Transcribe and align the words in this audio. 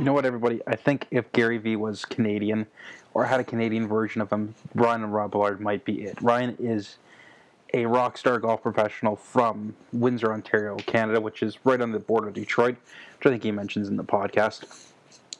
You 0.00 0.06
know 0.06 0.14
what, 0.14 0.24
everybody? 0.24 0.62
I 0.66 0.76
think 0.76 1.06
if 1.10 1.30
Gary 1.32 1.58
Vee 1.58 1.76
was 1.76 2.06
Canadian 2.06 2.66
or 3.12 3.26
had 3.26 3.38
a 3.38 3.44
Canadian 3.44 3.86
version 3.86 4.22
of 4.22 4.32
him, 4.32 4.54
Ryan 4.74 5.04
and 5.04 5.12
Robillard 5.12 5.60
might 5.60 5.84
be 5.84 6.04
it. 6.04 6.16
Ryan 6.22 6.56
is 6.58 6.96
a 7.74 7.84
rock 7.84 8.16
star 8.16 8.38
golf 8.38 8.62
professional 8.62 9.14
from 9.14 9.76
Windsor, 9.92 10.32
Ontario, 10.32 10.76
Canada, 10.76 11.20
which 11.20 11.42
is 11.42 11.58
right 11.66 11.82
on 11.82 11.92
the 11.92 11.98
border 11.98 12.28
of 12.28 12.32
Detroit, 12.32 12.76
which 13.18 13.26
I 13.26 13.28
think 13.28 13.42
he 13.42 13.52
mentions 13.52 13.88
in 13.88 13.98
the 13.98 14.02
podcast. 14.02 14.64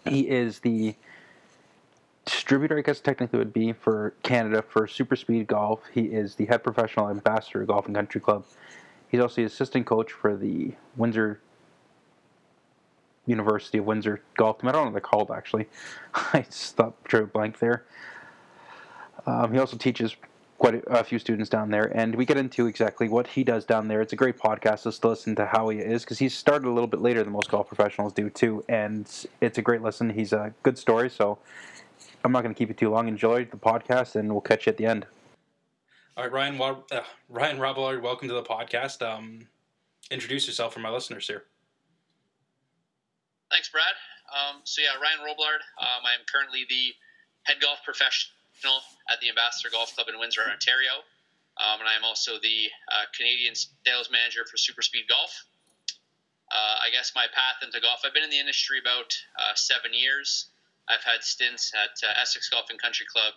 He 0.06 0.28
is 0.28 0.58
the 0.58 0.94
distributor, 2.26 2.76
I 2.76 2.82
guess 2.82 3.00
technically 3.00 3.38
would 3.38 3.54
be 3.54 3.72
for 3.72 4.12
Canada 4.22 4.60
for 4.60 4.86
Super 4.86 5.16
Speed 5.16 5.46
Golf. 5.46 5.80
He 5.94 6.02
is 6.02 6.34
the 6.34 6.44
head 6.44 6.62
professional 6.62 7.08
ambassador 7.08 7.62
of 7.62 7.68
Golf 7.68 7.86
and 7.86 7.94
Country 7.94 8.20
Club. 8.20 8.44
He's 9.08 9.22
also 9.22 9.36
the 9.36 9.44
assistant 9.44 9.86
coach 9.86 10.12
for 10.12 10.36
the 10.36 10.74
Windsor 10.96 11.40
University 13.30 13.78
of 13.78 13.86
Windsor 13.86 14.22
golf 14.36 14.58
team. 14.60 14.68
I 14.68 14.72
don't 14.72 14.82
know 14.82 14.84
what 14.86 14.92
they're 14.92 15.00
called 15.00 15.30
actually. 15.30 15.68
I 16.14 16.44
stopped 16.50 17.04
drew 17.04 17.24
a 17.24 17.26
blank 17.26 17.58
there. 17.58 17.84
Um, 19.26 19.52
he 19.52 19.58
also 19.58 19.76
teaches 19.76 20.16
quite 20.58 20.74
a, 20.74 21.00
a, 21.00 21.04
few 21.04 21.18
students 21.18 21.48
down 21.48 21.70
there, 21.70 21.96
and 21.96 22.14
we 22.14 22.24
get 22.24 22.36
into 22.36 22.66
exactly 22.66 23.08
what 23.08 23.26
he 23.26 23.42
does 23.42 23.64
down 23.64 23.88
there. 23.88 24.00
It's 24.00 24.12
a 24.12 24.16
great 24.16 24.38
podcast 24.38 24.84
just 24.84 25.02
to 25.02 25.08
listen 25.08 25.34
to 25.36 25.46
how 25.46 25.68
he 25.70 25.78
is 25.78 26.04
because 26.04 26.18
he's 26.18 26.36
started 26.36 26.68
a 26.68 26.70
little 26.70 26.86
bit 26.86 27.00
later 27.00 27.22
than 27.22 27.32
most 27.32 27.50
golf 27.50 27.68
professionals 27.68 28.12
do 28.12 28.30
too, 28.30 28.64
and 28.68 29.08
it's 29.40 29.58
a 29.58 29.62
great 29.62 29.82
listen. 29.82 30.10
He's 30.10 30.32
a 30.32 30.52
good 30.62 30.78
story, 30.78 31.10
so 31.10 31.38
I'm 32.24 32.32
not 32.32 32.42
going 32.42 32.54
to 32.54 32.58
keep 32.58 32.68
you 32.68 32.74
too 32.74 32.90
long. 32.90 33.08
Enjoy 33.08 33.44
the 33.44 33.56
podcast, 33.56 34.16
and 34.16 34.30
we'll 34.30 34.42
catch 34.42 34.66
you 34.66 34.70
at 34.70 34.76
the 34.76 34.86
end. 34.86 35.06
All 36.16 36.24
right, 36.24 36.32
Ryan. 36.32 36.60
Uh, 36.60 37.00
Ryan 37.28 37.58
Robillard, 37.58 38.02
welcome 38.02 38.28
to 38.28 38.34
the 38.34 38.42
podcast. 38.42 39.00
Um, 39.00 39.48
introduce 40.10 40.46
yourself 40.46 40.74
for 40.74 40.80
my 40.80 40.90
listeners 40.90 41.26
here. 41.26 41.44
Thanks, 43.50 43.68
Brad. 43.68 43.98
Um, 44.30 44.62
so 44.62 44.80
yeah, 44.80 44.94
Ryan 45.02 45.26
Robillard. 45.26 45.62
Um, 45.74 46.06
I 46.06 46.14
am 46.14 46.22
currently 46.30 46.64
the 46.70 46.94
head 47.42 47.58
golf 47.58 47.82
professional 47.82 48.78
at 49.10 49.18
the 49.18 49.28
Ambassador 49.28 49.74
Golf 49.74 49.94
Club 49.94 50.06
in 50.06 50.18
Windsor, 50.22 50.46
Ontario, 50.46 51.02
um, 51.58 51.82
and 51.82 51.88
I 51.90 51.98
am 51.98 52.06
also 52.06 52.38
the 52.38 52.70
uh, 52.86 53.10
Canadian 53.10 53.58
sales 53.58 54.06
manager 54.06 54.46
for 54.46 54.56
Super 54.56 54.82
Speed 54.82 55.10
Golf. 55.10 55.34
Uh, 56.50 56.86
I 56.86 56.90
guess 56.94 57.10
my 57.14 57.26
path 57.30 57.62
into 57.62 57.78
golf. 57.78 58.02
I've 58.06 58.14
been 58.14 58.26
in 58.26 58.30
the 58.30 58.38
industry 58.38 58.78
about 58.78 59.14
uh, 59.38 59.54
seven 59.54 59.94
years. 59.94 60.50
I've 60.90 61.02
had 61.02 61.22
stints 61.22 61.70
at 61.74 61.94
uh, 62.02 62.22
Essex 62.22 62.50
Golf 62.50 62.70
and 62.70 62.78
Country 62.78 63.06
Club, 63.06 63.34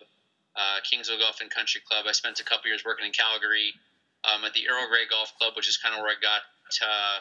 uh, 0.58 0.81
Kingsville 0.81 1.22
Golf 1.22 1.41
and 1.41 1.50
Country 1.50 1.81
Club. 1.86 2.06
I 2.09 2.14
spent 2.14 2.39
a 2.39 2.45
couple 2.45 2.69
years 2.69 2.81
working 2.86 3.06
in 3.06 3.14
Calgary 3.14 3.73
um, 4.25 4.45
at 4.45 4.53
the 4.53 4.66
Earl 4.69 4.89
Grey 4.89 5.06
Golf 5.09 5.34
Club, 5.38 5.53
which 5.56 5.69
is 5.69 5.78
kind 5.78 5.94
of 5.94 6.02
where 6.02 6.09
I 6.09 6.17
got 6.22 6.41
uh, 6.81 7.17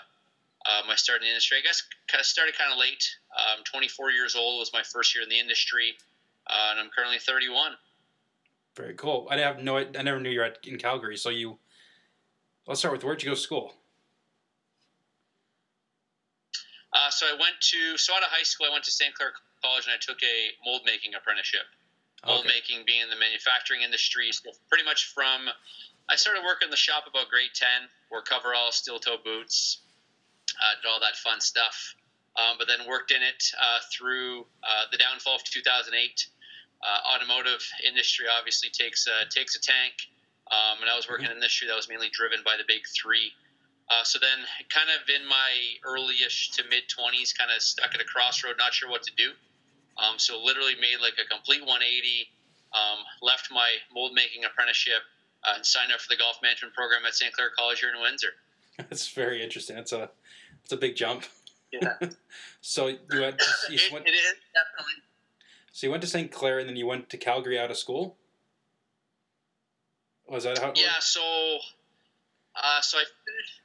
um, 0.67 0.91
I 0.91 0.97
started 0.97 1.25
in 1.25 1.29
the 1.29 1.33
industry. 1.33 1.59
I 1.59 1.63
guess 1.63 1.83
kind 2.09 2.21
of 2.21 2.27
started 2.27 2.57
kind 2.57 2.73
of 2.73 2.79
late. 2.79 3.05
Um, 3.35 3.65
24 3.65 4.11
years 4.11 4.37
old 4.37 4.59
was 4.59 4.73
my 4.73 4.83
first 4.83 5.15
year 5.15 5.23
in 5.23 5.29
the 5.29 5.39
industry, 5.39 5.95
uh, 6.47 6.71
and 6.71 6.81
I'm 6.81 6.91
currently 6.95 7.19
31. 7.19 7.73
Very 8.77 8.95
cool. 8.95 9.29
I 9.31 9.39
have 9.39 9.63
no. 9.63 9.77
I 9.79 10.03
never 10.03 10.21
knew 10.21 10.31
you 10.31 10.41
were 10.41 10.47
at, 10.47 10.59
in 10.65 10.79
Calgary. 10.79 11.17
So 11.17 11.31
you. 11.31 11.59
Let's 12.67 12.79
start 12.79 12.93
with 12.93 13.03
where'd 13.03 13.23
you 13.23 13.31
go 13.31 13.35
to 13.35 13.41
school? 13.41 13.75
Uh, 16.93 17.11
so 17.11 17.27
I 17.27 17.33
went 17.33 17.59
to 17.73 17.99
so 17.99 18.15
out 18.15 18.23
of 18.23 18.29
high 18.29 18.45
school 18.45 18.67
I 18.69 18.73
went 18.73 18.85
to 18.85 18.91
St. 18.91 19.15
Clair 19.15 19.33
College 19.65 19.87
and 19.87 19.95
I 19.95 19.99
took 19.99 20.23
a 20.23 20.53
mold 20.65 20.83
making 20.87 21.15
apprenticeship. 21.15 21.67
Mold 22.25 22.47
okay. 22.47 22.55
making 22.55 22.85
being 22.87 23.03
in 23.03 23.11
the 23.11 23.19
manufacturing 23.19 23.83
industry, 23.83 24.31
so 24.31 24.51
pretty 24.69 24.85
much 24.85 25.11
from 25.13 25.51
I 26.09 26.15
started 26.15 26.45
working 26.45 26.67
in 26.67 26.71
the 26.71 26.79
shop 26.79 27.05
about 27.11 27.29
grade 27.29 27.51
ten, 27.53 27.91
wore 28.11 28.23
coverall, 28.23 28.71
steel 28.71 29.01
toe 29.01 29.19
boots, 29.19 29.82
uh, 30.63 30.79
did 30.81 30.89
all 30.89 31.01
that 31.01 31.17
fun 31.17 31.41
stuff. 31.41 31.95
Um, 32.33 32.57
but 32.57 32.67
then 32.67 32.89
worked 32.89 33.11
in 33.11 33.21
it 33.21 33.45
uh, 33.61 33.81
through 33.93 34.47
uh, 34.65 34.89
the 34.91 34.97
downfall 34.97 35.37
of 35.37 35.45
2008. 35.45 35.93
Uh, 35.93 37.15
automotive 37.15 37.61
industry 37.87 38.25
obviously 38.27 38.71
takes 38.71 39.07
a, 39.07 39.29
takes 39.29 39.55
a 39.55 39.61
tank, 39.61 39.93
um, 40.49 40.81
and 40.81 40.89
I 40.89 40.97
was 40.97 41.07
working 41.07 41.27
in 41.27 41.31
an 41.31 41.37
industry 41.37 41.69
that 41.69 41.77
was 41.77 41.89
mainly 41.89 42.09
driven 42.09 42.41
by 42.43 42.57
the 42.57 42.65
big 42.67 42.89
three. 42.89 43.37
Uh, 43.91 44.03
so 44.03 44.19
then, 44.19 44.41
kind 44.73 44.89
of 44.89 45.05
in 45.13 45.29
my 45.29 45.53
earlyish 45.85 46.57
to 46.57 46.65
mid 46.73 46.89
20s, 46.89 47.37
kind 47.37 47.53
of 47.53 47.61
stuck 47.61 47.95
at 47.95 48.01
a 48.01 48.09
crossroad, 48.09 48.57
not 48.57 48.73
sure 48.73 48.89
what 48.89 49.03
to 49.05 49.13
do. 49.15 49.37
Um, 50.01 50.17
so 50.17 50.41
literally 50.41 50.75
made 50.81 51.05
like 51.05 51.21
a 51.21 51.29
complete 51.29 51.61
180. 51.61 52.33
Um, 52.73 53.05
left 53.21 53.53
my 53.53 53.69
mold 53.93 54.13
making 54.15 54.49
apprenticeship 54.49 55.05
and 55.45 55.65
signed 55.67 55.93
up 55.93 56.01
for 56.01 56.09
the 56.09 56.17
golf 56.17 56.41
management 56.43 56.73
program 56.73 57.05
at 57.07 57.15
St. 57.15 57.33
Clair 57.35 57.51
College 57.57 57.81
here 57.81 57.91
in 57.95 58.01
Windsor. 58.01 58.33
That's 58.79 59.09
very 59.09 59.43
interesting. 59.43 59.77
It's 59.77 59.93
a 59.93 60.11
it's 60.65 60.73
a 60.73 60.77
big 60.77 60.97
jump. 60.97 61.25
Yeah. 61.73 61.95
so 62.61 62.89
you 62.89 62.99
went. 63.13 63.39
To, 63.39 63.47
you 63.71 63.79
it, 63.79 63.93
went, 63.93 64.07
it 64.07 64.11
is 64.11 64.35
definitely. 64.53 65.03
So 65.73 65.87
you 65.87 65.91
went 65.91 66.03
to 66.03 66.09
St. 66.09 66.31
Clair 66.31 66.59
and 66.59 66.69
then 66.69 66.77
you 66.77 66.87
went 66.87 67.09
to 67.11 67.17
Calgary 67.17 67.59
out 67.59 67.71
of 67.71 67.77
school. 67.77 68.17
Was 70.29 70.45
that 70.45 70.59
how? 70.59 70.73
yeah. 70.77 71.01
So. 71.01 71.23
Uh, 72.53 72.85
so 72.85 73.01
I, 73.01 73.05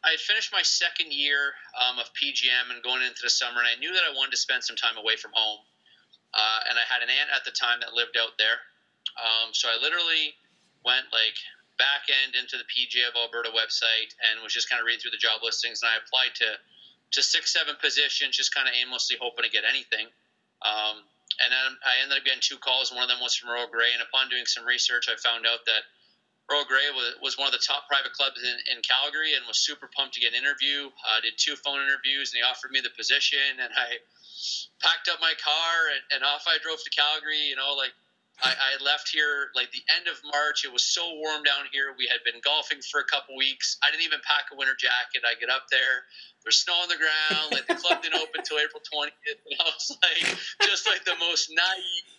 I 0.08 0.10
had 0.16 0.24
finished 0.24 0.56
my 0.56 0.64
second 0.64 1.12
year 1.12 1.52
um, 1.76 2.00
of 2.00 2.08
PGM 2.16 2.72
and 2.72 2.80
going 2.88 3.04
into 3.04 3.20
the 3.20 3.30
summer, 3.30 3.60
and 3.60 3.68
I 3.68 3.76
knew 3.84 3.92
that 3.92 4.08
I 4.08 4.16
wanted 4.16 4.32
to 4.32 4.40
spend 4.40 4.64
some 4.64 4.80
time 4.80 4.96
away 4.96 5.20
from 5.20 5.36
home. 5.36 5.60
Uh, 6.32 6.72
and 6.72 6.80
I 6.80 6.88
had 6.88 7.04
an 7.04 7.12
aunt 7.12 7.28
at 7.36 7.44
the 7.44 7.52
time 7.52 7.84
that 7.84 7.92
lived 7.92 8.16
out 8.16 8.40
there, 8.40 8.64
um, 9.20 9.52
so 9.52 9.68
I 9.68 9.76
literally 9.76 10.40
went 10.88 11.12
like 11.12 11.36
back 11.78 12.10
end 12.10 12.40
into 12.40 12.58
the 12.58 12.66
PGA 12.66 13.08
of 13.10 13.16
Alberta 13.16 13.54
website 13.54 14.14
and 14.26 14.42
was 14.42 14.54
just 14.54 14.70
kind 14.70 14.82
of 14.82 14.86
reading 14.86 15.02
through 15.02 15.14
the 15.14 15.22
job 15.22 15.42
listings. 15.46 15.82
And 15.82 15.94
I 15.94 16.02
applied 16.02 16.34
to 16.42 16.58
to 17.12 17.24
six, 17.24 17.54
seven 17.54 17.76
positions, 17.82 18.36
just 18.36 18.54
kind 18.54 18.68
of 18.68 18.74
aimlessly 18.76 19.18
hoping 19.20 19.46
to 19.46 19.52
get 19.52 19.64
anything. 19.64 20.08
Um, 20.62 21.04
and 21.40 21.50
then 21.54 21.70
I 21.86 22.02
ended 22.02 22.18
up 22.18 22.26
getting 22.26 22.42
two 22.42 22.58
calls. 22.58 22.90
One 22.92 23.04
of 23.04 23.10
them 23.10 23.22
was 23.22 23.36
from 23.36 23.54
Earl 23.54 23.70
Grey. 23.70 23.94
And 23.94 24.02
upon 24.02 24.30
doing 24.30 24.46
some 24.46 24.66
research, 24.66 25.06
I 25.06 25.16
found 25.22 25.46
out 25.46 25.64
that 25.70 25.86
Earl 26.50 26.66
Grey 26.66 26.90
was, 26.96 27.14
was 27.22 27.34
one 27.38 27.46
of 27.46 27.54
the 27.54 27.62
top 27.62 27.86
private 27.86 28.16
clubs 28.16 28.40
in, 28.42 28.58
in 28.74 28.82
Calgary 28.82 29.36
and 29.36 29.46
was 29.46 29.60
super 29.60 29.86
pumped 29.92 30.16
to 30.16 30.22
get 30.24 30.34
an 30.34 30.40
interview. 30.40 30.90
I 31.06 31.20
uh, 31.20 31.22
did 31.22 31.38
two 31.38 31.56
phone 31.60 31.84
interviews 31.84 32.34
and 32.34 32.42
they 32.42 32.46
offered 32.48 32.72
me 32.72 32.82
the 32.82 32.94
position. 32.96 33.60
And 33.62 33.70
I 33.70 34.02
packed 34.82 35.12
up 35.12 35.22
my 35.22 35.36
car 35.38 35.76
and, 35.94 36.04
and 36.18 36.22
off 36.26 36.50
I 36.50 36.58
drove 36.64 36.82
to 36.82 36.90
Calgary, 36.90 37.52
you 37.52 37.56
know, 37.60 37.78
like 37.78 37.94
I, 38.44 38.54
I, 38.54 38.84
left 38.84 39.10
here 39.10 39.50
like 39.56 39.72
the 39.72 39.82
end 39.98 40.06
of 40.06 40.22
March. 40.22 40.62
It 40.64 40.72
was 40.72 40.84
so 40.84 41.16
warm 41.18 41.42
down 41.42 41.66
here. 41.74 41.96
We 41.98 42.06
had 42.06 42.22
been 42.22 42.38
golfing 42.46 42.86
for 42.86 43.02
a 43.02 43.08
couple 43.10 43.36
weeks. 43.36 43.78
I 43.82 43.90
didn't 43.90 44.06
even 44.06 44.22
pack 44.22 44.54
a 44.54 44.56
winter 44.56 44.78
jacket. 44.78 45.26
I 45.26 45.34
get 45.40 45.50
up 45.50 45.66
there, 45.74 46.06
there's 46.46 46.62
snow 46.62 46.78
on 46.80 46.90
the 46.90 47.02
ground. 47.02 47.52
Like 47.52 47.68
the 47.68 47.76
club 47.76 48.02
didn't 48.02 48.22
open 48.22 48.40
until 48.40 48.62
April 48.62 48.82
20th, 48.82 49.42
and 49.42 49.58
I 49.60 49.66
was 49.74 49.98
like, 50.00 50.38
just 50.62 50.88
like 50.88 51.04
the 51.04 51.18
most 51.20 51.50
naive 51.50 52.18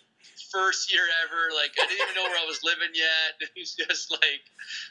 first 0.51 0.91
year 0.91 1.03
ever. 1.25 1.55
Like 1.55 1.71
I 1.79 1.87
didn't 1.87 2.03
even 2.03 2.15
know 2.15 2.29
where 2.29 2.37
I 2.37 2.45
was 2.45 2.61
living 2.63 2.93
yet. 2.93 3.39
It 3.55 3.59
was 3.59 3.73
just 3.73 4.11
like 4.11 4.43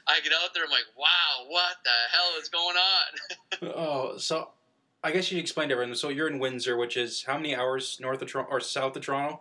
I 0.08 0.20
get 0.20 0.32
out 0.32 0.54
there, 0.54 0.64
I'm 0.64 0.70
like, 0.70 0.88
wow, 0.96 1.46
what 1.48 1.76
the 1.84 1.98
hell 2.10 2.40
is 2.40 2.48
going 2.48 2.76
on? 2.76 3.72
oh, 3.76 4.18
so 4.18 4.50
I 5.04 5.12
guess 5.12 5.30
you 5.30 5.38
explained 5.38 5.72
everything. 5.72 5.94
So 5.94 6.08
you're 6.08 6.28
in 6.28 6.38
Windsor, 6.38 6.76
which 6.76 6.96
is 6.96 7.22
how 7.22 7.36
many 7.36 7.54
hours 7.54 7.98
north 8.00 8.20
of 8.20 8.28
Toronto 8.28 8.50
or 8.50 8.60
south 8.60 8.96
of 8.96 9.02
Toronto? 9.02 9.40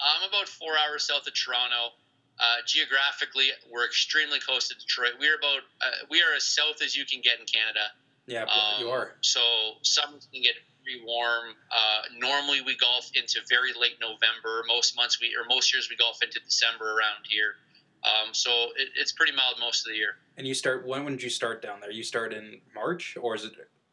I'm 0.00 0.28
about 0.28 0.48
four 0.48 0.74
hours 0.78 1.04
south 1.04 1.26
of 1.26 1.34
Toronto. 1.34 1.94
Uh, 2.40 2.64
geographically, 2.66 3.48
we're 3.70 3.84
extremely 3.84 4.40
close 4.40 4.68
to 4.68 4.74
Detroit. 4.74 5.12
We're 5.20 5.36
about 5.36 5.62
uh, 5.80 6.06
we 6.10 6.20
are 6.20 6.34
as 6.34 6.44
south 6.44 6.82
as 6.82 6.96
you 6.96 7.04
can 7.04 7.20
get 7.20 7.38
in 7.38 7.46
Canada. 7.46 7.92
Yeah, 8.26 8.42
um, 8.44 8.80
you 8.80 8.88
are. 8.88 9.14
So 9.20 9.40
summers 9.82 10.28
can 10.32 10.42
get 10.42 10.54
pretty 10.82 11.04
warm. 11.04 11.54
Uh, 11.70 12.02
normally, 12.18 12.60
we 12.60 12.76
golf 12.76 13.10
into 13.14 13.40
very 13.48 13.72
late 13.78 13.98
November. 14.00 14.64
Most 14.66 14.96
months 14.96 15.20
we 15.20 15.36
or 15.38 15.46
most 15.48 15.72
years 15.72 15.88
we 15.90 15.96
golf 15.96 16.22
into 16.22 16.40
December 16.40 16.96
around 16.96 17.26
here. 17.28 17.54
Um, 18.02 18.34
so 18.34 18.50
it, 18.76 18.88
it's 18.96 19.12
pretty 19.12 19.32
mild 19.32 19.56
most 19.60 19.86
of 19.86 19.92
the 19.92 19.96
year. 19.96 20.16
And 20.36 20.46
you 20.46 20.54
start 20.54 20.86
when? 20.86 21.04
When 21.04 21.14
did 21.14 21.22
you 21.22 21.30
start 21.30 21.62
down 21.62 21.80
there? 21.80 21.90
You 21.90 22.02
start 22.02 22.32
in 22.32 22.60
March 22.74 23.16
or 23.20 23.34
is 23.34 23.44
it 23.44 23.52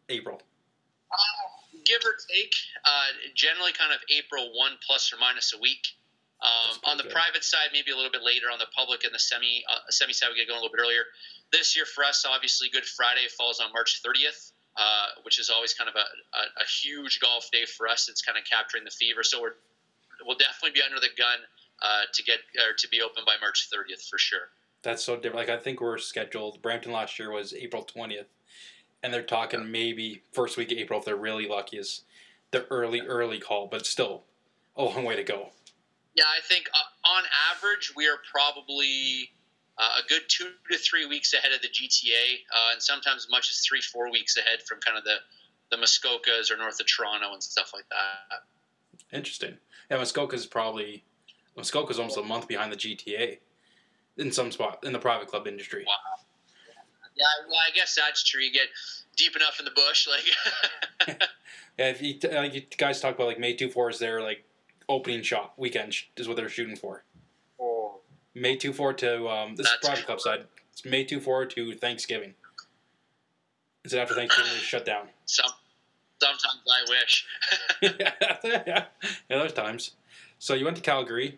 April? 0.10 0.42
Uh, 1.12 1.18
give 1.90 2.06
or 2.06 2.14
take. 2.30 2.54
Uh, 2.86 3.10
generally, 3.34 3.74
kind 3.74 3.90
of 3.90 4.00
April 4.14 4.54
one 4.54 4.78
plus 4.86 5.10
or 5.12 5.18
minus 5.18 5.54
a 5.58 5.60
week. 5.60 5.98
Um, 6.40 6.80
on 6.86 6.96
the 6.96 7.04
good. 7.04 7.12
private 7.12 7.44
side, 7.44 7.76
maybe 7.76 7.92
a 7.92 7.98
little 7.98 8.12
bit 8.12 8.24
later. 8.24 8.48
On 8.48 8.60
the 8.60 8.72
public 8.72 9.04
and 9.04 9.14
the 9.14 9.20
semi 9.20 9.66
uh, 9.68 9.90
semi 9.90 10.14
side, 10.14 10.30
we 10.32 10.40
get 10.40 10.48
going 10.48 10.60
a 10.60 10.64
little 10.64 10.72
bit 10.72 10.80
earlier. 10.80 11.04
This 11.52 11.76
year 11.76 11.84
for 11.84 12.06
us, 12.06 12.24
obviously, 12.24 12.70
Good 12.70 12.86
Friday 12.86 13.28
falls 13.28 13.60
on 13.60 13.74
March 13.74 14.00
30th, 14.06 14.54
uh, 14.78 15.20
which 15.24 15.40
is 15.40 15.50
always 15.50 15.74
kind 15.74 15.90
of 15.90 15.96
a, 15.96 16.00
a, 16.00 16.64
a, 16.64 16.66
huge 16.66 17.20
golf 17.20 17.50
day 17.52 17.66
for 17.66 17.90
us. 17.90 18.08
It's 18.08 18.22
kind 18.22 18.38
of 18.38 18.46
capturing 18.46 18.86
the 18.86 18.92
fever. 18.92 19.24
So 19.24 19.42
we're 19.42 19.60
we'll 20.26 20.38
definitely 20.38 20.80
be 20.80 20.82
under 20.82 21.02
the 21.02 21.12
gun 21.18 21.40
uh, 21.82 22.04
to 22.14 22.24
get 22.24 22.40
or 22.56 22.74
to 22.78 22.88
be 22.88 23.02
open 23.02 23.24
by 23.26 23.36
March 23.42 23.68
30th 23.68 24.08
for 24.08 24.18
sure. 24.18 24.50
That's 24.82 25.04
so 25.04 25.16
different. 25.16 25.48
Like 25.48 25.50
I 25.50 25.62
think 25.62 25.82
we're 25.82 25.98
scheduled. 25.98 26.62
Brampton 26.62 26.94
last 26.94 27.20
year 27.20 27.32
was 27.32 27.54
April 27.54 27.86
20th, 27.86 28.32
and 29.04 29.13
they're 29.13 29.22
talking 29.24 29.72
maybe 29.72 30.24
first 30.31 30.57
week 30.57 30.72
of 30.72 30.78
April 30.78 31.00
if 31.00 31.06
they're 31.06 31.16
really 31.16 31.48
lucky 31.48 31.78
is 31.78 32.01
the 32.51 32.66
early 32.68 33.01
early 33.01 33.40
call, 33.40 33.68
but 33.68 33.86
still 33.86 34.24
a 34.75 34.84
long 34.84 35.04
way 35.04 35.16
to 35.16 35.24
go. 35.24 35.50
Yeah, 36.16 36.24
I 36.25 36.42
think 36.48 36.69
uh, 36.74 37.10
on 37.10 37.24
average 37.56 37.94
we 37.96 38.07
are 38.07 38.18
probably 38.30 39.31
uh, 39.78 40.01
a 40.04 40.07
good 40.07 40.24
two 40.28 40.51
to 40.72 40.78
three 40.78 41.06
weeks 41.06 41.34
ahead 41.34 41.51
of 41.54 41.62
the 41.62 41.68
GTA, 41.68 42.40
uh, 42.54 42.74
and 42.74 42.81
sometimes 42.81 43.25
as 43.25 43.31
much 43.31 43.50
as 43.50 43.60
three, 43.60 43.81
four 43.81 44.12
weeks 44.12 44.38
ahead 44.38 44.62
from 44.68 44.80
kind 44.80 44.98
of 44.98 45.04
the 45.04 45.16
the 45.72 45.78
Muskokas 45.78 46.52
or 46.52 46.57
north 46.57 46.80
of 46.80 46.88
Toronto 46.88 47.31
and 47.34 47.44
stuff 47.44 47.72
like 47.74 47.86
that. 47.90 49.16
Interesting. 49.16 49.57
Yeah, 49.90 49.98
Muskoka's 49.98 50.45
probably 50.45 51.04
Muskoka's 51.56 52.00
almost 52.00 52.18
a 52.18 52.24
month 52.24 52.48
behind 52.48 52.72
the 52.72 52.75
GTA 52.75 53.38
in 54.18 54.31
some 54.31 54.52
spot 54.52 54.80
in 54.84 54.94
the 54.94 55.00
private 55.00 55.28
club 55.28 55.48
industry. 55.48 55.86
Wow. 55.88 55.94
Yeah, 57.19 57.25
well, 57.50 57.57
I 57.68 57.75
guess 57.75 57.95
that's 57.95 58.24
true. 58.24 58.42
You 58.42 58.51
get 58.51 58.68
deep 59.18 59.36
enough 59.36 59.60
in 59.60 59.66
the 59.66 59.71
bush, 59.71 60.07
like. 60.07 61.18
yeah, 61.77 61.89
if 61.89 62.01
you, 62.01 62.18
like 62.31 62.54
you 62.54 62.62
guys 62.77 63.01
talk 63.01 63.16
about 63.16 63.27
like 63.27 63.39
May 63.39 63.54
two 63.54 63.69
four 63.69 63.89
is 63.89 64.00
their 64.00 64.21
like 64.21 64.45
opening 64.88 65.21
shot 65.21 65.54
weekend 65.57 65.94
sh- 65.94 66.06
is 66.16 66.27
what 66.27 66.38
they're 66.38 66.50
shooting 66.50 66.77
for. 66.77 67.04
Oh. 67.60 68.00
May 68.33 68.56
two 68.56 68.71
four 68.71 68.94
to 68.94 69.27
um, 69.27 69.56
this 69.56 69.68
is 69.68 69.74
That's 69.74 69.88
private 69.88 70.06
club 70.06 70.18
cool. 70.19 70.24
side. 70.24 70.45
It's 70.71 70.86
May 70.86 71.04
two 71.04 71.19
four 71.19 71.45
to 71.45 71.74
Thanksgiving. 71.75 72.36
Is 73.83 73.94
it 73.94 74.00
after 74.00 74.16
Thanksgiving 74.16 74.51
they 74.54 74.60
shut 74.60 74.86
down? 74.86 75.07
Some, 75.25 75.51
sometimes 76.21 76.62
I 76.68 76.89
wish. 76.89 77.25
yeah, 77.81 78.12
yeah, 78.44 78.63
yeah. 78.66 78.86
There's 79.27 79.54
times. 79.54 79.92
So 80.38 80.54
you 80.54 80.63
went 80.63 80.77
to 80.77 80.83
Calgary. 80.83 81.38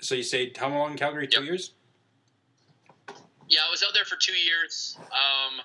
So 0.00 0.14
you 0.14 0.22
stayed 0.22 0.56
how 0.56 0.68
long 0.68 0.92
in 0.92 0.98
Calgary? 0.98 1.26
Two 1.26 1.44
years. 1.44 1.72
Yeah, 3.54 3.62
I 3.62 3.70
was 3.70 3.86
out 3.86 3.94
there 3.94 4.04
for 4.04 4.18
two 4.18 4.34
years. 4.34 4.98
Um, 5.14 5.62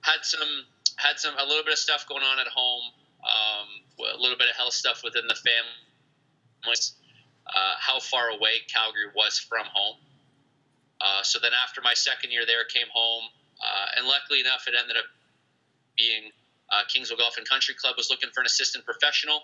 had 0.00 0.24
some 0.24 0.64
had 0.96 1.20
some 1.20 1.36
a 1.36 1.44
little 1.44 1.64
bit 1.64 1.72
of 1.72 1.78
stuff 1.78 2.08
going 2.08 2.24
on 2.24 2.40
at 2.40 2.48
home. 2.48 2.88
Um, 3.20 3.68
a 4.16 4.20
little 4.20 4.38
bit 4.38 4.48
of 4.48 4.56
health 4.56 4.72
stuff 4.72 5.02
within 5.04 5.26
the 5.28 5.34
family. 5.36 6.72
Uh, 7.46 7.74
how 7.78 8.00
far 8.00 8.30
away 8.30 8.64
Calgary 8.72 9.12
was 9.14 9.38
from 9.38 9.66
home. 9.70 9.96
Uh, 11.00 11.22
so 11.22 11.38
then 11.38 11.52
after 11.52 11.80
my 11.82 11.94
second 11.94 12.32
year 12.32 12.46
there, 12.46 12.64
came 12.64 12.88
home, 12.92 13.24
uh, 13.60 13.96
and 13.96 14.06
luckily 14.06 14.40
enough, 14.40 14.64
it 14.66 14.74
ended 14.74 14.96
up 14.96 15.04
being 15.96 16.32
uh, 16.72 16.82
Kingsville 16.88 17.18
Golf 17.18 17.36
and 17.36 17.48
Country 17.48 17.74
Club 17.74 17.94
was 17.96 18.10
looking 18.10 18.30
for 18.34 18.40
an 18.40 18.46
assistant 18.46 18.84
professional. 18.84 19.42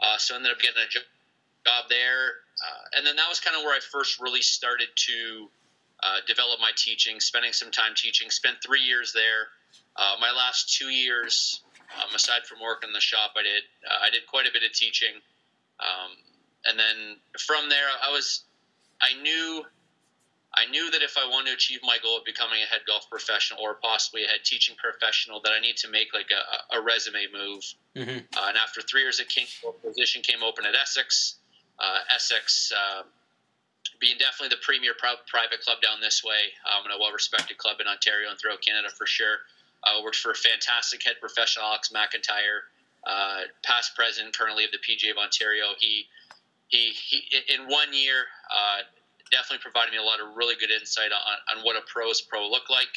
Uh, 0.00 0.18
so 0.18 0.34
ended 0.34 0.52
up 0.52 0.58
getting 0.58 0.82
a 0.82 0.90
job 0.90 1.88
there, 1.88 2.44
uh, 2.60 2.98
and 2.98 3.06
then 3.06 3.16
that 3.16 3.28
was 3.28 3.40
kind 3.40 3.56
of 3.56 3.62
where 3.62 3.74
I 3.74 3.80
first 3.80 4.20
really 4.20 4.42
started 4.42 4.88
to 5.08 5.48
uh, 6.02 6.18
develop 6.26 6.60
my 6.60 6.72
teaching, 6.76 7.20
spending 7.20 7.52
some 7.52 7.70
time 7.70 7.92
teaching. 7.96 8.30
Spent 8.30 8.56
three 8.64 8.82
years 8.82 9.12
there. 9.12 9.48
Uh, 9.96 10.16
my 10.20 10.30
last 10.30 10.76
two 10.76 10.88
years, 10.88 11.62
um, 11.96 12.14
aside 12.14 12.44
from 12.44 12.60
work 12.60 12.84
in 12.84 12.92
the 12.92 13.00
shop, 13.00 13.32
I 13.36 13.42
did 13.42 13.62
uh, 13.88 14.06
I 14.06 14.10
did 14.10 14.26
quite 14.26 14.46
a 14.46 14.52
bit 14.52 14.62
of 14.62 14.72
teaching, 14.72 15.14
um, 15.80 16.12
and 16.66 16.78
then 16.78 17.16
from 17.38 17.68
there, 17.68 17.86
I 18.06 18.12
was 18.12 18.44
I 19.00 19.20
knew 19.22 19.64
I 20.56 20.66
knew 20.70 20.90
that 20.90 21.02
if 21.02 21.16
I 21.18 21.28
wanted 21.28 21.50
to 21.50 21.54
achieve 21.54 21.80
my 21.82 21.98
goal 22.02 22.16
of 22.16 22.24
becoming 22.24 22.60
a 22.62 22.66
head 22.66 22.80
golf 22.86 23.08
professional 23.10 23.60
or 23.62 23.74
possibly 23.74 24.24
a 24.24 24.28
head 24.28 24.40
teaching 24.44 24.74
professional, 24.76 25.40
that 25.42 25.52
I 25.52 25.60
need 25.60 25.76
to 25.78 25.90
make 25.90 26.14
like 26.14 26.30
a, 26.30 26.76
a 26.78 26.82
resume 26.82 27.26
move. 27.32 27.62
Mm-hmm. 27.94 28.18
Uh, 28.36 28.48
and 28.48 28.56
after 28.56 28.80
three 28.80 29.02
years 29.02 29.20
at 29.20 29.28
Kingsville, 29.28 29.74
a 29.76 29.86
position 29.86 30.22
came 30.22 30.42
open 30.42 30.64
at 30.64 30.74
Essex. 30.74 31.36
Uh, 31.78 31.98
Essex 32.14 32.72
uh, 32.72 33.02
being 34.00 34.18
definitely 34.18 34.54
the 34.54 34.62
premier 34.62 34.92
private 34.94 35.60
club 35.60 35.80
down 35.80 36.00
this 36.00 36.22
way, 36.24 36.52
um, 36.66 36.84
and 36.84 36.92
a 36.94 36.98
well-respected 36.98 37.58
club 37.58 37.80
in 37.80 37.86
Ontario 37.86 38.30
and 38.30 38.38
throughout 38.38 38.60
Canada 38.60 38.88
for 38.90 39.06
sure. 39.06 39.46
Uh, 39.84 40.02
works 40.02 40.18
for 40.18 40.32
a 40.32 40.34
fantastic 40.34 41.04
head 41.04 41.16
professional, 41.20 41.66
Alex 41.66 41.90
McIntyre, 41.94 42.66
uh, 43.06 43.46
past 43.62 43.94
president, 43.94 44.36
currently 44.36 44.64
of 44.64 44.72
the 44.72 44.82
PGA 44.82 45.12
of 45.12 45.18
Ontario. 45.18 45.76
He, 45.78 46.06
he, 46.68 46.90
he 46.90 47.22
in 47.54 47.68
one 47.68 47.94
year, 47.94 48.26
uh, 48.50 48.82
definitely 49.30 49.62
provided 49.62 49.92
me 49.92 49.98
a 49.98 50.02
lot 50.02 50.18
of 50.18 50.34
really 50.34 50.54
good 50.58 50.70
insight 50.70 51.10
on, 51.10 51.58
on 51.58 51.64
what 51.64 51.76
a 51.76 51.82
pro's 51.86 52.20
pro 52.20 52.48
look 52.48 52.70
like. 52.70 52.90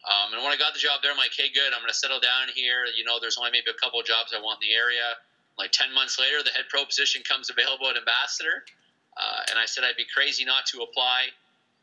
Um, 0.00 0.32
and 0.32 0.40
when 0.40 0.52
I 0.52 0.56
got 0.56 0.72
the 0.72 0.80
job 0.80 1.04
there, 1.04 1.12
I'm 1.12 1.20
like, 1.20 1.36
hey, 1.36 1.52
good, 1.52 1.76
I'm 1.76 1.84
going 1.84 1.92
to 1.92 1.98
settle 1.98 2.20
down 2.20 2.48
here. 2.54 2.88
You 2.96 3.04
know, 3.04 3.20
there's 3.20 3.36
only 3.36 3.52
maybe 3.52 3.68
a 3.68 3.76
couple 3.76 4.00
jobs 4.02 4.32
I 4.32 4.40
want 4.40 4.62
in 4.62 4.72
the 4.72 4.74
area. 4.74 5.20
Like 5.60 5.76
10 5.76 5.92
months 5.92 6.16
later, 6.16 6.40
the 6.40 6.50
head 6.56 6.72
pro 6.72 6.88
position 6.88 7.20
comes 7.20 7.52
available 7.52 7.84
at 7.92 8.00
Ambassador. 8.00 8.64
Uh, 9.20 9.40
and 9.50 9.58
I 9.58 9.66
said 9.66 9.84
I'd 9.84 9.96
be 9.96 10.06
crazy 10.14 10.44
not 10.44 10.64
to 10.66 10.80
apply. 10.82 11.24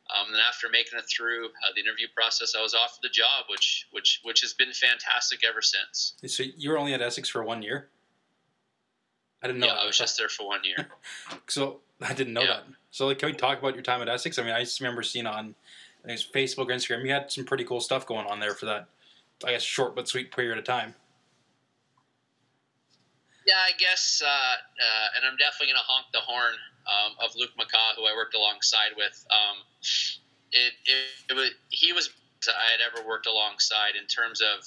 Um, 0.09 0.27
and 0.33 0.41
after 0.47 0.69
making 0.71 0.97
it 0.97 1.05
through 1.05 1.47
uh, 1.47 1.73
the 1.75 1.81
interview 1.81 2.07
process, 2.15 2.53
I 2.57 2.61
was 2.61 2.73
offered 2.73 2.99
the 3.03 3.09
job, 3.09 3.45
which 3.49 3.87
which 3.91 4.21
which 4.23 4.39
has 4.41 4.53
been 4.53 4.71
fantastic 4.71 5.41
ever 5.47 5.61
since. 5.61 6.13
So 6.25 6.43
you 6.55 6.69
were 6.69 6.77
only 6.77 6.93
at 6.93 7.01
Essex 7.01 7.27
for 7.29 7.43
one 7.43 7.61
year. 7.61 7.89
I 9.43 9.47
didn't 9.47 9.59
know. 9.59 9.67
yeah, 9.67 9.73
that. 9.75 9.81
I 9.83 9.85
was 9.85 9.97
just 9.97 10.17
there 10.17 10.29
for 10.29 10.47
one 10.47 10.61
year. 10.63 10.87
So 11.47 11.81
I 12.01 12.13
didn't 12.13 12.33
know 12.33 12.41
Yeah. 12.41 12.47
that. 12.47 12.63
So 12.91 13.05
like, 13.07 13.19
can 13.19 13.27
we 13.29 13.33
talk 13.35 13.59
about 13.59 13.73
your 13.73 13.83
time 13.83 14.01
at 14.01 14.07
Essex? 14.09 14.39
I 14.39 14.43
mean, 14.43 14.53
I 14.53 14.61
just 14.61 14.79
remember 14.79 15.03
seeing 15.03 15.27
on 15.27 15.53
I 16.03 16.07
think 16.15 16.19
Facebook 16.33 16.65
or 16.69 16.73
Instagram, 16.73 17.03
you 17.03 17.11
had 17.11 17.29
some 17.31 17.43
pretty 17.43 17.65
cool 17.65 17.81
stuff 17.81 18.05
going 18.05 18.25
on 18.27 18.39
there 18.39 18.53
for 18.53 18.65
that, 18.67 18.87
I 19.45 19.51
guess, 19.51 19.61
short 19.63 19.93
but 19.95 20.07
sweet 20.07 20.31
period 20.31 20.57
of 20.57 20.63
time. 20.63 20.95
Yeah, 23.45 23.55
I 23.55 23.71
guess, 23.79 24.21
uh, 24.25 24.27
uh, 24.27 25.07
and 25.15 25.25
I'm 25.25 25.37
definitely 25.37 25.67
going 25.67 25.79
to 25.79 25.87
honk 25.87 26.07
the 26.13 26.19
horn 26.19 26.53
um, 26.87 27.13
of 27.23 27.35
Luke 27.35 27.51
McCaw, 27.59 27.95
who 27.95 28.05
I 28.05 28.13
worked 28.15 28.35
alongside 28.35 28.95
with. 28.95 29.25
Um, 29.29 29.57
it, 30.51 30.73
it, 30.85 31.31
it 31.31 31.33
was 31.33 31.51
he 31.69 31.93
was 31.93 32.09
I 32.47 32.71
had 32.71 32.79
ever 32.81 33.07
worked 33.07 33.27
alongside 33.27 33.95
in 33.99 34.07
terms 34.07 34.41
of 34.41 34.63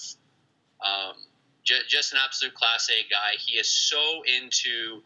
um, 0.84 1.16
j- 1.64 1.86
just 1.88 2.12
an 2.12 2.18
absolute 2.22 2.54
class 2.54 2.90
A 2.90 3.08
guy. 3.08 3.38
He 3.38 3.58
is 3.58 3.68
so 3.68 4.22
into 4.24 5.02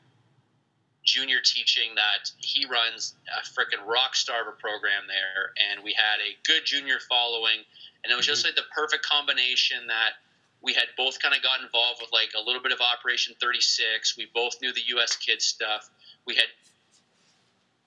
junior 1.04 1.38
teaching 1.44 1.94
that 1.96 2.30
he 2.38 2.64
runs 2.64 3.14
a 3.28 3.42
freaking 3.44 3.86
rock 3.86 4.16
star 4.16 4.42
of 4.42 4.48
a 4.48 4.56
program 4.56 5.04
there, 5.06 5.52
and 5.70 5.84
we 5.84 5.92
had 5.92 6.18
a 6.24 6.36
good 6.46 6.64
junior 6.64 6.98
following, 7.08 7.60
and 8.02 8.12
it 8.12 8.16
was 8.16 8.26
just 8.26 8.44
like 8.44 8.56
the 8.56 8.66
perfect 8.74 9.04
combination 9.04 9.86
that 9.88 10.16
we 10.62 10.72
had 10.72 10.88
both 10.96 11.20
kind 11.20 11.34
of 11.36 11.42
got 11.42 11.60
involved 11.60 12.00
with 12.00 12.10
like 12.12 12.30
a 12.36 12.40
little 12.40 12.62
bit 12.62 12.72
of 12.72 12.80
Operation 12.80 13.34
36. 13.38 14.16
We 14.16 14.28
both 14.34 14.56
knew 14.62 14.72
the 14.72 14.80
U.S. 14.96 15.14
kids 15.16 15.44
stuff. 15.44 15.90
We 16.26 16.34
had 16.34 16.48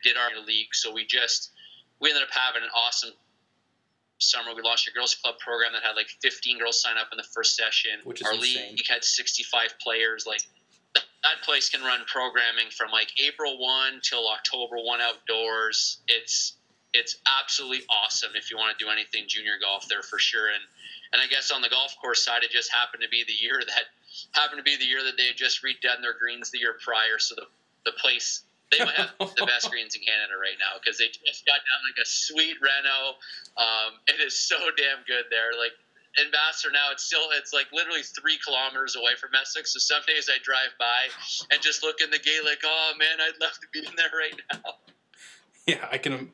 did 0.08 0.18
our 0.18 0.32
league, 0.46 0.74
so 0.74 0.94
we 0.94 1.06
just 1.06 1.52
we 2.00 2.10
ended 2.10 2.24
up 2.24 2.30
having 2.32 2.64
an 2.64 2.70
awesome 2.76 3.12
summer. 4.20 4.56
We 4.56 4.62
launched 4.62 4.88
a 4.88 4.92
girls 4.92 5.16
club 5.16 5.36
program 5.40 5.74
that 5.74 5.84
had 5.84 5.96
like 5.96 6.08
15 6.22 6.60
girls 6.60 6.82
sign 6.82 6.98
up 6.98 7.10
in 7.12 7.18
the 7.18 7.28
first 7.36 7.56
session. 7.56 8.00
Which 8.04 8.22
is 8.22 8.28
our 8.28 8.34
insane. 8.34 8.76
league 8.76 8.88
had 8.88 9.04
65 9.04 9.76
players. 9.82 10.26
Like 10.26 10.42
that 10.96 11.44
place 11.44 11.70
can 11.70 11.82
run 11.82 12.02
programming 12.08 12.70
from 12.72 12.92
like 12.92 13.10
April 13.20 13.60
1 13.60 14.02
till 14.04 14.28
October 14.30 14.78
1 14.78 15.02
outdoors. 15.02 16.00
It's 16.08 16.54
it's 16.94 17.18
absolutely 17.40 17.86
awesome 17.90 18.32
if 18.36 18.50
you 18.50 18.58
want 18.58 18.78
to 18.78 18.84
do 18.84 18.90
anything 18.90 19.26
junior 19.28 19.60
golf 19.62 19.88
there 19.90 20.02
for 20.02 20.20
sure. 20.20 20.48
And 20.48 20.64
and 21.14 21.22
I 21.22 21.28
guess 21.28 21.52
on 21.52 21.62
the 21.62 21.70
golf 21.70 21.96
course 22.02 22.24
side, 22.24 22.44
it 22.44 22.52
just 22.52 22.72
happened 22.72 23.04
to 23.04 23.10
be 23.10 23.24
the 23.28 23.34
year 23.34 23.62
that 23.66 23.86
happened 24.32 24.60
to 24.60 24.64
be 24.64 24.78
the 24.78 24.86
year 24.86 25.04
that 25.04 25.18
they 25.18 25.28
had 25.28 25.38
just 25.38 25.64
redone 25.64 26.02
their 26.02 26.14
greens 26.18 26.50
the 26.50 26.60
year 26.60 26.76
prior. 26.84 27.20
So 27.20 27.36
the 27.36 27.46
the 27.86 27.92
place 27.94 28.44
they 28.72 28.84
might 28.84 28.96
have 28.96 29.16
the 29.18 29.46
best 29.46 29.70
greens 29.72 29.96
in 29.96 30.02
Canada 30.02 30.36
right 30.36 30.60
now 30.60 30.76
because 30.80 30.98
they 30.98 31.08
just 31.08 31.46
got 31.46 31.60
down 31.64 31.80
like 31.88 32.00
a 32.02 32.08
sweet 32.08 32.58
reno. 32.60 33.16
Um, 33.56 34.00
it 34.08 34.20
is 34.20 34.38
so 34.38 34.58
damn 34.76 35.04
good 35.08 35.26
there. 35.32 35.56
Like 35.56 35.72
in 36.18 36.26
Ambassador 36.26 36.72
now, 36.72 36.92
it's 36.92 37.04
still 37.04 37.32
it's 37.34 37.54
like 37.54 37.68
literally 37.72 38.02
three 38.02 38.38
kilometers 38.44 38.96
away 38.96 39.16
from 39.20 39.32
Essex. 39.40 39.74
So 39.74 39.80
some 39.80 40.02
days 40.08 40.30
I 40.30 40.38
drive 40.44 40.76
by 40.80 41.08
and 41.52 41.62
just 41.62 41.84
look 41.84 42.02
in 42.02 42.10
the 42.10 42.20
gate 42.20 42.44
like, 42.44 42.62
oh 42.66 42.92
man, 43.00 43.22
I'd 43.22 43.40
love 43.40 43.56
to 43.62 43.68
be 43.72 43.80
in 43.88 43.96
there 43.96 44.12
right 44.14 44.40
now. 44.54 44.74
Yeah, 45.68 45.86
I 45.92 45.98
can, 45.98 46.32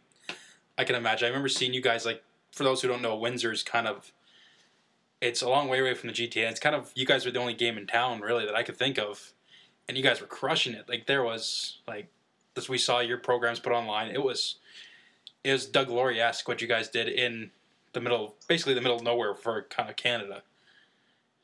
I 0.78 0.84
can 0.84 0.96
imagine. 0.96 1.26
I 1.26 1.30
remember 1.30 1.50
seeing 1.50 1.74
you 1.74 1.82
guys 1.82 2.06
like. 2.06 2.24
For 2.52 2.64
those 2.64 2.84
who 2.84 2.88
don't 2.88 3.02
know, 3.02 3.18
Windsor's 3.18 3.64
kind 3.64 3.88
of. 3.88 4.14
It's 5.22 5.42
a 5.42 5.50
long 5.50 5.70
way 5.70 5.80
away 5.80 5.96
from 5.96 6.10
the 6.10 6.14
GTA. 6.14 6.52
It's 6.52 6.60
kind 6.60 6.76
of 6.76 6.92
you 6.94 7.04
guys 7.04 7.26
were 7.26 7.32
the 7.32 7.40
only 7.40 7.56
game 7.56 7.76
in 7.76 7.88
town 7.88 8.22
really 8.22 8.46
that 8.46 8.54
I 8.54 8.62
could 8.62 8.78
think 8.78 9.00
of, 9.00 9.34
and 9.88 9.98
you 9.98 10.04
guys 10.04 10.22
were 10.22 10.28
crushing 10.28 10.74
it. 10.74 10.88
Like 10.88 11.08
there 11.08 11.24
was 11.24 11.80
like, 11.88 12.12
as 12.56 12.70
we 12.70 12.78
saw 12.78 13.00
your 13.00 13.18
programs 13.18 13.60
put 13.60 13.74
online, 13.74 14.12
it 14.12 14.24
was, 14.24 14.56
it 15.44 15.52
was 15.52 15.66
Doug 15.66 15.90
Laurie 15.90 16.22
esque 16.22 16.48
what 16.48 16.62
you 16.62 16.68
guys 16.68 16.90
did 16.90 17.08
in 17.08 17.52
the 17.94 18.02
middle, 18.02 18.36
basically 18.48 18.74
the 18.74 18.82
middle 18.82 18.98
of 18.98 19.04
nowhere 19.04 19.34
for 19.36 19.64
kind 19.70 19.90
of 19.90 19.96
Canada. 19.96 20.44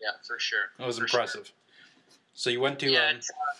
Yeah, 0.01 0.11
for 0.25 0.39
sure. 0.39 0.71
That 0.77 0.87
was 0.87 0.97
For 0.97 1.07
sure. 1.07 1.19
impressive. 1.19 1.51
So 2.33 2.49
you 2.49 2.61
went 2.61 2.79
to 2.79 2.89
yeah, 2.89 3.09
um, 3.09 3.17
uh, 3.17 3.57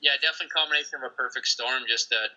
yeah, 0.00 0.12
definitely 0.22 0.48
combination 0.48 0.96
of 0.96 1.02
a 1.02 1.14
perfect 1.14 1.46
storm. 1.46 1.82
Just 1.86 2.12
a, 2.12 2.30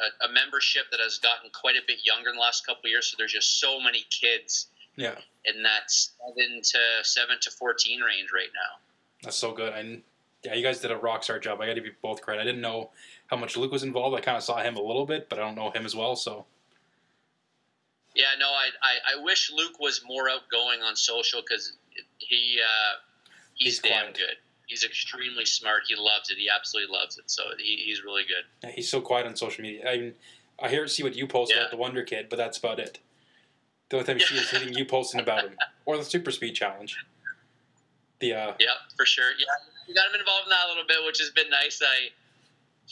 a, 0.00 0.28
a 0.28 0.32
membership 0.32 0.84
that 0.92 1.00
has 1.00 1.18
gotten 1.18 1.50
quite 1.50 1.74
a 1.74 1.82
bit 1.86 1.98
younger 2.04 2.30
in 2.30 2.36
the 2.36 2.40
last 2.40 2.64
couple 2.64 2.82
of 2.84 2.90
years. 2.90 3.10
So 3.10 3.16
there's 3.18 3.32
just 3.32 3.58
so 3.58 3.80
many 3.80 4.04
kids 4.10 4.68
yeah. 4.94 5.16
in 5.44 5.64
that 5.64 5.90
seven 5.90 6.62
to 6.62 6.78
seven 7.02 7.36
to 7.40 7.50
fourteen 7.50 8.00
range 8.00 8.28
right 8.32 8.50
now. 8.54 8.78
That's 9.24 9.36
so 9.36 9.52
good. 9.52 9.72
And 9.72 10.02
yeah, 10.44 10.54
you 10.54 10.62
guys 10.62 10.78
did 10.80 10.92
a 10.92 10.96
rock 10.96 11.24
star 11.24 11.40
job. 11.40 11.60
I 11.60 11.66
got 11.66 11.74
to 11.74 11.80
give 11.80 11.86
you 11.86 11.94
both 12.00 12.22
credit. 12.22 12.42
I 12.42 12.44
didn't 12.44 12.60
know 12.60 12.90
how 13.28 13.36
much 13.36 13.56
Luke 13.56 13.72
was 13.72 13.82
involved. 13.82 14.16
I 14.16 14.20
kind 14.20 14.36
of 14.36 14.42
saw 14.42 14.62
him 14.62 14.76
a 14.76 14.82
little 14.82 15.06
bit, 15.06 15.28
but 15.28 15.38
I 15.38 15.42
don't 15.42 15.54
know 15.54 15.70
him 15.70 15.84
as 15.86 15.94
well. 15.96 16.16
So 16.16 16.44
Yeah, 18.14 18.26
no, 18.38 18.46
I, 18.48 18.68
I, 18.82 19.18
I 19.18 19.22
wish 19.22 19.50
Luke 19.54 19.78
was 19.80 20.02
more 20.06 20.28
outgoing 20.28 20.82
on 20.82 20.94
social 20.96 21.40
because 21.42 21.72
he 22.18 22.58
uh, 22.62 23.00
he's, 23.54 23.80
He's 23.80 23.90
damn 23.90 24.12
good. 24.12 24.36
He's 24.66 24.84
extremely 24.84 25.44
smart. 25.44 25.82
He 25.88 25.94
loves 25.96 26.30
it. 26.30 26.38
He 26.38 26.48
absolutely 26.48 26.92
loves 26.96 27.18
it. 27.18 27.24
So 27.30 27.42
he, 27.58 27.82
he's 27.84 28.02
really 28.02 28.22
good. 28.22 28.44
yeah, 28.62 28.70
he's 28.74 28.88
so 28.88 29.00
quiet 29.00 29.26
on 29.26 29.36
social 29.36 29.62
media. 29.62 29.88
I 29.90 29.98
mean, 29.98 30.14
I 30.62 30.68
hear 30.68 30.86
see 30.88 31.02
what 31.02 31.14
you 31.16 31.26
post 31.26 31.52
Yeah. 31.52 31.60
about 31.60 31.70
the 31.70 31.76
Wonder 31.76 32.02
Kid, 32.02 32.28
but 32.28 32.36
that's 32.36 32.58
about 32.58 32.78
it. 32.78 32.98
The 33.90 33.96
only 33.98 34.06
time 34.06 34.20
see 34.20 34.36
is 34.36 34.50
hitting 34.50 34.72
you 34.74 34.84
posting 34.84 35.20
about 35.20 35.44
him 35.44 35.56
or 35.84 35.96
the 35.98 36.04
Super 36.04 36.30
Speed 36.30 36.54
Challenge. 36.54 36.96
The 38.20 38.32
uh, 38.34 38.52
Yep, 38.58 38.68
for 38.96 39.04
sure. 39.04 39.32
Yeah, 39.38 39.44
we 39.86 39.92
got 39.94 40.06
him 40.08 40.18
involved 40.18 40.44
in 40.46 40.50
that 40.50 40.66
a 40.66 40.68
little 40.68 40.86
bit, 40.88 40.98
which 41.04 41.18
has 41.18 41.30
been 41.30 41.50
nice. 41.50 41.82
I, 41.82 42.08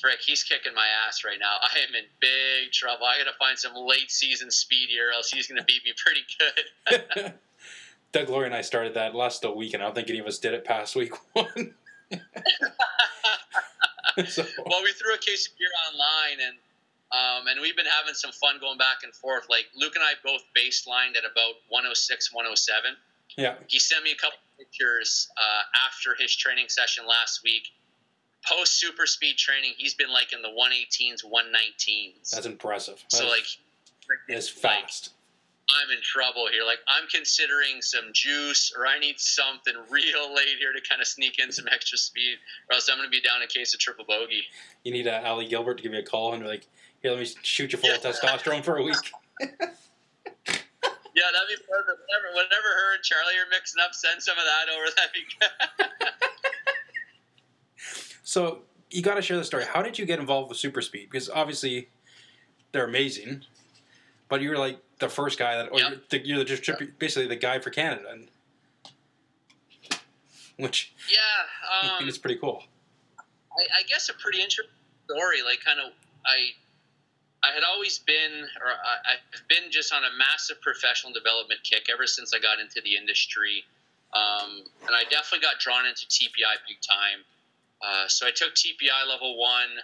frick, 0.01 0.21
he's 0.21 0.43
kicking 0.43 0.75
my 0.75 0.87
ass 1.07 1.25
right 1.25 1.39
now. 1.39 1.57
I 1.63 1.79
am 1.81 1.95
in 1.95 2.05
big 2.21 2.73
trouble. 2.73 3.07
I 3.07 3.19
got 3.19 3.31
to 3.31 3.37
find 3.39 3.59
some 3.59 3.75
late 3.75 4.11
season 4.11 4.51
speed 4.51 4.89
here, 4.89 5.11
else 5.15 5.31
he's 5.31 5.47
going 5.47 5.59
to 5.59 5.65
beat 5.65 5.85
me 5.85 5.93
pretty 5.97 6.25
good. 6.39 7.35
Doug 8.13 8.29
Laurie 8.29 8.47
and 8.47 8.55
I 8.55 8.61
started 8.61 8.95
that 8.95 9.15
last 9.15 9.45
week, 9.57 9.75
and 9.75 9.83
I 9.83 9.87
don't 9.87 9.95
think 9.95 10.11
any 10.11 10.19
of 10.19 10.27
us 10.27 10.39
did 10.39 10.53
it 10.55 10.65
past 10.65 10.95
week 10.97 11.13
one. 11.33 11.75
so, 14.29 14.45
well, 14.67 14.83
we 14.83 14.93
threw 14.93 15.15
a 15.15 15.19
case 15.19 15.49
of 15.49 15.59
beer 15.59 15.69
online, 15.91 16.47
and 16.47 16.57
um, 17.13 17.47
and 17.49 17.61
we've 17.61 17.77
been 17.77 17.87
having 17.87 18.15
some 18.15 18.33
fun 18.33 18.57
going 18.61 18.79
back 18.79 18.99
and 19.03 19.15
forth. 19.15 19.47
Like 19.49 19.67
Luke 19.77 19.95
and 19.97 20.05
I 20.05 20.13
both 20.25 20.43
baselined 20.57 21.17
at 21.17 21.25
about 21.31 21.61
106, 21.69 22.33
107. 22.33 22.97
yeah, 23.37 23.55
He 23.69 23.79
sent 23.79 24.05
me 24.05 24.13
a 24.13 24.15
couple 24.17 24.39
pictures 24.59 25.29
uh, 25.37 25.63
after 25.87 26.15
his 26.19 26.35
training 26.35 26.67
session 26.69 27.05
last 27.07 27.43
week. 27.45 27.73
Post 28.57 28.79
super 28.79 29.07
speed 29.07 29.37
training, 29.37 29.73
he's 29.77 29.95
been 29.95 30.11
like 30.11 30.33
in 30.33 30.43
the 30.43 30.49
118s, 30.49 31.25
119s. 31.25 32.31
that's 32.31 32.47
impressive. 32.47 33.03
so 33.09 33.27
like, 33.27 33.41
it's 34.29 34.65
like, 34.65 34.75
fast. 34.75 35.11
I'm 35.71 35.91
in 35.91 36.03
trouble 36.03 36.49
here. 36.51 36.65
Like 36.65 36.81
I'm 36.89 37.09
considering 37.09 37.81
some 37.81 38.07
juice, 38.13 38.75
or 38.77 38.87
I 38.87 38.99
need 38.99 39.19
something 39.19 39.75
real 39.89 40.35
late 40.35 40.59
here 40.59 40.73
to 40.73 40.81
kind 40.87 41.01
of 41.01 41.07
sneak 41.07 41.39
in 41.39 41.51
some 41.51 41.67
extra 41.73 41.97
speed, 41.97 42.37
or 42.69 42.75
else 42.75 42.89
I'm 42.91 42.99
going 42.99 43.09
to 43.09 43.11
be 43.11 43.21
down 43.21 43.41
in 43.41 43.49
case 43.49 43.73
of 43.73 43.81
triple 43.81 44.05
bogey. 44.05 44.43
You 44.85 44.93
need 44.93 45.07
uh, 45.07 45.23
Ali 45.25 45.47
Gilbert 45.47 45.79
to 45.79 45.83
give 45.83 45.93
you 45.93 46.01
a 46.01 46.03
call 46.03 46.35
and 46.35 46.43
be 46.43 46.49
like, 46.49 46.67
"Here, 47.01 47.13
let 47.13 47.21
me 47.21 47.29
shoot 47.43 47.73
you 47.73 47.79
full 47.79 47.91
of 47.91 48.01
testosterone 48.03 48.65
for 48.65 48.77
a 48.77 48.83
week." 48.83 48.97
Yeah, 51.15 51.29
that'd 51.29 51.49
be 51.49 51.61
perfect. 51.69 52.01
Whenever, 52.09 52.29
whenever 52.33 52.69
her 52.73 52.95
and 52.97 53.05
Charlie 53.05 53.37
are 53.37 53.49
mixing 53.51 53.83
up, 53.85 53.93
send 53.95 54.23
some 54.23 54.37
of 54.39 54.45
that 54.45 54.73
over. 54.73 54.89
That'd 54.97 55.13
be 55.13 55.25
good. 55.29 55.89
So 58.23 58.61
you 58.91 59.03
got 59.03 59.15
to 59.15 59.23
share 59.23 59.37
the 59.37 59.45
story. 59.45 59.65
How 59.65 59.83
did 59.83 59.99
you 59.99 60.07
get 60.07 60.19
involved 60.19 60.49
with 60.49 60.59
Super 60.59 60.83
Speed? 60.83 61.09
Because 61.11 61.29
obviously 61.29 61.89
they're 62.73 62.85
amazing, 62.85 63.43
but 64.29 64.43
you're 64.43 64.59
like 64.59 64.79
the 64.99 65.09
first 65.09 65.39
guy 65.39 65.57
that, 65.57 65.71
or 65.73 65.79
Yep. 65.79 65.91
you're, 65.91 66.01
the, 66.11 66.27
you're 66.27 66.45
the 66.45 66.93
basically 66.99 67.27
the 67.27 67.37
guy 67.37 67.59
for 67.59 67.71
Canada, 67.71 68.05
and 68.11 68.29
which 70.57 70.93
yeah, 71.11 71.19
I 71.83 71.89
um, 71.89 71.99
think 71.99 72.11
is 72.11 72.19
pretty 72.19 72.39
cool. 72.39 72.65
I, 73.59 73.81
I 73.81 73.83
guess 73.89 74.09
a 74.09 74.15
pretty 74.15 74.41
interesting 74.41 74.73
story. 75.05 75.43
Like, 75.43 75.61
kind 75.65 75.81
of, 75.81 75.93
I, 76.25 76.53
I 77.47 77.53
had 77.53 77.65
always 77.65 77.99
been, 77.99 78.47
or 78.63 78.71
I, 78.71 79.15
I've 79.15 79.49
been 79.49 79.71
just 79.71 79.93
on 79.93 80.05
a 80.05 80.17
massive 80.17 80.61
professional 80.63 81.13
development 81.13 81.61
kick 81.65 81.89
ever 81.93 82.07
since 82.07 82.33
I 82.33 82.39
got 82.39 82.61
into 82.61 82.81
the 82.83 82.97
industry, 82.97 83.65
um, 84.15 84.63
and 84.87 84.95
I 84.95 85.03
definitely 85.11 85.41
got 85.41 85.59
drawn 85.59 85.85
into 85.87 86.07
TPI 86.07 86.57
big 86.69 86.81
time. 86.81 87.25
Uh, 87.83 88.07
so 88.09 88.27
I 88.27 88.31
took 88.31 88.55
TPI 88.55 89.09
level 89.09 89.39
one. 89.39 89.79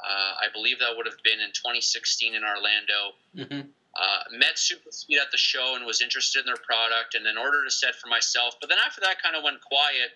Uh, 0.00 0.32
I 0.40 0.46
believe 0.52 0.78
that 0.78 0.96
would 0.96 1.06
have 1.06 1.20
been 1.24 1.40
in 1.40 1.50
2016 1.50 2.34
in 2.34 2.42
Orlando. 2.44 3.12
hmm 3.34 3.68
uh, 3.98 4.22
met 4.38 4.58
Super 4.58 4.90
Speed 4.92 5.18
at 5.18 5.30
the 5.30 5.36
show 5.36 5.74
and 5.74 5.84
was 5.84 6.00
interested 6.00 6.40
in 6.40 6.46
their 6.46 6.62
product, 6.62 7.14
and 7.14 7.26
then 7.26 7.36
ordered 7.36 7.66
a 7.66 7.70
set 7.70 7.96
for 7.96 8.06
myself. 8.06 8.54
But 8.60 8.70
then 8.70 8.78
after 8.84 9.00
that, 9.02 9.22
kind 9.22 9.34
of 9.34 9.42
went 9.42 9.60
quiet. 9.60 10.14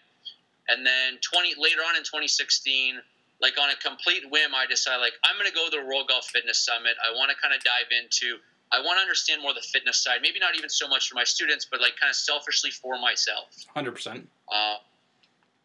And 0.69 0.87
then 0.87 1.19
20 1.19 1.59
later 1.59 1.83
on 1.83 1.97
in 1.97 2.07
2016, 2.07 3.03
like 3.43 3.59
on 3.59 3.71
a 3.71 3.77
complete 3.83 4.23
whim, 4.31 4.55
I 4.55 4.67
decided 4.71 5.01
like 5.01 5.19
I'm 5.25 5.35
going 5.35 5.51
to 5.51 5.55
go 5.55 5.67
to 5.67 5.83
the 5.83 5.85
World 5.85 6.07
Golf 6.09 6.31
Fitness 6.31 6.65
Summit. 6.65 6.95
I 7.03 7.11
want 7.19 7.35
to 7.35 7.37
kind 7.43 7.53
of 7.55 7.61
dive 7.65 7.91
into. 7.91 8.39
I 8.71 8.81
want 8.81 8.97
to 8.97 9.03
understand 9.03 9.43
more 9.43 9.53
the 9.53 9.61
fitness 9.61 10.03
side. 10.03 10.23
Maybe 10.23 10.39
not 10.39 10.57
even 10.57 10.71
so 10.71 10.89
much 10.89 11.11
for 11.11 11.17
my 11.17 11.25
students, 11.25 11.67
but 11.69 11.83
like 11.83 11.99
kind 12.01 12.09
of 12.09 12.17
selfishly 12.17 12.71
for 12.71 12.99
myself. 12.99 13.51
Hundred 13.75 13.93
percent. 13.93 14.31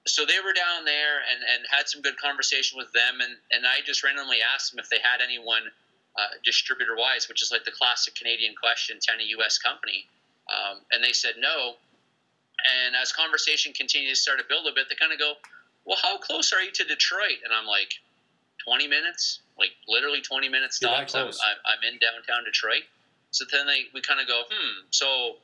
So 0.08 0.26
they 0.26 0.40
were 0.40 0.54
down 0.54 0.86
there 0.86 1.20
and, 1.30 1.44
and 1.44 1.66
had 1.70 1.88
some 1.88 2.02
good 2.02 2.18
conversation 2.18 2.78
with 2.78 2.92
them, 2.94 3.20
and, 3.22 3.36
and 3.52 3.68
I 3.68 3.84
just 3.86 4.04
randomly 4.04 4.38
asked 4.42 4.72
them 4.72 4.80
if 4.80 4.90
they 4.90 5.00
had 5.04 5.22
anyone 5.22 5.64
uh, 6.18 6.34
distributor 6.44 6.96
wise, 6.98 7.28
which 7.30 7.44
is 7.44 7.52
like 7.52 7.66
the 7.66 7.72
classic 7.72 8.16
Canadian 8.16 8.56
question, 8.56 8.98
to 9.02 9.14
any 9.14 9.26
U.S. 9.38 9.58
company, 9.58 10.08
um, 10.50 10.80
and 10.92 11.04
they 11.04 11.12
said 11.14 11.36
no. 11.40 11.76
And 12.66 12.96
as 12.96 13.12
conversation 13.12 13.74
continued 13.74 14.10
to 14.10 14.16
start 14.16 14.40
to 14.40 14.46
build 14.50 14.66
a 14.66 14.74
bit, 14.74 14.90
they 14.90 14.96
kind 14.96 15.14
of 15.14 15.20
go, 15.20 15.34
"Well, 15.86 15.98
how 16.02 16.18
close 16.18 16.52
are 16.54 16.62
you 16.62 16.72
to 16.72 16.84
Detroit?" 16.84 17.46
And 17.46 17.54
I'm 17.54 17.68
like, 17.68 17.94
"20 18.66 18.88
minutes, 18.88 19.42
like 19.60 19.72
literally 19.88 20.22
20 20.22 20.50
minutes 20.50 20.78
stops. 20.78 21.14
I'm, 21.14 21.58
I'm 21.66 21.94
in 21.94 22.00
downtown 22.00 22.44
Detroit." 22.46 22.84
So 23.30 23.46
then 23.52 23.68
they 23.68 23.86
we 23.94 24.02
kind 24.02 24.20
of 24.20 24.28
go, 24.28 24.44
"Hmm." 24.50 24.88
So 24.90 25.36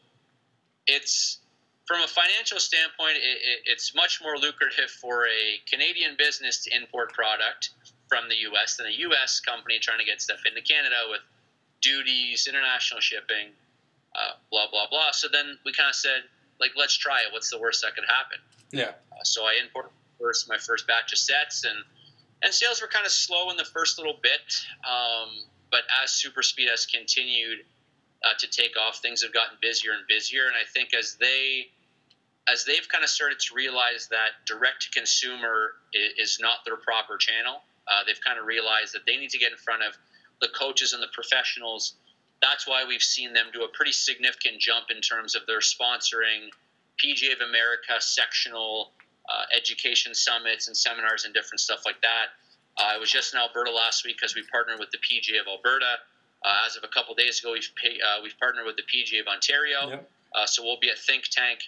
it's 0.88 1.38
from 1.86 2.02
a 2.02 2.08
financial 2.08 2.60
standpoint, 2.60 3.18
it, 3.18 3.38
it, 3.44 3.60
it's 3.66 3.94
much 3.96 4.22
more 4.22 4.38
lucrative 4.38 4.90
for 4.90 5.26
a 5.28 5.60
Canadian 5.70 6.16
business 6.18 6.64
to 6.64 6.76
import 6.76 7.12
product 7.14 7.72
from 8.08 8.30
the 8.30 8.36
U.S. 8.52 8.78
than 8.78 8.88
a 8.88 8.96
U.S. 9.12 9.40
company 9.40 9.80
trying 9.80 10.00
to 10.00 10.06
get 10.06 10.22
stuff 10.22 10.40
into 10.48 10.62
Canada 10.62 10.96
with 11.10 11.22
duties, 11.82 12.48
international 12.48 13.02
shipping, 13.02 13.52
uh, 14.16 14.40
blah 14.52 14.70
blah 14.72 14.88
blah. 14.90 15.12
So 15.12 15.28
then 15.32 15.58
we 15.66 15.74
kind 15.74 15.90
of 15.90 15.96
said, 15.96 16.24
like, 16.60 16.72
let's 16.78 16.96
try 16.96 17.22
it. 17.22 17.34
What's 17.34 17.50
the 17.50 17.60
worst 17.60 17.82
that 17.82 17.96
could 17.96 18.06
happen? 18.08 18.40
Yeah. 18.72 18.96
Uh, 19.12 19.24
so 19.24 19.44
I 19.44 19.56
imported 19.62 19.92
first 20.20 20.48
my 20.48 20.58
first 20.58 20.88
batch 20.88 21.12
of 21.12 21.20
sets, 21.20 21.66
and 21.66 21.84
and 22.44 22.54
sales 22.54 22.82
were 22.82 22.88
kind 22.88 23.06
of 23.06 23.12
slow 23.12 23.50
in 23.50 23.58
the 23.58 23.66
first 23.66 23.98
little 23.98 24.18
bit. 24.22 24.42
Um, 24.88 25.44
but 25.72 25.82
as 26.04 26.12
Super 26.12 26.44
Speed 26.44 26.70
has 26.70 26.86
continued 26.86 27.66
uh, 28.24 28.34
to 28.40 28.48
take 28.48 28.74
off, 28.78 29.00
things 29.00 29.22
have 29.22 29.34
gotten 29.34 29.58
busier 29.62 29.92
and 29.92 30.08
busier. 30.08 30.46
And 30.48 30.56
I 30.56 30.66
think 30.72 30.94
as 30.94 31.18
they 31.20 31.68
as 32.48 32.66
they've 32.66 32.88
kind 32.90 33.04
of 33.04 33.10
started 33.10 33.40
to 33.40 33.56
realize 33.56 34.10
that 34.12 34.44
direct 34.46 34.84
to 34.84 34.90
consumer 35.00 35.76
is, 35.94 36.36
is 36.36 36.38
not 36.42 36.66
their 36.66 36.76
proper 36.76 37.16
channel, 37.16 37.64
uh, 37.88 38.04
they've 38.06 38.20
kind 38.20 38.38
of 38.38 38.46
realized 38.46 38.94
that 38.94 39.06
they 39.06 39.16
need 39.16 39.30
to 39.30 39.38
get 39.38 39.52
in 39.52 39.58
front 39.58 39.82
of 39.82 39.98
the 40.42 40.50
coaches 40.50 40.92
and 40.94 41.02
the 41.02 41.08
professionals. 41.14 41.96
That's 42.42 42.68
why 42.68 42.84
we've 42.86 43.02
seen 43.02 43.32
them 43.32 43.48
do 43.54 43.64
a 43.64 43.70
pretty 43.70 43.94
significant 43.94 44.60
jump 44.60 44.88
in 44.92 45.00
terms 45.00 45.36
of 45.36 45.44
their 45.48 45.60
sponsoring 45.60 46.52
PGA 47.00 47.34
of 47.34 47.48
America 47.48 48.00
sectional 48.00 48.92
uh, 49.30 49.46
education 49.56 50.14
summits 50.14 50.68
and 50.68 50.76
seminars 50.76 51.24
and 51.26 51.34
different 51.34 51.62
stuff 51.62 51.84
like 51.86 52.02
that. 52.02 52.36
Uh, 52.78 52.96
I 52.96 52.98
was 52.98 53.10
just 53.10 53.34
in 53.34 53.40
Alberta 53.40 53.72
last 53.72 54.04
week 54.06 54.18
because 54.18 54.36
we 54.36 54.44
partnered 54.52 54.80
with 54.80 54.92
the 54.92 54.98
PGA 54.98 55.40
of 55.40 55.48
Alberta. 55.48 55.96
Uh, 56.44 56.68
as 56.68 56.76
of 56.76 56.84
a 56.84 56.88
couple 56.90 57.16
days 57.16 57.40
ago, 57.40 57.54
we've 57.54 57.70
pay, 57.82 57.98
uh, 58.02 58.22
we've 58.22 58.38
partnered 58.38 58.66
with 58.66 58.76
the 58.76 58.84
PGA 58.84 59.22
of 59.22 59.28
Ontario. 59.28 59.90
Yep. 59.90 60.10
Uh, 60.36 60.46
so 60.46 60.64
we'll 60.64 60.80
be 60.80 60.90
at 60.90 60.98
Think 60.98 61.24
Tank 61.32 61.60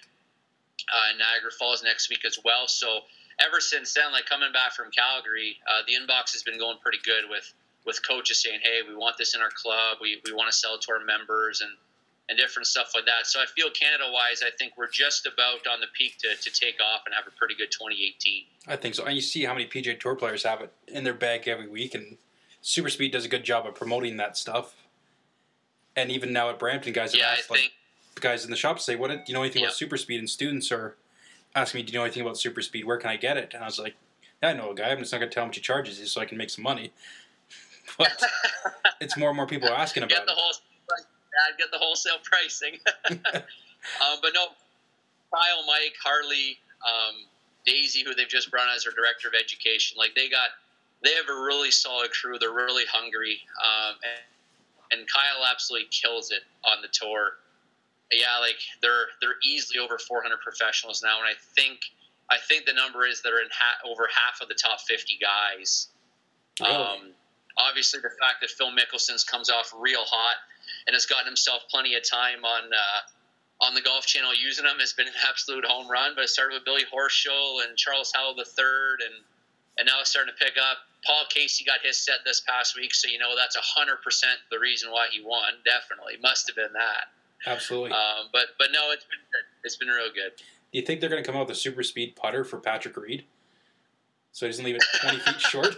uh, 0.93 1.13
in 1.13 1.17
Niagara 1.17 1.51
Falls 1.51 1.83
next 1.83 2.09
week 2.09 2.25
as 2.25 2.39
well. 2.43 2.67
So 2.67 3.01
ever 3.39 3.59
since 3.59 3.93
then, 3.93 4.11
like 4.11 4.25
coming 4.25 4.51
back 4.51 4.73
from 4.73 4.91
Calgary, 4.91 5.57
uh, 5.69 5.83
the 5.87 5.93
inbox 5.93 6.33
has 6.33 6.43
been 6.43 6.57
going 6.57 6.77
pretty 6.81 6.99
good 7.03 7.29
with 7.29 7.53
with 7.85 8.05
coaches 8.05 8.41
saying, 8.41 8.59
"Hey, 8.63 8.81
we 8.87 8.95
want 8.95 9.17
this 9.17 9.35
in 9.35 9.41
our 9.41 9.51
club. 9.51 9.97
We, 10.01 10.21
we 10.25 10.33
want 10.33 10.51
to 10.51 10.57
sell 10.57 10.75
it 10.75 10.81
to 10.81 10.91
our 10.91 11.03
members 11.03 11.61
and 11.61 11.71
and 12.27 12.37
different 12.37 12.67
stuff 12.67 12.91
like 12.95 13.05
that." 13.05 13.27
So 13.27 13.39
I 13.39 13.45
feel 13.45 13.69
Canada 13.69 14.05
wise, 14.11 14.41
I 14.41 14.49
think 14.57 14.73
we're 14.77 14.89
just 14.89 15.25
about 15.25 15.67
on 15.67 15.79
the 15.79 15.87
peak 15.93 16.17
to, 16.19 16.35
to 16.35 16.49
take 16.51 16.79
off 16.81 17.01
and 17.05 17.13
have 17.15 17.27
a 17.27 17.37
pretty 17.37 17.55
good 17.55 17.71
2018. 17.71 18.43
I 18.67 18.75
think 18.75 18.95
so. 18.95 19.05
And 19.05 19.15
you 19.15 19.21
see 19.21 19.43
how 19.43 19.53
many 19.53 19.67
PGA 19.67 19.99
Tour 19.99 20.15
players 20.15 20.43
have 20.43 20.61
it 20.61 20.73
in 20.87 21.03
their 21.03 21.13
bag 21.13 21.47
every 21.47 21.69
week, 21.69 21.93
and 21.95 22.17
Super 22.67 22.89
Speed 22.89 23.11
does 23.11 23.23
a 23.25 23.27
good 23.29 23.43
job 23.43 23.67
of 23.67 23.75
promoting 23.75 24.17
that 24.17 24.35
stuff. 24.35 24.73
And 25.95 26.09
even 26.09 26.33
now 26.33 26.49
at 26.49 26.57
Brampton, 26.57 26.93
guys 26.93 27.11
have 27.11 27.19
Yeah, 27.19 27.29
I 27.29 27.33
asked 27.33 27.51
like 27.51 27.71
guys 28.15 28.43
in 28.43 28.49
the 28.49 28.57
shop 28.57 28.79
say, 28.79 28.95
"What 28.95 29.11
do 29.11 29.21
you 29.27 29.35
know 29.35 29.43
anything 29.43 29.61
Yeah. 29.61 29.67
about 29.67 29.77
Super 29.77 29.97
Speed?" 29.97 30.17
And 30.17 30.27
students 30.27 30.71
are 30.71 30.97
asking 31.53 31.79
me, 31.81 31.83
"Do 31.83 31.93
you 31.93 31.99
know 31.99 32.05
anything 32.05 32.23
about 32.23 32.39
Super 32.39 32.63
Speed? 32.63 32.85
Where 32.85 32.97
can 32.97 33.11
I 33.11 33.17
get 33.17 33.37
it?" 33.37 33.53
And 33.53 33.61
I 33.61 33.67
was 33.67 33.77
like, 33.77 33.93
"Yeah, 34.41 34.49
I 34.49 34.53
know 34.53 34.71
a 34.71 34.75
guy. 34.75 34.89
I'm 34.89 34.97
just 34.97 35.11
not 35.11 35.19
going 35.19 35.29
to 35.29 35.33
tell 35.35 35.43
him 35.43 35.49
much 35.49 35.57
he 35.57 35.61
charges 35.61 35.99
you, 35.99 36.07
so 36.07 36.19
I 36.21 36.25
can 36.25 36.39
make 36.39 36.49
some 36.49 36.63
money." 36.63 36.91
But 37.99 38.19
it's 38.99 39.15
more 39.15 39.29
and 39.29 39.37
more 39.37 39.45
people 39.45 39.69
are 39.69 39.75
asking 39.77 40.07
get 40.07 40.11
about 40.17 40.25
the 40.25 40.31
it. 40.33 40.37
whole 40.39 40.53
Dad, 40.89 41.57
get 41.59 41.69
the 41.71 41.77
wholesale 41.77 42.17
pricing. 42.23 42.79
um, 43.11 44.17
but 44.23 44.33
no, 44.33 44.47
Kyle, 45.31 45.63
Mike, 45.67 45.93
Harley, 46.03 46.57
um, 46.83 47.25
Daisy, 47.63 48.03
who 48.03 48.15
they've 48.15 48.27
just 48.27 48.49
brought 48.49 48.67
on 48.67 48.75
as 48.75 48.85
their 48.85 48.93
director 48.93 49.27
of 49.27 49.35
education, 49.35 49.97
like 49.99 50.15
they 50.15 50.29
got, 50.29 50.49
they 51.03 51.13
have 51.13 51.29
a 51.29 51.41
really 51.41 51.71
solid 51.71 52.11
crew. 52.11 52.37
They're 52.39 52.53
really 52.53 52.85
hungry, 52.91 53.39
um, 53.63 53.95
and, 54.03 54.99
and 54.99 55.07
Kyle 55.11 55.45
absolutely 55.49 55.87
kills 55.91 56.31
it 56.31 56.41
on 56.63 56.81
the 56.81 56.87
tour. 56.91 57.37
Yeah, 58.11 58.37
like 58.39 58.57
they're 58.81 59.07
they're 59.21 59.37
easily 59.43 59.79
over 59.79 59.97
400 59.97 60.39
professionals 60.41 61.01
now, 61.03 61.17
and 61.19 61.27
I 61.27 61.33
think 61.55 61.79
I 62.29 62.37
think 62.37 62.65
the 62.65 62.73
number 62.73 63.05
is 63.05 63.21
they're 63.21 63.41
in 63.41 63.49
ha- 63.51 63.89
over 63.89 64.07
half 64.09 64.41
of 64.41 64.47
the 64.47 64.55
top 64.55 64.81
50 64.81 65.17
guys. 65.21 65.89
Really? 66.59 66.73
Um, 66.73 66.99
obviously, 67.57 67.99
the 68.01 68.09
fact 68.09 68.41
that 68.41 68.49
Phil 68.49 68.71
Mickelson's 68.71 69.23
comes 69.23 69.49
off 69.49 69.73
real 69.77 70.03
hot 70.03 70.37
and 70.87 70.93
has 70.93 71.05
gotten 71.05 71.25
himself 71.25 71.63
plenty 71.69 71.95
of 71.95 72.07
time 72.07 72.43
on 72.43 72.63
uh, 72.73 73.65
on 73.65 73.75
the 73.75 73.81
Golf 73.81 74.05
Channel 74.05 74.33
using 74.33 74.65
them 74.65 74.77
has 74.79 74.93
been 74.93 75.07
an 75.07 75.13
absolute 75.29 75.65
home 75.65 75.89
run. 75.89 76.13
But 76.15 76.25
it 76.25 76.29
started 76.29 76.55
with 76.55 76.65
Billy 76.65 76.83
Horschel 76.91 77.65
and 77.67 77.77
Charles 77.77 78.11
Howell 78.13 78.35
III, 78.37 79.05
and 79.05 79.23
and 79.77 79.85
now 79.85 79.99
it's 80.01 80.09
starting 80.09 80.33
to 80.33 80.43
pick 80.43 80.55
up. 80.57 80.77
Paul 81.05 81.23
Casey 81.29 81.63
got 81.63 81.79
his 81.83 81.97
set 81.97 82.25
this 82.25 82.41
past 82.41 82.75
week, 82.75 82.93
so 82.93 83.07
you 83.07 83.19
know 83.19 83.35
that's 83.35 83.55
hundred 83.55 84.01
percent 84.01 84.39
the 84.49 84.59
reason 84.59 84.91
why 84.91 85.07
he 85.11 85.21
won. 85.21 85.53
Definitely, 85.63 86.13
must 86.21 86.47
have 86.47 86.55
been 86.55 86.73
that. 86.73 87.09
Absolutely. 87.45 87.91
Um, 87.91 88.27
but 88.31 88.55
but 88.57 88.69
no, 88.71 88.91
it's 88.91 89.05
been 89.05 89.19
it's 89.63 89.75
been 89.75 89.89
real 89.89 90.09
good. 90.13 90.31
Do 90.37 90.79
you 90.79 90.85
think 90.85 90.99
they're 90.99 91.09
going 91.09 91.23
to 91.23 91.27
come 91.27 91.39
out 91.39 91.47
with 91.47 91.57
a 91.57 91.59
super 91.59 91.83
speed 91.83 92.15
putter 92.15 92.43
for 92.43 92.57
Patrick 92.59 92.97
Reed? 92.97 93.25
So 94.31 94.45
he 94.45 94.51
doesn't 94.51 94.65
leave 94.65 94.75
it 94.75 94.83
20 94.99 95.19
feet 95.19 95.39
short? 95.39 95.77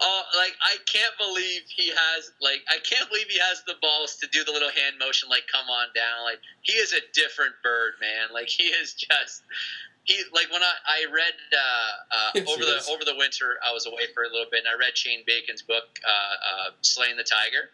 Oh, 0.00 0.22
like 0.36 0.52
I 0.62 0.76
can't 0.86 1.14
believe 1.18 1.62
he 1.68 1.88
has 1.88 2.32
like 2.42 2.64
I 2.68 2.78
can't 2.82 3.08
believe 3.08 3.28
he 3.28 3.38
has 3.38 3.62
the 3.66 3.74
balls 3.80 4.16
to 4.16 4.26
do 4.28 4.44
the 4.44 4.52
little 4.52 4.70
hand 4.70 4.96
motion 4.98 5.28
like 5.28 5.44
come 5.50 5.68
on 5.70 5.88
down. 5.94 6.24
Like 6.24 6.40
he 6.62 6.72
is 6.72 6.92
a 6.92 7.00
different 7.14 7.54
bird, 7.62 7.94
man. 8.00 8.28
Like 8.32 8.48
he 8.48 8.64
is 8.64 8.94
just 8.94 9.42
he 10.06 10.22
like 10.32 10.50
when 10.50 10.62
I, 10.62 10.74
I 10.88 11.04
read 11.12 11.36
uh, 11.52 12.40
uh, 12.40 12.50
over 12.52 12.64
the 12.64 12.82
over 12.90 13.04
the 13.04 13.14
winter 13.16 13.58
I 13.66 13.72
was 13.72 13.86
away 13.86 14.06
for 14.14 14.22
a 14.22 14.30
little 14.30 14.46
bit 14.50 14.64
and 14.64 14.68
I 14.68 14.78
read 14.78 14.96
Shane 14.96 15.22
Bacon's 15.26 15.62
book 15.62 15.84
uh, 16.02 16.08
uh, 16.08 16.70
Slaying 16.80 17.16
the 17.16 17.24
Tiger. 17.24 17.70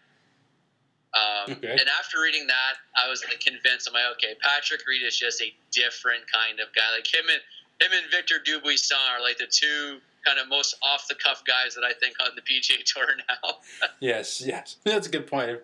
Um, 1.14 1.56
Okay. 1.56 1.70
And 1.70 1.88
after 2.00 2.20
reading 2.22 2.46
that, 2.46 2.80
I 2.96 3.08
was 3.08 3.22
like 3.24 3.38
convinced. 3.40 3.86
I'm 3.86 3.92
like, 3.94 4.16
okay, 4.16 4.34
Patrick 4.40 4.80
Reed 4.88 5.02
is 5.02 5.16
just 5.16 5.42
a 5.42 5.52
different 5.70 6.24
kind 6.32 6.58
of 6.58 6.74
guy. 6.74 6.88
Like 6.96 7.06
him 7.06 7.24
and 7.28 7.40
him 7.80 7.92
and 8.02 8.10
Victor 8.10 8.36
Dubuisson 8.40 8.96
are 9.14 9.20
like 9.20 9.36
the 9.38 9.46
two 9.46 9.98
kind 10.24 10.38
of 10.38 10.48
most 10.48 10.76
off 10.82 11.06
the 11.08 11.14
cuff 11.14 11.42
guys 11.44 11.74
that 11.74 11.84
I 11.84 11.92
think 11.92 12.16
on 12.20 12.30
the 12.34 12.42
PGA 12.42 12.82
Tour 12.84 13.08
now. 13.28 13.56
yes, 14.00 14.40
yes. 14.44 14.76
That's 14.84 15.06
a 15.06 15.10
good 15.10 15.26
point. 15.26 15.50
I 15.50 15.56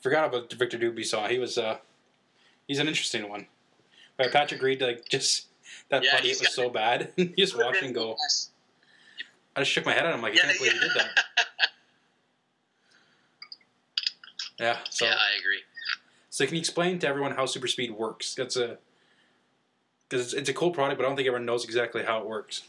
forgot 0.00 0.28
about 0.28 0.52
Victor 0.52 0.78
Dubuisson. 0.78 1.28
He 1.28 1.38
was, 1.38 1.58
uh, 1.58 1.78
he's 2.66 2.78
an 2.78 2.88
interesting 2.88 3.28
one. 3.28 3.46
But 4.16 4.32
Patrick 4.32 4.62
Reed, 4.62 4.80
like, 4.80 5.08
just, 5.08 5.46
that 5.90 6.02
Yeah, 6.04 6.12
putt 6.12 6.20
he's 6.24 6.38
was 6.40 6.48
got- 6.48 6.54
so 6.54 6.70
bad. 6.70 7.12
you 7.16 7.26
just 7.36 7.56
watch 7.56 7.76
and 7.82 7.94
go. 7.94 8.16
I 9.54 9.60
just 9.60 9.70
shook 9.70 9.86
my 9.86 9.92
head 9.92 10.04
at 10.06 10.14
him 10.14 10.22
like, 10.22 10.32
I 10.32 10.36
Yeah, 10.36 10.42
can't 10.42 10.58
believe 10.58 10.72
he 10.72 10.78
did 10.80 10.90
that. 10.96 11.08
Yeah, 14.58 14.78
so, 14.88 15.04
yeah, 15.04 15.12
I 15.12 15.38
agree. 15.38 15.60
so 16.30 16.46
can 16.46 16.54
you 16.54 16.60
explain 16.60 16.98
to 17.00 17.06
everyone 17.08 17.32
how 17.32 17.44
super 17.44 17.66
speed 17.68 17.90
works? 17.90 18.34
That's 18.34 18.56
a, 18.56 18.78
because 20.08 20.24
it's, 20.26 20.32
it's 20.34 20.48
a 20.48 20.54
cool 20.54 20.70
product, 20.70 20.96
but 20.98 21.04
I 21.04 21.08
don't 21.08 21.16
think 21.16 21.26
everyone 21.28 21.44
knows 21.44 21.64
exactly 21.64 22.02
how 22.02 22.20
it 22.20 22.26
works. 22.26 22.62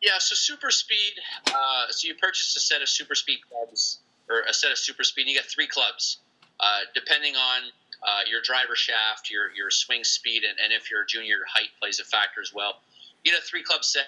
Yeah, 0.00 0.12
so 0.18 0.34
super 0.34 0.70
speed. 0.70 1.12
Uh, 1.48 1.86
so 1.90 2.08
you 2.08 2.14
purchase 2.14 2.56
a 2.56 2.60
set 2.60 2.80
of 2.80 2.88
super 2.88 3.14
speed 3.14 3.40
clubs, 3.50 3.98
or 4.30 4.40
a 4.48 4.54
set 4.54 4.70
of 4.72 4.78
super 4.78 5.04
speed. 5.04 5.22
And 5.22 5.30
you 5.30 5.36
get 5.36 5.44
three 5.44 5.66
clubs, 5.66 6.18
uh, 6.60 6.80
depending 6.94 7.34
on 7.36 7.62
uh, 8.02 8.22
your 8.30 8.40
driver 8.42 8.76
shaft, 8.76 9.30
your 9.30 9.50
your 9.56 9.70
swing 9.70 10.04
speed, 10.04 10.42
and, 10.44 10.58
and 10.62 10.72
if 10.72 10.90
you're 10.90 11.02
a 11.02 11.06
junior, 11.06 11.38
height 11.48 11.70
plays 11.80 12.00
a 12.00 12.04
factor 12.04 12.40
as 12.40 12.52
well. 12.52 12.80
You 13.24 13.32
get 13.32 13.40
a 13.40 13.44
three 13.44 13.62
club 13.62 13.84
set, 13.84 14.06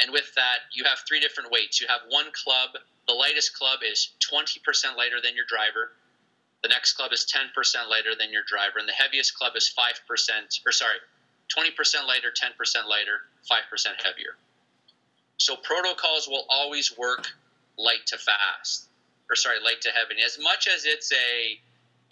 and 0.00 0.12
with 0.12 0.34
that, 0.34 0.66
you 0.72 0.84
have 0.84 0.98
three 1.06 1.20
different 1.20 1.50
weights. 1.50 1.80
You 1.80 1.86
have 1.88 2.00
one 2.08 2.26
club. 2.32 2.70
The 3.06 3.14
lightest 3.14 3.56
club 3.56 3.80
is 3.84 4.10
20% 4.32 4.96
lighter 4.96 5.20
than 5.22 5.36
your 5.36 5.44
driver. 5.46 5.92
The 6.62 6.68
next 6.68 6.94
club 6.94 7.12
is 7.12 7.26
10% 7.30 7.52
lighter 7.90 8.16
than 8.18 8.32
your 8.32 8.42
driver, 8.46 8.78
and 8.78 8.88
the 8.88 8.92
heaviest 8.92 9.36
club 9.36 9.52
is 9.54 9.72
5%, 9.76 10.66
or 10.66 10.72
sorry, 10.72 10.96
20% 11.54 12.06
lighter, 12.08 12.32
10% 12.32 12.88
lighter, 12.88 13.20
5% 13.48 13.86
heavier. 14.02 14.34
So 15.36 15.56
protocols 15.56 16.26
will 16.26 16.46
always 16.48 16.96
work 16.96 17.26
light 17.76 18.06
to 18.06 18.18
fast, 18.18 18.88
or 19.28 19.36
sorry, 19.36 19.60
light 19.62 19.82
to 19.82 19.90
heavy. 19.90 20.22
As 20.24 20.38
much 20.40 20.66
as 20.66 20.86
it's 20.86 21.12
a 21.12 21.60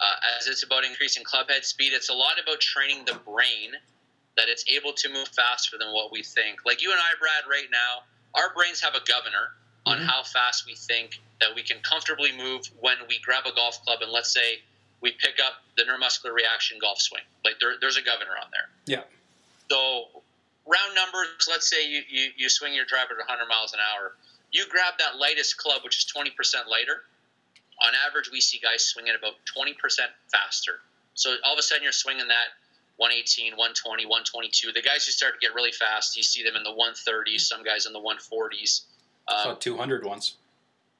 uh, 0.03 0.37
as 0.39 0.47
it's 0.47 0.63
about 0.63 0.83
increasing 0.83 1.23
club 1.23 1.49
head 1.49 1.63
speed, 1.65 1.93
it's 1.93 2.09
a 2.09 2.13
lot 2.13 2.33
about 2.41 2.59
training 2.59 3.05
the 3.05 3.15
brain 3.25 3.71
that 4.37 4.49
it's 4.49 4.65
able 4.69 4.93
to 4.93 5.09
move 5.09 5.27
faster 5.29 5.77
than 5.77 5.93
what 5.93 6.11
we 6.11 6.23
think. 6.23 6.59
Like 6.65 6.81
you 6.81 6.91
and 6.91 6.99
I, 6.99 7.13
Brad, 7.19 7.49
right 7.49 7.69
now, 7.71 8.03
our 8.35 8.53
brains 8.53 8.81
have 8.81 8.95
a 8.95 9.01
governor 9.05 9.53
on 9.85 9.99
Mhm. 9.99 10.05
how 10.07 10.23
fast 10.23 10.65
we 10.65 10.75
think 10.75 11.19
that 11.39 11.53
we 11.53 11.61
can 11.63 11.79
comfortably 11.81 12.31
move 12.31 12.65
when 12.79 12.97
we 13.07 13.19
grab 13.19 13.45
a 13.45 13.51
golf 13.51 13.83
club 13.83 14.01
and 14.01 14.11
let's 14.11 14.31
say 14.33 14.61
we 15.01 15.11
pick 15.11 15.39
up 15.39 15.61
the 15.77 15.83
neuromuscular 15.83 16.33
reaction 16.33 16.79
golf 16.79 16.99
swing. 17.01 17.23
Like 17.43 17.59
there, 17.59 17.75
there's 17.79 17.97
a 17.97 18.01
governor 18.01 18.31
on 18.41 18.47
there. 18.51 18.69
Yeah. 18.85 19.03
So 19.69 20.23
round 20.65 20.95
numbers, 20.95 21.27
let's 21.49 21.69
say 21.69 21.87
you, 21.87 22.01
you, 22.09 22.31
you 22.37 22.49
swing 22.49 22.73
your 22.73 22.85
driver 22.85 23.11
at 23.13 23.19
100 23.27 23.47
miles 23.47 23.73
an 23.73 23.79
hour. 23.93 24.15
You 24.51 24.65
grab 24.69 24.93
that 24.99 25.17
lightest 25.17 25.57
club, 25.57 25.83
which 25.83 25.97
is 25.97 26.05
20% 26.05 26.67
lighter. 26.67 27.03
On 27.83 27.91
average, 28.07 28.29
we 28.31 28.39
see 28.41 28.59
guys 28.59 28.85
swinging 28.85 29.13
about 29.17 29.33
20% 29.57 29.75
faster. 30.31 30.79
So 31.15 31.35
all 31.43 31.53
of 31.53 31.59
a 31.59 31.61
sudden, 31.61 31.83
you're 31.83 31.91
swinging 31.91 32.27
that 32.29 32.55
118, 32.97 33.53
120, 33.53 34.05
122. 34.05 34.71
The 34.71 34.81
guys 34.81 35.05
who 35.05 35.11
start 35.11 35.39
to 35.39 35.39
get 35.45 35.53
really 35.53 35.71
fast, 35.71 36.15
you 36.15 36.23
see 36.23 36.43
them 36.43 36.55
in 36.55 36.63
the 36.63 36.71
130s, 36.71 37.41
some 37.41 37.63
guys 37.63 37.85
in 37.85 37.93
the 37.93 37.99
140s. 37.99 38.81
I 39.27 39.35
Um, 39.35 39.43
saw 39.43 39.53
200 39.55 40.03
once. 40.05 40.35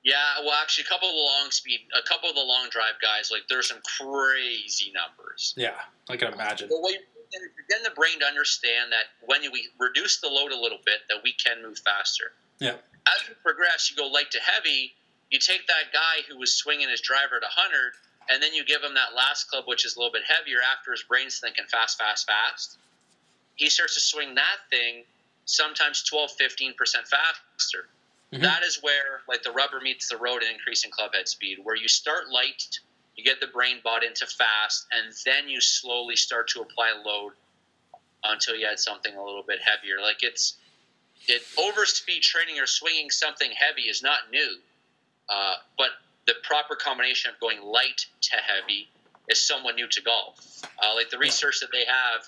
yeah, 0.04 0.18
well, 0.44 0.54
actually, 0.62 0.84
a 0.84 0.88
couple 0.88 1.08
of 1.10 1.16
the 1.16 1.22
long 1.22 1.52
speed, 1.52 1.82
a 1.98 2.02
couple 2.08 2.30
of 2.30 2.36
the 2.36 2.42
long 2.44 2.70
drive 2.70 2.96
guys, 3.02 3.32
like 3.32 3.44
there's 3.48 3.68
some 3.70 3.82
crazy 4.00 4.92
numbers. 4.92 5.54
Yeah, 5.56 5.80
I 6.10 6.18
can 6.18 6.34
imagine. 6.34 6.68
But 6.70 6.82
what 6.82 6.94
you're 6.94 7.50
getting 7.70 7.84
the 7.84 7.92
brain 7.96 8.20
to 8.20 8.26
understand 8.26 8.92
that 8.92 9.06
when 9.26 9.42
we 9.52 9.70
reduce 9.80 10.20
the 10.20 10.28
load 10.28 10.52
a 10.52 10.58
little 10.60 10.80
bit, 10.86 11.00
that 11.10 11.24
we 11.24 11.32
can 11.34 11.62
move 11.64 11.80
faster. 11.80 12.34
Yeah. 12.60 12.76
As 13.08 13.28
you 13.28 13.36
progress, 13.44 13.90
you 13.90 13.98
go 13.98 14.08
light 14.08 14.32
to 14.32 14.40
heavy. 14.40 14.94
You 15.34 15.40
take 15.40 15.66
that 15.66 15.92
guy 15.92 16.22
who 16.30 16.38
was 16.38 16.54
swinging 16.54 16.90
his 16.90 17.02
driver 17.02 17.38
at 17.38 17.42
100, 17.42 17.94
and 18.30 18.42
then 18.42 18.54
you 18.54 18.64
give 18.64 18.84
him 18.84 18.94
that 18.94 19.16
last 19.16 19.50
club, 19.50 19.64
which 19.66 19.84
is 19.84 19.96
a 19.96 20.00
little 20.00 20.12
bit 20.12 20.22
heavier. 20.28 20.60
After 20.62 20.92
his 20.92 21.02
brain's 21.02 21.40
thinking 21.40 21.66
fast, 21.66 21.98
fast, 21.98 22.28
fast, 22.28 22.78
he 23.56 23.68
starts 23.68 23.96
to 23.96 24.00
swing 24.00 24.36
that 24.36 24.58
thing 24.70 25.06
sometimes 25.46 26.04
12, 26.04 26.34
15 26.34 26.76
percent 26.76 27.08
faster. 27.08 27.90
Mhm. 28.32 28.42
That 28.42 28.64
is 28.64 28.84
where 28.84 29.24
like 29.28 29.42
the 29.42 29.52
rubber 29.52 29.82
meets 29.82 30.08
the 30.08 30.18
road 30.18 30.44
in 30.44 30.50
increasing 30.52 30.92
club 30.92 31.16
head 31.16 31.28
speed, 31.28 31.58
where 31.64 31.76
you 31.76 31.88
start 31.88 32.30
light, 32.30 32.80
you 33.16 33.24
get 33.24 33.40
the 33.40 33.48
brain 33.48 33.82
bought 33.84 34.04
into 34.04 34.28
fast, 34.28 34.86
and 34.92 35.12
then 35.26 35.50
you 35.50 35.60
slowly 35.62 36.16
start 36.16 36.48
to 36.50 36.62
apply 36.62 36.92
load 37.04 37.34
until 38.24 38.56
you 38.56 38.68
add 38.68 38.80
something 38.80 39.16
a 39.16 39.24
little 39.24 39.42
bit 39.44 39.62
heavier. 39.64 40.00
Like 40.00 40.22
it's 40.22 40.58
it 41.28 41.42
over 41.58 41.88
speed 41.88 42.22
training 42.22 42.60
or 42.60 42.68
swinging 42.68 43.10
something 43.10 43.52
heavy 43.52 43.90
is 43.90 44.04
not 44.04 44.30
new, 44.30 44.62
uh, 45.30 45.56
but 45.78 45.90
the 46.28 46.34
proper 46.44 46.76
combination 46.76 47.32
of 47.34 47.40
going 47.40 47.62
light 47.62 48.06
to 48.22 48.36
heavy 48.38 48.90
is 49.30 49.40
somewhat 49.40 49.76
new 49.76 49.88
to 49.88 50.02
golf. 50.02 50.62
Uh, 50.82 50.96
like 50.96 51.10
the 51.10 51.18
research 51.18 51.60
that 51.62 51.70
they 51.72 51.86
have, 51.86 52.28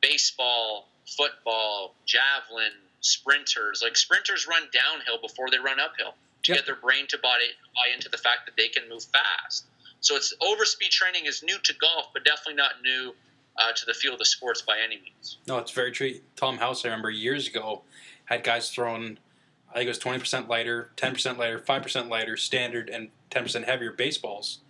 baseball, 0.00 0.88
football, 1.06 1.94
javelin, 2.06 2.72
sprinters. 3.00 3.82
Like 3.82 3.96
sprinters 3.96 4.46
run 4.48 4.62
downhill 4.72 5.18
before 5.20 5.50
they 5.50 5.58
run 5.58 5.78
uphill 5.80 6.14
to 6.44 6.52
Yep. 6.52 6.58
get 6.58 6.66
their 6.66 6.76
brain 6.76 7.06
to 7.08 7.18
buy, 7.18 7.38
buy 7.74 7.94
into 7.94 8.08
the 8.08 8.18
fact 8.18 8.46
that 8.46 8.56
they 8.56 8.68
can 8.68 8.88
move 8.88 9.04
fast. 9.04 9.64
So 10.00 10.16
it's 10.16 10.34
over 10.42 10.64
speed 10.64 10.90
training 10.90 11.24
is 11.26 11.42
new 11.42 11.56
to 11.62 11.74
golf, 11.74 12.08
but 12.12 12.24
definitely 12.24 12.54
not 12.54 12.82
new 12.82 13.14
uh, 13.56 13.72
to 13.72 13.86
the 13.86 13.94
field 13.94 14.20
of 14.20 14.26
sports 14.26 14.60
by 14.62 14.78
any 14.84 14.96
means. 15.00 15.38
No, 15.46 15.58
it's 15.58 15.70
very 15.70 15.92
true. 15.92 16.14
Tom 16.36 16.58
House, 16.58 16.84
I 16.84 16.88
remember 16.88 17.10
years 17.10 17.48
ago, 17.48 17.82
had 18.26 18.42
guys 18.42 18.70
throwing, 18.70 19.18
I 19.74 19.78
think 19.78 19.86
it 19.86 19.90
was 19.90 19.98
20% 19.98 20.48
lighter, 20.48 20.90
10% 20.96 21.36
lighter, 21.36 21.58
5% 21.58 22.08
lighter, 22.08 22.36
standard, 22.36 22.88
and 22.88 23.08
10% 23.30 23.64
heavier 23.64 23.90
baseballs. 23.90 24.60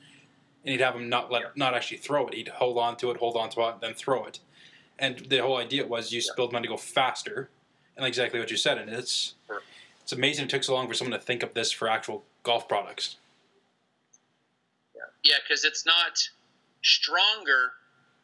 And 0.64 0.72
he'd 0.72 0.80
have 0.80 0.94
them 0.94 1.10
not 1.10 1.30
let, 1.30 1.54
not 1.58 1.74
actually 1.74 1.98
throw 1.98 2.26
it. 2.28 2.34
He'd 2.34 2.48
hold 2.48 2.78
on 2.78 2.96
to 2.96 3.10
it, 3.10 3.18
hold 3.18 3.36
on 3.36 3.50
to 3.50 3.68
it, 3.68 3.80
then 3.82 3.92
throw 3.92 4.24
it. 4.24 4.40
And 4.98 5.18
the 5.18 5.38
whole 5.38 5.58
idea 5.58 5.86
was 5.86 6.10
you 6.10 6.22
Yeah. 6.24 6.32
build 6.36 6.52
money 6.52 6.66
to 6.66 6.72
go 6.72 6.78
faster, 6.78 7.50
and 7.96 8.06
exactly 8.06 8.40
what 8.40 8.50
you 8.50 8.56
said. 8.56 8.78
And 8.78 8.88
it's 8.88 9.34
Sure. 9.46 9.62
it's 10.02 10.12
amazing 10.12 10.46
it 10.46 10.50
took 10.50 10.64
so 10.64 10.72
long 10.74 10.88
for 10.88 10.94
someone 10.94 11.18
to 11.18 11.24
think 11.24 11.42
of 11.42 11.52
this 11.52 11.70
for 11.70 11.86
actual 11.88 12.24
golf 12.42 12.66
products. 12.66 13.16
Yeah, 15.22 15.36
because 15.42 15.64
it's 15.64 15.84
not 15.84 16.18
stronger 16.82 17.72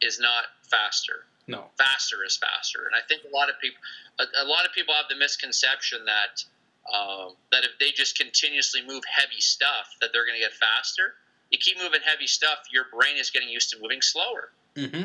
is 0.00 0.18
not 0.18 0.46
faster. 0.62 1.26
No, 1.46 1.70
Faster 1.78 2.22
is 2.24 2.36
faster, 2.36 2.86
and 2.86 2.94
I 2.94 3.00
think 3.08 3.24
a 3.24 3.28
lot 3.34 3.48
of 3.50 3.58
people, 3.58 3.80
a, 4.20 4.24
a 4.42 4.44
lot 4.44 4.64
of 4.64 4.72
people 4.72 4.94
have 4.94 5.08
the 5.08 5.16
misconception 5.16 6.04
that 6.04 6.44
um, 6.92 7.34
that 7.52 7.64
if 7.64 7.70
they 7.78 7.90
just 7.92 8.18
continuously 8.18 8.80
move 8.86 9.02
heavy 9.08 9.40
stuff, 9.40 9.94
that 10.00 10.10
they're 10.12 10.26
going 10.26 10.38
to 10.38 10.44
get 10.44 10.52
faster. 10.54 11.14
You 11.50 11.58
keep 11.58 11.78
moving 11.82 12.00
heavy 12.04 12.26
stuff, 12.26 12.58
your 12.72 12.84
brain 12.92 13.16
is 13.16 13.30
getting 13.30 13.48
used 13.48 13.70
to 13.70 13.78
moving 13.80 14.02
slower. 14.02 14.52
Mm-hmm. 14.76 15.04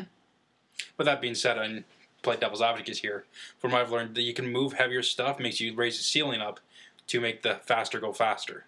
But 0.96 1.04
that 1.06 1.20
being 1.20 1.34
said, 1.34 1.58
I 1.58 1.84
play 2.22 2.36
devil's 2.36 2.62
advocate 2.62 2.98
here. 2.98 3.24
From 3.58 3.72
what 3.72 3.80
I've 3.80 3.90
learned, 3.90 4.14
that 4.14 4.22
you 4.22 4.34
can 4.34 4.50
move 4.50 4.74
heavier 4.74 5.02
stuff 5.02 5.38
makes 5.38 5.60
you 5.60 5.74
raise 5.74 5.96
the 5.96 6.04
ceiling 6.04 6.40
up 6.40 6.60
to 7.08 7.20
make 7.20 7.42
the 7.42 7.56
faster 7.64 8.00
go 8.00 8.12
faster. 8.12 8.64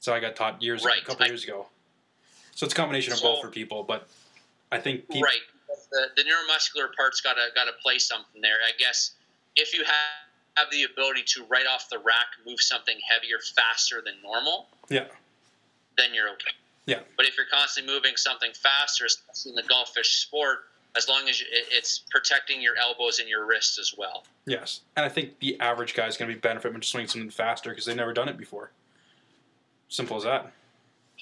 So 0.00 0.14
I 0.14 0.20
got 0.20 0.36
taught 0.36 0.62
years 0.62 0.84
Right. 0.84 1.02
a 1.02 1.04
couple 1.04 1.24
I- 1.24 1.28
years 1.28 1.44
ago. 1.44 1.68
So 2.54 2.64
it's 2.64 2.72
a 2.72 2.76
combination 2.76 3.12
of 3.12 3.18
So- 3.18 3.34
both 3.34 3.42
for 3.42 3.50
people, 3.50 3.82
but 3.82 4.08
I 4.72 4.78
think 4.78 5.02
people, 5.08 5.22
Right. 5.22 5.40
The, 5.90 6.10
the 6.16 6.22
neuromuscular 6.24 6.92
part's 6.96 7.20
got 7.20 7.34
to 7.34 7.48
got 7.54 7.64
to 7.64 7.72
play 7.74 7.98
something 7.98 8.40
there. 8.40 8.56
I 8.66 8.72
guess 8.78 9.12
if 9.54 9.72
you 9.72 9.84
have 9.84 10.25
have 10.56 10.68
the 10.70 10.84
ability 10.84 11.22
to 11.26 11.44
right 11.44 11.66
off 11.66 11.88
the 11.90 11.98
rack 11.98 12.26
move 12.46 12.60
something 12.60 12.96
heavier 13.08 13.36
faster 13.54 14.02
than 14.04 14.14
normal, 14.22 14.66
Yeah. 14.88 15.06
then 15.98 16.14
you're 16.14 16.28
okay. 16.30 16.50
Yeah. 16.86 17.00
But 17.16 17.26
if 17.26 17.36
you're 17.36 17.46
constantly 17.52 17.92
moving 17.92 18.16
something 18.16 18.52
faster, 18.54 19.04
especially 19.06 19.50
in 19.50 19.56
the 19.56 19.62
golf 19.64 19.92
fish 19.94 20.16
sport, 20.16 20.58
as 20.96 21.08
long 21.08 21.28
as 21.28 21.40
you, 21.40 21.46
it's 21.50 21.98
protecting 22.10 22.62
your 22.62 22.74
elbows 22.78 23.18
and 23.18 23.28
your 23.28 23.44
wrists 23.44 23.78
as 23.78 23.94
well. 23.98 24.24
yes, 24.46 24.80
and 24.96 25.04
I 25.04 25.08
think 25.10 25.38
the 25.40 25.60
average 25.60 25.94
guy 25.94 26.06
is 26.06 26.16
going 26.16 26.28
to 26.30 26.34
be 26.34 26.40
benefit 26.40 26.72
from 26.72 26.82
swinging 26.82 27.08
something 27.08 27.30
faster 27.30 27.68
because 27.70 27.84
they've 27.84 27.96
never 27.96 28.14
done 28.14 28.28
it 28.28 28.38
before. 28.38 28.70
Simple 29.88 30.16
as 30.16 30.24
that. 30.24 30.52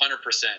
Hundred 0.00 0.22
percent. 0.22 0.58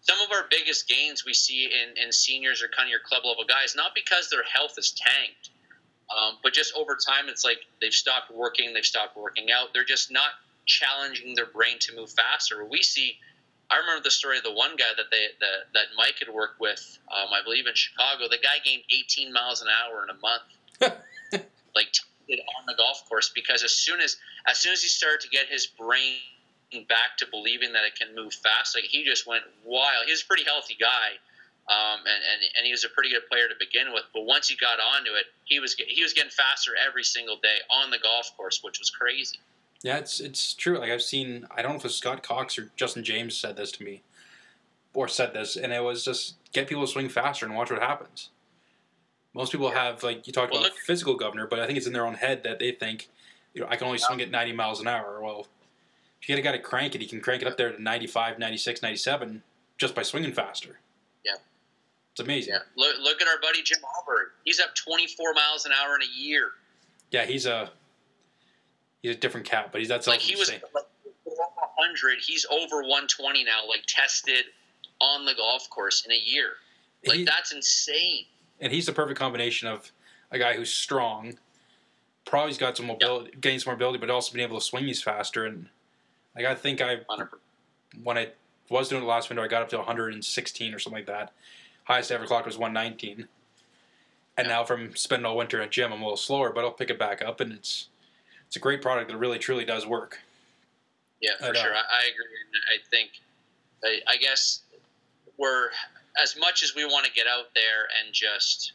some 0.00 0.20
of 0.20 0.30
our 0.32 0.46
biggest 0.50 0.88
gains 0.88 1.24
we 1.26 1.34
see 1.34 1.64
in, 1.66 2.02
in 2.02 2.12
seniors 2.12 2.62
or 2.62 2.68
kind 2.68 2.86
of 2.86 2.90
your 2.90 3.00
club 3.00 3.24
level 3.26 3.44
guys, 3.44 3.74
not 3.76 3.94
because 3.94 4.30
their 4.30 4.44
health 4.44 4.74
is 4.78 4.92
tanked, 4.92 5.50
um, 6.14 6.38
but 6.42 6.52
just 6.52 6.74
over 6.76 6.96
time, 6.96 7.28
it's 7.28 7.44
like 7.44 7.58
they've 7.80 7.92
stopped 7.92 8.30
working, 8.30 8.72
they've 8.72 8.84
stopped 8.84 9.16
working 9.16 9.50
out. 9.50 9.68
They're 9.74 9.84
just 9.84 10.10
not 10.10 10.30
challenging 10.64 11.34
their 11.34 11.46
brain 11.46 11.78
to 11.80 11.96
move 11.96 12.10
faster. 12.10 12.64
We 12.64 12.82
see. 12.82 13.18
I 13.68 13.78
remember 13.78 14.04
the 14.04 14.12
story 14.12 14.38
of 14.38 14.44
the 14.44 14.52
one 14.52 14.76
guy 14.76 14.94
that 14.96 15.06
they 15.10 15.26
that, 15.40 15.72
that 15.74 15.86
Mike 15.96 16.16
had 16.24 16.32
worked 16.32 16.60
with, 16.60 16.98
um, 17.10 17.28
I 17.32 17.42
believe 17.42 17.66
in 17.66 17.74
Chicago. 17.74 18.28
The 18.30 18.38
guy 18.38 18.62
gained 18.64 18.84
18 18.94 19.32
miles 19.32 19.60
an 19.60 19.66
hour 19.66 20.04
in 20.04 20.10
a 20.10 20.20
month, 20.20 20.42
like 21.74 21.88
on 22.30 22.66
the 22.66 22.74
golf 22.76 23.08
course, 23.08 23.32
because 23.34 23.64
as 23.64 23.72
soon 23.72 24.00
as 24.00 24.16
as 24.46 24.58
soon 24.58 24.72
as 24.72 24.82
he 24.82 24.88
started 24.88 25.20
to 25.22 25.28
get 25.28 25.46
his 25.46 25.66
brain 25.66 26.18
back 26.88 27.16
to 27.18 27.26
believing 27.30 27.72
that 27.72 27.84
it 27.84 27.98
can 27.98 28.14
move 28.14 28.34
fast, 28.34 28.76
like 28.76 28.84
he 28.84 29.04
just 29.04 29.26
went 29.26 29.42
wild. 29.64 30.04
He 30.06 30.12
was 30.12 30.22
a 30.22 30.26
pretty 30.26 30.44
healthy 30.44 30.76
guy, 30.78 31.18
um, 31.68 31.98
and, 32.00 32.06
and 32.06 32.42
and 32.58 32.66
he 32.66 32.70
was 32.72 32.84
a 32.84 32.88
pretty 32.88 33.10
good 33.10 33.26
player 33.30 33.48
to 33.48 33.54
begin 33.58 33.92
with. 33.92 34.04
But 34.14 34.22
once 34.24 34.48
he 34.48 34.56
got 34.56 34.78
onto 34.80 35.10
it, 35.12 35.26
he 35.44 35.58
was 35.60 35.74
he 35.74 36.02
was 36.02 36.12
getting 36.12 36.30
faster 36.30 36.72
every 36.86 37.04
single 37.04 37.36
day 37.42 37.56
on 37.70 37.90
the 37.90 37.98
golf 37.98 38.30
course, 38.36 38.60
which 38.62 38.78
was 38.78 38.90
crazy. 38.90 39.38
Yeah, 39.82 39.98
it's 39.98 40.20
it's 40.20 40.54
true. 40.54 40.78
Like 40.78 40.90
I've 40.90 41.02
seen, 41.02 41.46
I 41.54 41.62
don't 41.62 41.72
know 41.72 41.80
if 41.84 41.92
Scott 41.92 42.22
Cox 42.22 42.58
or 42.58 42.70
Justin 42.76 43.04
James 43.04 43.36
said 43.36 43.56
this 43.56 43.70
to 43.72 43.84
me, 43.84 44.02
or 44.94 45.06
said 45.08 45.34
this, 45.34 45.56
and 45.56 45.72
it 45.72 45.82
was 45.82 46.04
just 46.04 46.34
get 46.52 46.66
people 46.68 46.84
to 46.86 46.90
swing 46.90 47.08
faster 47.08 47.44
and 47.46 47.54
watch 47.54 47.70
what 47.70 47.82
happens. 47.82 48.30
Most 49.34 49.52
people 49.52 49.70
have 49.70 50.02
like 50.02 50.26
you 50.26 50.32
talked 50.32 50.52
Well, 50.52 50.62
about 50.62 50.72
look- 50.72 50.80
physical 50.80 51.14
governor, 51.14 51.46
but 51.46 51.58
I 51.60 51.66
think 51.66 51.76
it's 51.76 51.86
in 51.86 51.92
their 51.92 52.06
own 52.06 52.14
head 52.14 52.42
that 52.44 52.58
they 52.58 52.72
think, 52.72 53.08
you 53.54 53.60
know, 53.60 53.66
I 53.68 53.76
can 53.76 53.86
only 53.86 53.98
swing 53.98 54.20
at 54.22 54.30
90 54.30 54.52
miles 54.54 54.80
an 54.80 54.86
hour. 54.88 55.20
Well, 55.22 55.46
if 56.22 56.28
you 56.28 56.34
get 56.34 56.40
a 56.40 56.42
guy 56.42 56.52
to 56.56 56.62
crank 56.62 56.94
it, 56.94 57.02
he 57.02 57.06
can 57.06 57.20
crank 57.20 57.42
it 57.42 57.48
up 57.48 57.58
there 57.58 57.70
to 57.70 57.80
95, 57.82 58.38
96, 58.38 58.80
97 58.82 59.42
just 59.76 59.94
by 59.94 60.02
swinging 60.02 60.32
faster. 60.32 60.78
Yeah. 61.22 61.32
It's 62.16 62.22
amazing. 62.22 62.54
Yeah, 62.54 62.60
look, 62.78 62.96
look 63.02 63.20
at 63.20 63.28
our 63.28 63.38
buddy 63.42 63.60
Jim 63.62 63.76
Alberg. 63.80 64.28
He's 64.42 64.58
up 64.58 64.74
24 64.74 65.34
miles 65.34 65.66
an 65.66 65.72
hour 65.72 65.96
in 65.96 66.00
a 66.00 66.18
year. 66.18 66.52
Yeah, 67.10 67.26
he's 67.26 67.44
a 67.44 67.70
he's 69.02 69.14
a 69.16 69.18
different 69.18 69.46
cat, 69.46 69.68
but 69.70 69.82
he's 69.82 69.88
that's 69.88 70.06
Like 70.06 70.20
he 70.20 70.34
was 70.34 70.50
like 70.50 70.62
100. 71.24 72.18
He's 72.26 72.46
over 72.50 72.76
120 72.80 73.44
now, 73.44 73.68
like 73.68 73.82
tested 73.86 74.46
on 74.98 75.26
the 75.26 75.34
golf 75.34 75.68
course 75.68 76.06
in 76.06 76.12
a 76.12 76.16
year. 76.16 76.52
Like 77.06 77.18
He- 77.18 77.24
that's 77.24 77.52
insane. 77.52 78.24
and 78.60 78.72
he's 78.72 78.86
the 78.86 78.92
perfect 78.94 79.18
combination 79.18 79.68
of 79.68 79.92
a 80.30 80.38
guy 80.38 80.54
who's 80.54 80.72
strong, 80.72 81.38
probably's 82.24 82.56
got 82.56 82.78
some 82.78 82.86
mobility, 82.86 83.30
gained 83.38 83.60
some 83.60 83.74
mobility, 83.74 83.98
but 83.98 84.08
also 84.08 84.32
being 84.32 84.48
able 84.48 84.58
to 84.58 84.64
swing 84.64 84.86
these 84.86 85.02
faster. 85.02 85.44
And 85.44 85.68
like 86.34 86.46
I 86.46 86.54
think 86.54 86.80
I 86.80 87.00
100%. 87.10 87.28
when 88.02 88.16
I 88.16 88.30
was 88.70 88.88
doing 88.88 89.02
the 89.02 89.06
last 89.06 89.28
window, 89.28 89.42
I 89.44 89.48
got 89.48 89.60
up 89.60 89.68
to 89.68 89.76
116 89.76 90.72
or 90.72 90.78
something 90.78 90.96
like 91.00 91.06
that. 91.08 91.34
Highest 91.86 92.10
ever 92.10 92.26
clocked 92.26 92.46
was 92.46 92.58
119. 92.58 93.28
And 94.36 94.48
now 94.48 94.64
from 94.64 94.94
spending 94.94 95.24
all 95.24 95.36
winter 95.36 95.62
at 95.62 95.70
gym, 95.70 95.92
I'm 95.92 96.00
a 96.00 96.04
little 96.04 96.16
slower, 96.16 96.52
but 96.52 96.64
I'll 96.64 96.72
pick 96.72 96.90
it 96.90 96.98
back 96.98 97.22
up, 97.22 97.40
and 97.40 97.52
it's 97.52 97.88
it's 98.46 98.56
a 98.56 98.60
great 98.60 98.82
product 98.82 99.10
that 99.10 99.16
really 99.16 99.38
truly 99.38 99.64
does 99.64 99.86
work. 99.86 100.18
Yeah, 101.20 101.30
for 101.38 101.52
know. 101.52 101.60
Uh, 101.60 101.62
sure. 101.62 101.74
I, 101.74 101.78
I 101.78 102.02
agree. 102.02 102.36
And 102.52 102.62
I 102.74 102.88
think, 102.90 103.10
I, 103.82 104.14
I 104.14 104.16
guess, 104.18 104.60
we're 105.38 105.70
as 106.22 106.36
much 106.38 106.62
as 106.62 106.74
we 106.74 106.84
want 106.84 107.06
to 107.06 107.12
get 107.12 107.26
out 107.26 107.54
there 107.54 107.88
and 108.02 108.12
just 108.12 108.72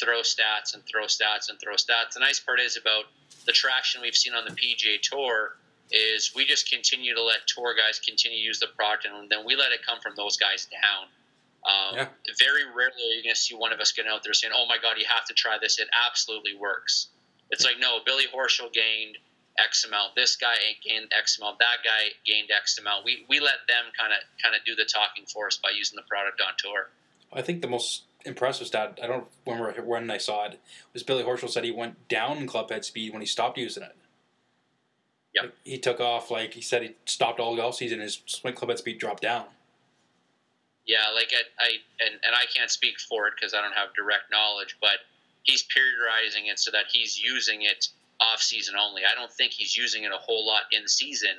throw 0.00 0.20
stats 0.20 0.74
and 0.74 0.82
throw 0.86 1.04
stats 1.04 1.48
and 1.48 1.58
throw 1.60 1.74
stats. 1.74 2.14
The 2.14 2.20
nice 2.20 2.40
part 2.40 2.60
is 2.60 2.76
about 2.76 3.04
the 3.46 3.52
traction 3.52 4.00
we've 4.00 4.16
seen 4.16 4.34
on 4.34 4.44
the 4.44 4.50
PGA 4.50 5.00
Tour 5.00 5.56
is 5.90 6.32
we 6.34 6.44
just 6.44 6.70
continue 6.70 7.14
to 7.14 7.22
let 7.22 7.46
tour 7.46 7.74
guys 7.74 8.00
continue 8.00 8.38
to 8.38 8.44
use 8.44 8.58
the 8.58 8.68
product, 8.68 9.06
and 9.06 9.30
then 9.30 9.44
we 9.44 9.54
let 9.54 9.70
it 9.70 9.80
come 9.86 10.00
from 10.00 10.14
those 10.16 10.36
guys 10.36 10.66
down. 10.66 11.08
Um, 11.64 11.96
Yeah. 11.96 12.08
Very 12.38 12.64
rarely 12.64 13.02
are 13.04 13.16
you 13.16 13.22
going 13.22 13.34
to 13.34 13.40
see 13.40 13.54
one 13.54 13.72
of 13.72 13.80
us 13.80 13.92
get 13.92 14.06
out 14.06 14.22
there 14.22 14.34
saying, 14.34 14.52
"Oh 14.54 14.66
my 14.66 14.76
God, 14.78 14.98
you 14.98 15.06
have 15.08 15.24
to 15.26 15.34
try 15.34 15.56
this. 15.60 15.78
It 15.78 15.88
absolutely 16.06 16.54
works." 16.54 17.08
It's 17.50 17.64
like, 17.64 17.78
no, 17.78 18.00
Billy 18.04 18.24
Horschel 18.34 18.72
gained 18.72 19.18
X 19.58 19.84
amount. 19.84 20.14
This 20.16 20.36
guy 20.36 20.56
gained 20.84 21.12
X 21.16 21.38
amount. 21.38 21.58
That 21.58 21.78
guy 21.84 22.08
gained 22.26 22.50
X 22.50 22.78
amount. 22.78 23.04
We, 23.04 23.24
we 23.28 23.40
let 23.40 23.66
them 23.68 23.84
kind 23.98 24.12
of 24.12 24.18
kind 24.42 24.54
of 24.56 24.64
do 24.64 24.74
the 24.74 24.84
talking 24.84 25.24
for 25.26 25.46
us 25.46 25.56
by 25.56 25.70
using 25.70 25.96
the 25.96 26.02
product 26.02 26.40
on 26.40 26.54
tour. 26.58 26.90
I 27.32 27.42
think 27.42 27.62
the 27.62 27.68
most 27.68 28.02
impressive 28.24 28.66
stat 28.66 28.98
I 29.02 29.06
don't 29.06 29.26
remember 29.46 29.72
when 29.82 30.10
I 30.10 30.18
saw 30.18 30.46
it 30.46 30.58
was 30.92 31.02
Billy 31.02 31.22
Horschel 31.22 31.50
said 31.50 31.64
he 31.64 31.70
went 31.70 32.08
down 32.08 32.38
in 32.38 32.46
club 32.46 32.70
head 32.70 32.84
speed 32.84 33.12
when 33.12 33.20
he 33.22 33.26
stopped 33.26 33.58
using 33.58 33.82
it. 33.82 33.94
Yep. 35.34 35.44
Like, 35.44 35.54
he 35.64 35.78
took 35.78 36.00
off 36.00 36.30
like 36.30 36.54
he 36.54 36.60
said 36.60 36.82
he 36.82 36.94
stopped 37.04 37.40
all 37.40 37.56
golf 37.56 37.76
season. 37.76 38.00
His 38.00 38.22
swing 38.26 38.54
club 38.54 38.70
head 38.70 38.78
speed 38.78 38.98
dropped 38.98 39.22
down. 39.22 39.46
Yeah, 40.86 41.08
like 41.14 41.32
I, 41.32 41.64
I 41.64 41.68
and, 42.04 42.14
and 42.22 42.34
I 42.34 42.44
can't 42.54 42.70
speak 42.70 43.00
for 43.00 43.26
it 43.28 43.34
because 43.36 43.54
I 43.54 43.62
don't 43.62 43.72
have 43.72 43.94
direct 43.94 44.30
knowledge, 44.30 44.76
but 44.80 45.00
he's 45.42 45.62
periodizing 45.62 46.50
it 46.50 46.58
so 46.58 46.70
that 46.72 46.86
he's 46.92 47.18
using 47.18 47.62
it 47.62 47.88
off 48.20 48.40
season 48.40 48.74
only. 48.80 49.02
I 49.04 49.14
don't 49.14 49.32
think 49.32 49.52
he's 49.52 49.76
using 49.76 50.04
it 50.04 50.12
a 50.12 50.18
whole 50.18 50.46
lot 50.46 50.62
in 50.72 50.86
season. 50.86 51.36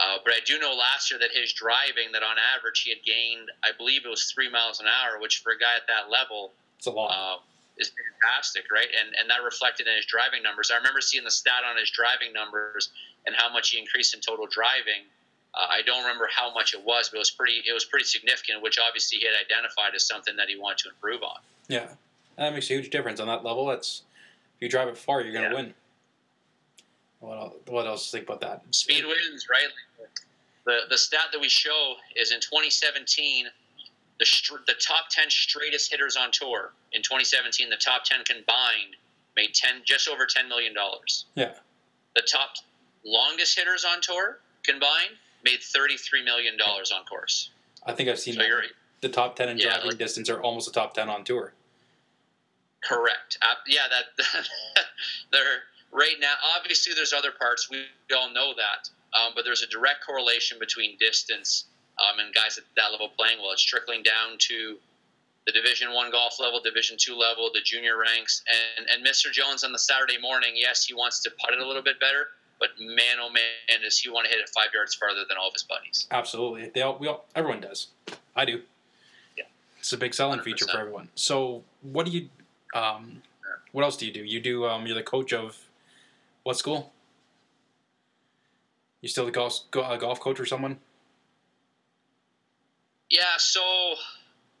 Uh, 0.00 0.16
but 0.24 0.32
I 0.34 0.40
do 0.44 0.58
know 0.58 0.72
last 0.74 1.10
year 1.10 1.20
that 1.20 1.30
his 1.32 1.52
driving, 1.52 2.10
that 2.12 2.22
on 2.22 2.36
average 2.56 2.80
he 2.82 2.90
had 2.90 3.04
gained, 3.04 3.50
I 3.62 3.70
believe 3.76 4.02
it 4.04 4.08
was 4.08 4.24
three 4.32 4.50
miles 4.50 4.80
an 4.80 4.86
hour, 4.86 5.20
which 5.20 5.38
for 5.44 5.52
a 5.52 5.58
guy 5.58 5.76
at 5.76 5.86
that 5.86 6.10
level, 6.10 6.52
It's 6.78 6.86
a 6.86 6.90
lot. 6.90 7.10
uh, 7.12 7.38
is 7.78 7.92
fantastic, 7.92 8.64
right? 8.72 8.88
And 8.88 9.14
and 9.18 9.30
that 9.30 9.42
reflected 9.44 9.86
in 9.86 9.94
his 9.96 10.06
driving 10.06 10.42
numbers. 10.42 10.70
I 10.72 10.76
remember 10.76 11.00
seeing 11.00 11.24
the 11.24 11.30
stat 11.30 11.62
on 11.68 11.76
his 11.76 11.90
driving 11.90 12.32
numbers 12.32 12.90
and 13.26 13.36
how 13.36 13.52
much 13.52 13.70
he 13.70 13.78
increased 13.78 14.14
in 14.14 14.20
total 14.20 14.46
driving. 14.46 15.06
Uh, 15.54 15.66
I 15.70 15.82
don't 15.82 16.00
remember 16.02 16.28
how 16.34 16.52
much 16.54 16.72
it 16.74 16.82
was, 16.82 17.08
but 17.10 17.16
it 17.16 17.18
was 17.20 17.30
pretty. 17.30 17.62
It 17.68 17.72
was 17.72 17.84
pretty 17.84 18.04
significant, 18.06 18.62
which 18.62 18.78
obviously 18.78 19.18
he 19.18 19.26
had 19.26 19.34
identified 19.44 19.94
as 19.94 20.06
something 20.06 20.34
that 20.36 20.48
he 20.48 20.58
wanted 20.58 20.78
to 20.84 20.88
improve 20.90 21.22
on. 21.22 21.38
yeah, 21.68 21.88
that 22.36 22.52
makes 22.54 22.70
a 22.70 22.74
huge 22.74 22.90
difference 22.90 23.20
on 23.20 23.26
that 23.28 23.44
level. 23.44 23.66
That's 23.66 24.02
if 24.56 24.62
you 24.62 24.68
drive 24.68 24.88
it 24.88 24.96
far, 24.96 25.20
you're 25.20 25.32
gonna 25.32 25.48
Yeah. 25.50 25.54
win. 25.54 25.74
What 27.20 27.36
else, 27.38 27.54
what 27.66 27.86
else 27.86 28.06
to 28.06 28.10
think 28.16 28.28
about 28.28 28.40
that? 28.40 28.62
Speed 28.74 29.04
wins, 29.04 29.46
right? 29.48 29.68
The 30.64 30.80
the 30.88 30.98
stat 30.98 31.26
that 31.32 31.40
we 31.40 31.48
show 31.48 31.96
is 32.16 32.32
in 32.32 32.40
2017, 32.40 33.48
the 34.18 34.24
str- 34.24 34.56
the 34.66 34.74
top 34.74 35.08
10 35.10 35.28
straightest 35.30 35.90
hitters 35.90 36.16
on 36.16 36.30
tour 36.32 36.72
in 36.92 37.02
2017, 37.02 37.68
the 37.70 37.76
top 37.76 38.04
10 38.04 38.24
combined 38.24 38.96
made 39.36 39.54
10 39.54 39.82
just 39.84 40.08
over 40.08 40.24
10 40.26 40.48
million 40.48 40.72
dollars. 40.74 41.26
Yeah. 41.34 41.54
The 42.16 42.22
top 42.22 42.54
longest 43.04 43.56
hitters 43.58 43.84
on 43.84 44.00
tour 44.00 44.40
combined 44.62 45.16
made 45.44 45.62
33 45.62 46.24
million 46.24 46.56
dollars 46.56 46.92
on 46.92 47.04
course. 47.04 47.50
I 47.86 47.92
think 47.92 48.08
I've 48.08 48.18
seen 48.18 48.34
So 48.34 48.40
the 49.00 49.08
top 49.08 49.36
ten 49.36 49.48
in 49.48 49.58
Yeah, 49.58 49.70
driving 49.70 49.88
like- 49.90 49.98
distance 49.98 50.30
are 50.30 50.40
almost 50.40 50.66
the 50.66 50.72
top 50.78 50.94
ten 50.94 51.08
on 51.08 51.24
tour. 51.24 51.52
Correct. 52.82 53.38
Uh, 53.42 53.54
yeah, 53.66 53.82
that 53.90 54.44
they're 55.30 55.62
right 55.92 56.16
now. 56.20 56.34
Obviously, 56.58 56.94
there's 56.94 57.12
other 57.12 57.30
parts. 57.30 57.68
We 57.70 57.84
all 58.16 58.32
know 58.32 58.52
that, 58.56 58.88
um, 59.18 59.32
but 59.36 59.44
there's 59.44 59.62
a 59.62 59.68
direct 59.68 60.04
correlation 60.04 60.58
between 60.58 60.96
distance 60.98 61.66
um, 62.00 62.18
and 62.18 62.34
guys 62.34 62.58
at 62.58 62.64
that 62.76 62.90
level 62.90 63.08
playing 63.16 63.38
well. 63.40 63.52
It's 63.52 63.62
trickling 63.62 64.02
down 64.02 64.36
to 64.38 64.78
the 65.46 65.52
Division 65.52 65.92
One 65.92 66.10
golf 66.10 66.40
level, 66.40 66.60
Division 66.60 66.96
Two 66.98 67.14
level, 67.16 67.50
the 67.54 67.60
junior 67.60 67.98
ranks, 67.98 68.42
and 68.76 68.86
and 68.90 69.04
Mr. 69.06 69.30
Jones 69.30 69.62
on 69.62 69.70
the 69.72 69.78
Saturday 69.78 70.18
morning. 70.18 70.52
Yes, 70.56 70.84
he 70.84 70.94
wants 70.94 71.20
to 71.20 71.30
putt 71.38 71.52
it 71.54 71.60
a 71.60 71.66
little 71.66 71.82
bit 71.82 72.00
better, 72.00 72.28
but 72.62 72.70
man, 72.78 73.18
oh 73.20 73.28
man, 73.28 73.82
does 73.82 73.98
he 73.98 74.08
want 74.08 74.24
to 74.24 74.30
hit 74.30 74.40
it 74.40 74.48
five 74.48 74.68
yards 74.72 74.94
farther 74.94 75.22
than 75.28 75.36
all 75.36 75.48
of 75.48 75.52
his 75.52 75.64
buddies. 75.64 76.06
Absolutely, 76.12 76.70
they 76.72 76.82
all, 76.82 76.96
we 76.96 77.08
all, 77.08 77.24
everyone 77.34 77.60
does. 77.60 77.88
I 78.36 78.44
do. 78.44 78.62
Yeah. 79.36 79.44
it's 79.80 79.92
a 79.92 79.98
big 79.98 80.14
selling 80.14 80.38
feature 80.40 80.66
for 80.70 80.78
everyone. 80.78 81.08
So, 81.16 81.64
what 81.82 82.06
do 82.06 82.12
you? 82.12 82.28
Um, 82.72 83.22
what 83.72 83.82
else 83.82 83.96
do 83.96 84.06
you 84.06 84.12
do? 84.12 84.22
You 84.22 84.38
do. 84.38 84.64
Um, 84.64 84.86
you're 84.86 84.94
the 84.94 85.02
coach 85.02 85.32
of 85.32 85.58
what 86.44 86.56
school? 86.56 86.92
You 89.00 89.08
still 89.08 89.26
the 89.26 89.32
golf 89.32 89.58
go- 89.72 89.82
uh, 89.82 89.96
golf 89.96 90.20
coach 90.20 90.38
or 90.38 90.46
someone? 90.46 90.78
Yeah, 93.10 93.38
so 93.38 93.60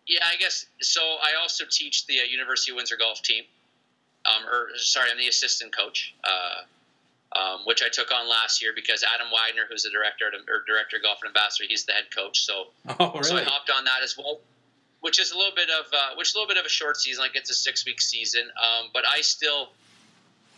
yeah, 0.08 0.24
I 0.24 0.36
guess 0.38 0.66
so. 0.80 1.00
I 1.00 1.40
also 1.40 1.64
teach 1.70 2.06
the 2.06 2.18
uh, 2.18 2.24
University 2.24 2.72
of 2.72 2.76
Windsor 2.76 2.96
golf 2.98 3.22
team. 3.22 3.44
Um, 4.26 4.48
or 4.48 4.70
sorry, 4.76 5.08
I'm 5.10 5.18
the 5.18 5.28
assistant 5.28 5.76
coach, 5.76 6.14
uh, 6.24 6.62
um, 7.34 7.60
which 7.64 7.82
I 7.82 7.88
took 7.88 8.12
on 8.12 8.28
last 8.28 8.62
year 8.62 8.72
because 8.74 9.04
Adam 9.04 9.28
Widener, 9.32 9.64
who's 9.70 9.84
the 9.84 9.90
director 9.90 10.26
at, 10.28 10.34
or 10.34 10.64
director 10.66 10.96
of 10.96 11.02
golf 11.02 11.18
and 11.22 11.28
ambassador, 11.28 11.66
he's 11.68 11.84
the 11.84 11.92
head 11.92 12.14
coach. 12.14 12.44
So 12.44 12.66
Oh, 13.00 13.20
so 13.22 13.34
I 13.34 13.38
really? 13.40 13.44
hopped 13.44 13.70
on 13.70 13.84
that 13.84 14.02
as 14.02 14.16
well, 14.18 14.40
which 15.00 15.18
is 15.20 15.32
a 15.32 15.36
little 15.36 15.54
bit 15.54 15.68
of 15.70 15.86
uh, 15.92 16.14
which 16.16 16.28
is 16.28 16.34
a 16.34 16.38
little 16.38 16.48
bit 16.48 16.58
of 16.58 16.66
a 16.66 16.68
short 16.70 16.96
season, 16.96 17.22
like 17.22 17.36
it's 17.36 17.50
a 17.50 17.54
six 17.54 17.86
week 17.86 18.00
season. 18.00 18.42
Um, 18.42 18.90
but 18.92 19.04
I 19.08 19.20
still, 19.22 19.70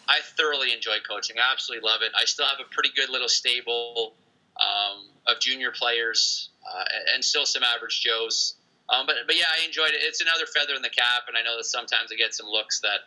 I 0.08 0.18
thoroughly 0.36 0.72
enjoy 0.72 0.98
coaching. 1.08 1.36
I 1.38 1.52
absolutely 1.52 1.88
love 1.88 2.02
it. 2.02 2.12
I 2.18 2.24
still 2.24 2.46
have 2.46 2.58
a 2.60 2.68
pretty 2.72 2.90
good 2.96 3.10
little 3.10 3.28
stable 3.28 4.14
um, 4.60 5.06
of 5.26 5.40
junior 5.40 5.70
players 5.70 6.48
uh, 6.66 6.84
and 7.14 7.24
still 7.24 7.46
some 7.46 7.62
average 7.62 8.00
Joes. 8.00 8.54
Um, 8.88 9.06
but 9.06 9.16
but 9.26 9.36
yeah, 9.36 9.46
I 9.48 9.64
enjoyed 9.64 9.90
it. 9.90 10.00
It's 10.02 10.20
another 10.20 10.44
feather 10.46 10.74
in 10.74 10.82
the 10.82 10.90
cap, 10.90 11.24
and 11.28 11.36
I 11.36 11.42
know 11.42 11.56
that 11.56 11.64
sometimes 11.64 12.10
I 12.12 12.16
get 12.16 12.34
some 12.34 12.46
looks 12.46 12.80
that. 12.80 13.00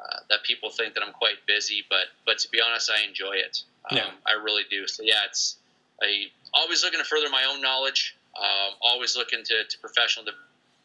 Uh, 0.00 0.16
that 0.30 0.42
people 0.44 0.70
think 0.70 0.94
that 0.94 1.02
I'm 1.06 1.12
quite 1.12 1.44
busy, 1.46 1.84
but 1.90 2.06
but 2.24 2.38
to 2.38 2.48
be 2.50 2.60
honest, 2.60 2.90
I 2.90 3.04
enjoy 3.06 3.32
it. 3.32 3.62
Um, 3.90 3.98
Yeah. 3.98 4.10
I 4.26 4.32
really 4.42 4.62
do. 4.70 4.86
So 4.86 5.02
yeah, 5.02 5.20
it's 5.26 5.56
I 6.02 6.26
always 6.54 6.82
looking 6.82 7.00
to 7.00 7.04
further 7.04 7.28
my 7.28 7.44
own 7.44 7.60
knowledge 7.60 8.16
Um, 8.36 8.74
always 8.80 9.16
looking 9.16 9.42
to, 9.44 9.64
to 9.64 9.78
professional 9.78 10.24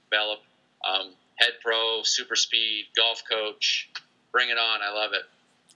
develop. 0.09 0.39
Um, 0.87 1.11
head 1.35 1.53
pro, 1.63 2.01
super 2.03 2.35
speed, 2.35 2.87
golf 2.95 3.23
coach. 3.29 3.89
Bring 4.31 4.49
it 4.49 4.57
on. 4.57 4.81
I 4.81 4.91
love 4.91 5.13
it. 5.13 5.23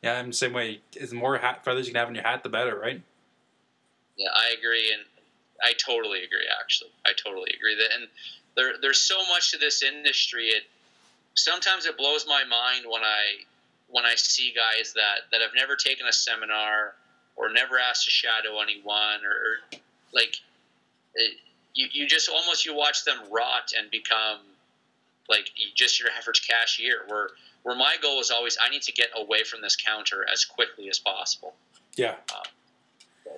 Yeah, 0.02 0.20
I'm 0.20 0.28
the 0.28 0.34
same 0.34 0.54
way. 0.54 0.82
Is 0.96 1.14
more 1.14 1.38
hat 1.38 1.64
feathers 1.64 1.88
you 1.88 1.94
can 1.94 2.00
have 2.00 2.10
in 2.10 2.16
your 2.16 2.24
hat, 2.24 2.44
the 2.44 2.50
better, 2.50 2.78
right? 2.78 3.02
Yeah, 4.18 4.30
I 4.34 4.54
agree, 4.58 4.92
and 4.92 5.04
I 5.64 5.74
totally 5.74 6.24
agree. 6.24 6.48
Actually, 6.60 6.92
I 7.06 7.12
totally 7.14 7.52
agree. 7.56 7.76
That 7.76 7.90
and 7.98 8.08
there, 8.56 8.74
there's 8.82 9.00
so 9.00 9.18
much 9.30 9.52
to 9.52 9.58
this 9.58 9.84
industry. 9.84 10.48
It 10.48 10.64
sometimes 11.44 11.86
it 11.86 11.98
blows 11.98 12.26
my 12.28 12.44
mind 12.44 12.86
when 12.90 13.04
I 13.04 13.44
when 13.90 14.06
I 14.06 14.16
see 14.16 14.54
guys 14.56 14.94
that 14.94 15.32
that 15.32 15.42
have 15.42 15.52
never 15.56 15.76
taken 15.76 16.08
a 16.08 16.14
seminar 16.14 16.96
or 17.36 17.52
never 17.52 17.80
asked 17.80 18.06
to 18.06 18.12
shadow 18.12 18.60
anyone 18.62 19.24
or, 19.24 19.32
or 19.32 19.80
like 20.14 20.36
it, 21.16 21.38
you, 21.74 21.88
you 21.92 22.08
just 22.08 22.30
almost 22.30 22.66
you 22.66 22.76
watch 22.76 23.06
them 23.06 23.18
rot 23.32 23.72
and 23.78 23.90
become 23.90 24.40
like 25.30 25.50
just 25.76 26.00
your 26.00 26.10
average 26.18 26.48
cashier 26.48 27.04
where 27.08 27.30
where 27.64 27.76
my 27.76 27.96
goal 28.02 28.18
was 28.18 28.32
always 28.32 28.58
I 28.64 28.70
need 28.70 28.82
to 28.84 28.92
get 28.92 29.10
away 29.16 29.44
from 29.44 29.62
this 29.62 29.76
counter 29.76 30.26
as 30.32 30.46
quickly 30.46 30.90
as 30.90 31.00
possible. 31.00 31.54
Yeah. 31.96 32.16
Um, 32.34 32.44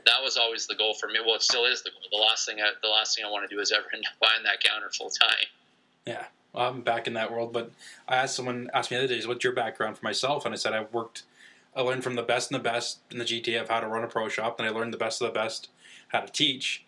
that 0.06 0.24
was 0.24 0.38
always 0.38 0.68
the 0.68 0.76
goal 0.76 0.94
for 0.94 1.08
me. 1.08 1.20
Well, 1.24 1.36
it 1.36 1.42
still 1.42 1.66
is 1.66 1.84
the 1.84 1.92
goal. 1.92 2.02
The 2.12 2.18
last 2.18 2.46
thing 2.46 2.62
I, 2.62 2.72
the 2.82 2.88
last 2.88 3.16
thing 3.16 3.26
I 3.26 3.30
want 3.30 3.48
to 3.50 3.54
do 3.54 3.62
is 3.62 3.72
ever 3.72 3.86
end 3.94 4.06
up 4.08 4.14
buying 4.20 4.44
that 4.44 4.64
counter 4.64 4.90
full 4.90 5.10
time. 5.10 5.46
Yeah, 6.06 6.26
I'm 6.54 6.82
back 6.82 7.08
in 7.08 7.14
that 7.14 7.32
world. 7.32 7.54
But 7.54 7.72
I 8.08 8.18
asked 8.18 8.36
someone 8.36 8.70
asked 8.74 8.92
me 8.92 8.98
the 8.98 9.04
other 9.04 9.14
days, 9.14 9.28
"What's 9.28 9.44
your 9.44 9.54
background?" 9.54 9.98
For 9.98 10.06
myself, 10.06 10.46
and 10.46 10.54
I 10.54 10.58
said 10.58 10.74
I 10.74 10.84
worked. 10.84 11.24
I 11.76 11.82
learned 11.82 12.04
from 12.04 12.16
the 12.16 12.24
best 12.24 12.52
and 12.52 12.60
the 12.60 12.64
best 12.64 13.00
in 13.10 13.18
the 13.18 13.26
GTA 13.26 13.62
of 13.62 13.70
how 13.70 13.80
to 13.80 13.88
run 13.88 14.04
a 14.04 14.08
pro 14.08 14.28
shop, 14.28 14.60
and 14.60 14.68
I 14.68 14.72
learned 14.72 14.94
the 14.94 14.98
best 14.98 15.22
of 15.22 15.28
the 15.28 15.40
best 15.40 15.70
how 16.10 16.20
to 16.20 16.32
teach. 16.32 16.84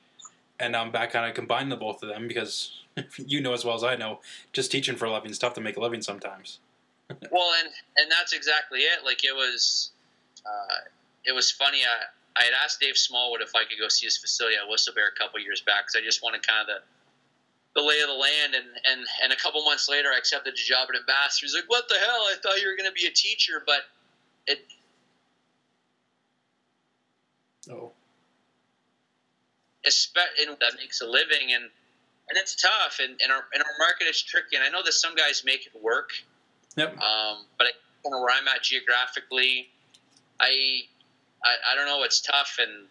And 0.59 0.75
I'm 0.75 0.91
back 0.91 1.11
kind 1.11 1.27
of 1.27 1.33
combining 1.33 1.69
the 1.69 1.77
both 1.77 2.03
of 2.03 2.09
them 2.09 2.27
because 2.27 2.83
you 3.17 3.41
know 3.41 3.53
as 3.53 3.65
well 3.65 3.75
as 3.75 3.83
I 3.83 3.95
know, 3.95 4.19
just 4.51 4.71
teaching 4.71 4.95
for 4.95 5.05
a 5.05 5.11
living 5.11 5.31
is 5.31 5.39
tough 5.39 5.53
to 5.55 5.61
make 5.61 5.77
a 5.77 5.81
living 5.81 6.01
sometimes. 6.01 6.59
well, 7.31 7.51
and 7.59 7.69
and 7.97 8.11
that's 8.11 8.33
exactly 8.33 8.79
it. 8.79 9.05
Like 9.05 9.23
it 9.23 9.33
was, 9.33 9.91
uh, 10.45 10.89
it 11.25 11.33
was 11.33 11.51
funny. 11.51 11.81
I 11.83 12.05
I 12.39 12.43
had 12.45 12.53
asked 12.63 12.79
Dave 12.79 12.97
Smallwood 12.97 13.41
if 13.41 13.55
I 13.55 13.63
could 13.63 13.77
go 13.79 13.87
see 13.87 14.05
his 14.05 14.17
facility 14.17 14.57
at 14.57 14.69
Whistle 14.69 14.93
Bear 14.93 15.07
a 15.07 15.17
couple 15.17 15.39
years 15.39 15.61
back 15.61 15.85
because 15.85 15.95
I 15.95 16.03
just 16.03 16.23
wanted 16.23 16.45
kind 16.45 16.61
of 16.61 16.67
the 16.67 16.79
the 17.75 17.81
lay 17.81 17.99
of 18.01 18.07
the 18.07 18.13
land. 18.13 18.55
And, 18.55 18.65
and, 18.91 19.07
and 19.23 19.33
a 19.33 19.35
couple 19.35 19.63
months 19.65 19.89
later, 19.89 20.09
I 20.13 20.17
accepted 20.17 20.53
a 20.53 20.57
job 20.57 20.89
at 20.93 20.99
Ambassador. 20.99 21.45
He's 21.45 21.55
like, 21.55 21.67
what 21.67 21.87
the 21.89 21.95
hell? 21.95 22.27
I 22.31 22.35
thought 22.41 22.61
you 22.61 22.67
were 22.67 22.77
going 22.77 22.89
to 22.89 22.93
be 22.93 23.07
a 23.07 23.11
teacher, 23.11 23.63
but 23.65 23.81
it. 24.47 24.65
Oh. 27.69 27.91
And 29.85 30.57
that 30.61 30.73
makes 30.79 31.01
a 31.01 31.05
living, 31.05 31.53
and 31.53 31.63
and 31.63 32.37
it's 32.37 32.55
tough. 32.55 32.99
And 33.01 33.19
in 33.21 33.31
our 33.31 33.43
in 33.53 33.61
our 33.61 33.75
market, 33.79 34.05
is 34.07 34.21
tricky. 34.21 34.55
And 34.55 34.63
I 34.63 34.69
know 34.69 34.81
that 34.83 34.93
some 34.93 35.13
guys 35.15 35.43
make 35.45 35.65
it 35.65 35.73
work. 35.81 36.11
Yep. 36.77 36.97
Um, 36.97 37.45
but 37.57 37.67
I, 37.67 38.09
where 38.09 38.29
I'm 38.31 38.47
at 38.47 38.63
geographically, 38.63 39.69
I, 40.39 40.83
I 41.43 41.71
I 41.71 41.75
don't 41.75 41.85
know. 41.85 42.03
It's 42.03 42.21
tough, 42.21 42.59
and 42.59 42.87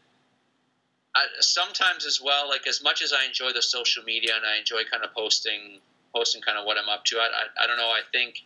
I, 1.14 1.27
sometimes 1.40 2.07
as 2.07 2.20
well, 2.22 2.48
like 2.48 2.66
as 2.66 2.83
much 2.83 3.03
as 3.03 3.12
I 3.12 3.27
enjoy 3.27 3.53
the 3.53 3.62
social 3.62 4.03
media 4.05 4.33
and 4.35 4.44
I 4.46 4.59
enjoy 4.59 4.83
kind 4.90 5.05
of 5.05 5.12
posting, 5.14 5.79
posting 6.14 6.40
kind 6.42 6.59
of 6.59 6.64
what 6.64 6.79
I'm 6.79 6.88
up 6.88 7.05
to. 7.07 7.18
I, 7.18 7.27
I, 7.27 7.64
I 7.64 7.66
don't 7.66 7.77
know. 7.77 7.90
I 7.90 8.01
think 8.12 8.42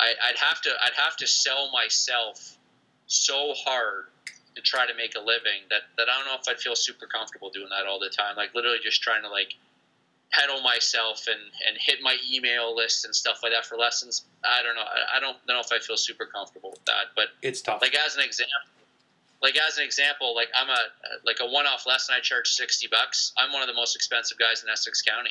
I, 0.00 0.12
would 0.30 0.38
have 0.38 0.60
to, 0.62 0.70
I'd 0.70 0.94
have 1.02 1.16
to 1.16 1.26
sell 1.26 1.70
myself 1.72 2.58
so 3.06 3.54
hard 3.56 4.06
to 4.54 4.62
try 4.62 4.86
to 4.86 4.94
make 4.94 5.16
a 5.16 5.20
living 5.20 5.64
that, 5.70 5.82
that 5.96 6.08
I 6.08 6.18
don't 6.18 6.26
know 6.26 6.36
if 6.40 6.48
I'd 6.48 6.60
feel 6.60 6.76
super 6.76 7.06
comfortable 7.06 7.50
doing 7.50 7.68
that 7.70 7.88
all 7.88 7.98
the 7.98 8.10
time. 8.10 8.36
Like 8.36 8.54
literally 8.54 8.78
just 8.82 9.02
trying 9.02 9.22
to 9.22 9.30
like 9.30 9.54
peddle 10.30 10.60
myself 10.62 11.26
and, 11.26 11.40
and 11.66 11.76
hit 11.80 11.98
my 12.02 12.16
email 12.30 12.74
list 12.74 13.04
and 13.04 13.14
stuff 13.14 13.40
like 13.42 13.52
that 13.52 13.64
for 13.64 13.76
lessons. 13.76 14.24
I 14.44 14.62
don't 14.62 14.74
know. 14.74 14.82
I, 14.82 15.16
I 15.16 15.20
don't 15.20 15.36
know 15.48 15.60
if 15.60 15.72
I 15.72 15.78
feel 15.78 15.96
super 15.96 16.26
comfortable 16.26 16.70
with 16.70 16.84
that, 16.84 17.14
but 17.16 17.28
it's 17.42 17.62
tough. 17.62 17.80
Like 17.80 17.94
as 17.94 18.16
an 18.16 18.22
example, 18.22 18.52
like 19.44 19.58
as 19.58 19.76
an 19.76 19.84
example, 19.84 20.34
like 20.34 20.48
I'm 20.58 20.70
a 20.70 20.80
like 21.24 21.36
a 21.40 21.46
one-off 21.46 21.86
lesson. 21.86 22.14
I 22.16 22.20
charge 22.20 22.48
sixty 22.48 22.88
bucks. 22.90 23.32
I'm 23.36 23.52
one 23.52 23.60
of 23.60 23.68
the 23.68 23.74
most 23.74 23.94
expensive 23.94 24.38
guys 24.38 24.64
in 24.64 24.70
Essex 24.70 25.02
County. 25.02 25.30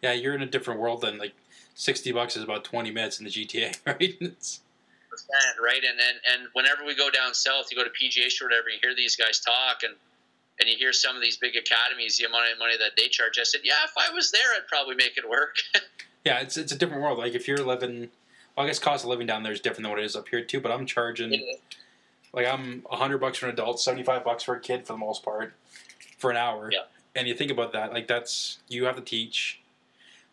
Yeah, 0.00 0.12
you're 0.12 0.34
in 0.34 0.42
a 0.42 0.46
different 0.46 0.80
world 0.80 1.02
than 1.02 1.18
like 1.18 1.34
sixty 1.74 2.10
bucks 2.12 2.34
is 2.34 2.42
about 2.42 2.64
twenty 2.64 2.90
minutes 2.90 3.20
in 3.20 3.26
the 3.26 3.30
GTA, 3.30 3.78
right? 3.86 4.16
It's, 4.20 4.60
right, 5.62 5.82
and, 5.84 6.00
and 6.00 6.16
and 6.32 6.48
whenever 6.54 6.84
we 6.86 6.96
go 6.96 7.10
down 7.10 7.34
south, 7.34 7.66
you 7.70 7.76
go 7.76 7.84
to 7.84 7.90
PGA 7.90 8.26
or 8.40 8.46
whatever, 8.46 8.70
you 8.70 8.78
hear 8.82 8.94
these 8.96 9.16
guys 9.16 9.38
talk, 9.38 9.82
and 9.82 9.94
and 10.58 10.70
you 10.70 10.76
hear 10.78 10.94
some 10.94 11.14
of 11.14 11.20
these 11.20 11.36
big 11.36 11.54
academies, 11.54 12.16
the 12.16 12.24
amount 12.24 12.50
of 12.50 12.58
money 12.58 12.78
that 12.78 12.92
they 12.96 13.08
charge. 13.08 13.38
I 13.38 13.42
said, 13.42 13.60
yeah, 13.64 13.84
if 13.84 13.92
I 13.98 14.14
was 14.14 14.30
there, 14.30 14.40
I'd 14.56 14.66
probably 14.66 14.94
make 14.94 15.18
it 15.18 15.28
work. 15.28 15.56
yeah, 16.24 16.40
it's 16.40 16.56
it's 16.56 16.72
a 16.72 16.78
different 16.78 17.02
world. 17.02 17.18
Like 17.18 17.34
if 17.34 17.46
you're 17.46 17.58
living, 17.58 18.08
well, 18.56 18.64
I 18.64 18.66
guess 18.66 18.78
cost 18.78 19.04
of 19.04 19.10
living 19.10 19.26
down 19.26 19.42
there 19.42 19.52
is 19.52 19.60
different 19.60 19.82
than 19.82 19.90
what 19.90 19.98
it 19.98 20.06
is 20.06 20.16
up 20.16 20.28
here 20.28 20.42
too. 20.42 20.60
But 20.60 20.72
I'm 20.72 20.86
charging. 20.86 21.58
Like 22.32 22.46
I'm 22.46 22.84
hundred 22.90 23.18
bucks 23.18 23.38
for 23.38 23.46
an 23.46 23.52
adult, 23.52 23.80
seventy 23.80 24.02
five 24.02 24.24
bucks 24.24 24.42
for 24.42 24.54
a 24.54 24.60
kid 24.60 24.86
for 24.86 24.94
the 24.94 24.98
most 24.98 25.22
part, 25.22 25.54
for 26.18 26.30
an 26.30 26.36
hour. 26.36 26.70
Yeah. 26.72 26.80
And 27.14 27.28
you 27.28 27.34
think 27.34 27.50
about 27.50 27.72
that, 27.72 27.92
like 27.92 28.08
that's 28.08 28.58
you 28.68 28.84
have 28.84 28.96
to 28.96 29.02
teach. 29.02 29.60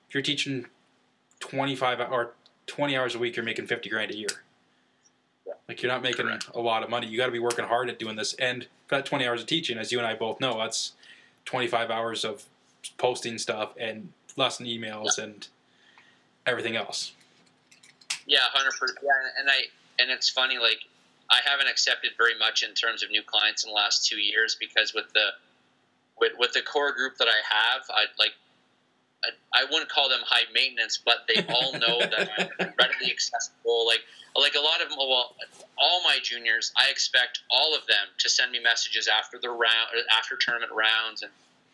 If 0.07 0.15
you're 0.15 0.23
teaching 0.23 0.67
twenty 1.39 1.75
five 1.75 1.99
or 1.99 2.33
twenty 2.67 2.95
hours 2.95 3.15
a 3.15 3.19
week, 3.19 3.35
you're 3.35 3.45
making 3.45 3.67
fifty 3.67 3.89
grand 3.89 4.12
a 4.12 4.17
year. 4.17 4.29
Yeah. 5.45 5.53
Like 5.67 5.81
you're 5.81 5.91
not 5.91 6.01
making 6.01 6.25
Correct. 6.25 6.49
a 6.53 6.59
lot 6.59 6.83
of 6.83 6.89
money. 6.89 7.07
You 7.07 7.17
got 7.17 7.25
to 7.25 7.31
be 7.31 7.39
working 7.39 7.65
hard 7.65 7.89
at 7.89 7.99
doing 7.99 8.15
this. 8.15 8.33
And 8.35 8.63
for 8.88 8.95
that 8.95 9.05
twenty 9.05 9.27
hours 9.27 9.41
of 9.41 9.47
teaching, 9.47 9.77
as 9.77 9.91
you 9.91 9.97
and 9.97 10.07
I 10.07 10.15
both 10.15 10.39
know, 10.39 10.57
that's 10.57 10.93
twenty 11.43 11.67
five 11.67 11.91
hours 11.91 12.23
of 12.23 12.45
posting 12.97 13.38
stuff 13.38 13.73
and 13.77 14.13
lesson 14.38 14.65
emails 14.65 15.17
yeah. 15.17 15.25
and 15.25 15.47
everything 16.45 16.77
else. 16.77 17.12
Yeah, 18.25 18.39
hundred 18.53 18.71
percent. 18.79 18.99
Yeah, 19.03 19.09
and 19.39 19.49
I 19.49 19.63
and 20.01 20.09
it's 20.09 20.29
funny 20.29 20.57
like 20.57 20.79
I 21.31 21.39
haven't 21.45 21.67
accepted 21.67 22.11
very 22.17 22.37
much 22.37 22.63
in 22.63 22.73
terms 22.73 23.03
of 23.03 23.11
new 23.11 23.21
clients 23.23 23.63
in 23.63 23.69
the 23.69 23.75
last 23.75 24.05
two 24.05 24.19
years 24.19 24.57
because 24.59 24.93
with 24.93 25.11
the 25.13 25.29
with, 26.19 26.33
with 26.37 26.53
the 26.53 26.61
core 26.61 26.91
group 26.91 27.17
that 27.17 27.27
I 27.27 27.39
have, 27.47 27.83
I 27.89 28.05
like 28.17 28.33
I, 29.23 29.61
I 29.61 29.65
wouldn't 29.71 29.89
call 29.89 30.09
them 30.09 30.21
high 30.25 30.47
maintenance, 30.53 30.99
but 31.03 31.27
they 31.27 31.45
all 31.53 31.73
know 31.73 31.99
that 31.99 32.29
I'm 32.37 32.73
readily 32.79 33.11
accessible. 33.11 33.85
Like 33.85 34.01
like 34.35 34.55
a 34.55 34.59
lot 34.59 34.81
of 34.81 34.87
oh, 34.91 35.09
well, 35.09 35.35
all 35.77 36.01
my 36.03 36.17
juniors, 36.23 36.71
I 36.77 36.89
expect 36.89 37.41
all 37.49 37.75
of 37.75 37.85
them 37.87 38.07
to 38.19 38.29
send 38.29 38.51
me 38.51 38.59
messages 38.59 39.07
after 39.07 39.37
the 39.39 39.49
round, 39.49 39.89
after 40.17 40.35
tournament 40.35 40.71
rounds, 40.71 41.21
and 41.21 41.31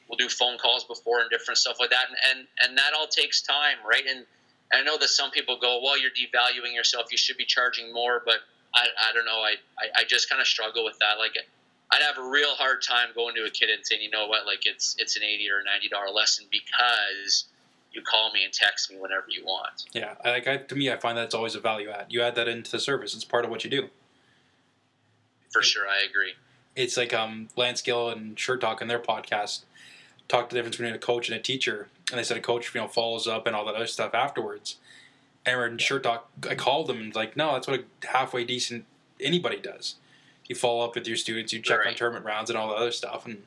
we'll 0.10 0.18
do 0.18 0.30
phone 0.30 0.58
calls 0.58 0.84
before 0.84 1.22
and 1.22 1.30
different 1.30 1.58
stuff 1.58 1.78
like 1.80 1.92
that. 1.92 2.08
And 2.10 2.18
and, 2.38 2.48
and 2.64 2.78
that 2.78 2.94
all 2.98 3.08
takes 3.08 3.42
time, 3.42 3.78
right? 3.88 4.04
And, 4.10 4.26
and 4.72 4.82
I 4.82 4.84
know 4.84 4.98
that 4.98 5.10
some 5.10 5.32
people 5.32 5.60
go, 5.62 5.80
well, 5.84 5.98
you're 5.98 6.12
devaluing 6.12 6.74
yourself. 6.74 7.08
You 7.12 7.18
should 7.18 7.38
be 7.38 7.46
charging 7.46 7.94
more, 7.94 8.22
but 8.26 8.40
I, 8.76 8.88
I 9.10 9.14
don't 9.14 9.26
know. 9.26 9.40
I, 9.40 9.56
I, 9.80 10.02
I 10.02 10.04
just 10.08 10.30
kind 10.30 10.42
of 10.42 10.48
struggle 10.48 10.84
with 10.84 10.98
that. 11.00 11.18
Like, 11.18 11.38
I'd 11.92 12.02
have 12.02 12.18
a 12.18 12.28
real 12.28 12.56
hard 12.56 12.82
time 12.82 13.10
going 13.16 13.36
to 13.36 13.44
a 13.44 13.50
kid 13.50 13.70
and 13.70 13.86
saying, 13.86 14.02
you 14.02 14.10
know 14.10 14.28
what, 14.28 14.46
like 14.46 14.66
it's 14.66 14.96
it's 15.00 15.16
an 15.16 15.24
eighty 15.24 15.50
or 15.50 15.64
ninety 15.64 15.88
dollar 15.88 16.10
lesson 16.10 16.46
because 16.52 17.46
you 17.94 18.02
call 18.02 18.32
me 18.34 18.44
and 18.44 18.52
text 18.52 18.92
me 18.92 18.98
whenever 19.00 19.26
you 19.30 19.46
want. 19.46 19.86
Yeah, 19.94 20.16
I, 20.24 20.32
like 20.32 20.48
I, 20.48 20.58
to 20.58 20.76
me, 20.76 20.92
I 20.92 20.98
find 20.98 21.18
that's 21.18 21.36
always 21.36 21.56
a 21.56 21.60
value 21.60 21.90
add. 21.90 22.08
You 22.10 22.22
add 22.22 22.36
that 22.36 22.48
into 22.48 22.72
the 22.72 22.80
service; 22.80 23.14
it's 23.14 23.24
part 23.24 23.46
of 23.46 23.52
what 23.52 23.64
you 23.64 23.70
do. 23.70 23.90
For 25.52 25.62
sure, 25.62 25.88
I 25.88 26.04
agree. 26.04 26.34
It's 26.76 26.98
like 26.98 27.14
um, 27.14 27.48
Lance 27.56 27.82
Gill 27.82 28.10
and 28.10 28.38
Shirt 28.38 28.60
Talk 28.62 28.82
in 28.82 28.90
their 28.90 29.00
podcast 29.00 29.62
talked 30.28 30.50
the 30.50 30.56
difference 30.56 30.78
between 30.78 30.94
a 30.94 31.00
coach 31.00 31.30
and 31.30 31.38
a 31.38 31.42
teacher, 31.42 31.88
and 32.12 32.20
they 32.20 32.24
said 32.24 32.36
a 32.36 32.42
coach, 32.42 32.74
you 32.74 32.82
know, 32.82 32.88
follows 32.88 33.28
up 33.28 33.48
and 33.48 33.56
all 33.56 33.64
that 33.66 33.76
other 33.76 33.88
stuff 33.88 34.14
afterwards. 34.14 34.78
Aaron 35.46 35.78
Shirt 35.78 36.04
Talk, 36.04 36.30
I 36.50 36.56
called 36.56 36.88
them 36.88 37.00
and 37.00 37.16
like, 37.16 37.38
no, 37.38 37.54
that's 37.54 37.68
what 37.68 37.80
a 37.80 38.08
halfway 38.08 38.44
decent 38.44 38.86
anybody 39.20 39.58
does. 39.58 39.96
You 40.48 40.56
follow 40.56 40.84
up 40.86 40.96
with 40.96 41.08
your 41.08 41.18
students, 41.18 41.54
you 41.54 41.60
check 41.60 41.80
right. 41.80 41.88
on 41.90 41.96
tournament 41.96 42.26
rounds 42.26 42.50
and 42.50 42.58
all 42.58 42.70
the 42.70 42.76
other 42.76 42.92
stuff, 42.92 43.26
and 43.26 43.44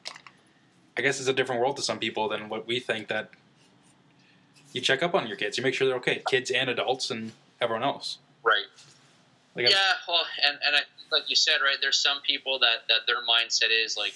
I 0.97 1.01
guess 1.01 1.21
it's 1.21 1.29
a 1.29 1.33
different 1.33 1.61
world 1.61 1.77
to 1.77 1.83
some 1.83 1.99
people 1.99 2.29
than 2.29 2.49
what 2.49 2.67
we 2.67 2.81
think 2.81 3.07
that 3.09 3.31
you 4.73 4.81
check 4.81 5.03
up 5.03 5.15
on 5.15 5.27
your 5.29 5.37
kids. 5.37 5.57
You 5.57 5.63
make 5.63 5.75
sure 5.75 5.87
they're 5.87 5.97
okay, 5.99 6.23
kids 6.29 6.51
and 6.51 6.69
adults 6.69 7.11
and 7.11 7.33
everyone 7.61 7.85
else. 7.85 8.19
Right. 8.43 8.67
Like 9.55 9.71
yeah, 9.71 9.77
well, 10.07 10.25
and, 10.45 10.59
and 10.67 10.77
I, 10.77 10.81
like 11.11 11.29
you 11.29 11.37
said, 11.37 11.59
right, 11.63 11.77
there's 11.81 11.99
some 11.99 12.21
people 12.23 12.59
that, 12.61 12.87
that 12.89 13.07
their 13.07 13.23
mindset 13.23 13.71
is 13.71 13.97
like 13.97 14.15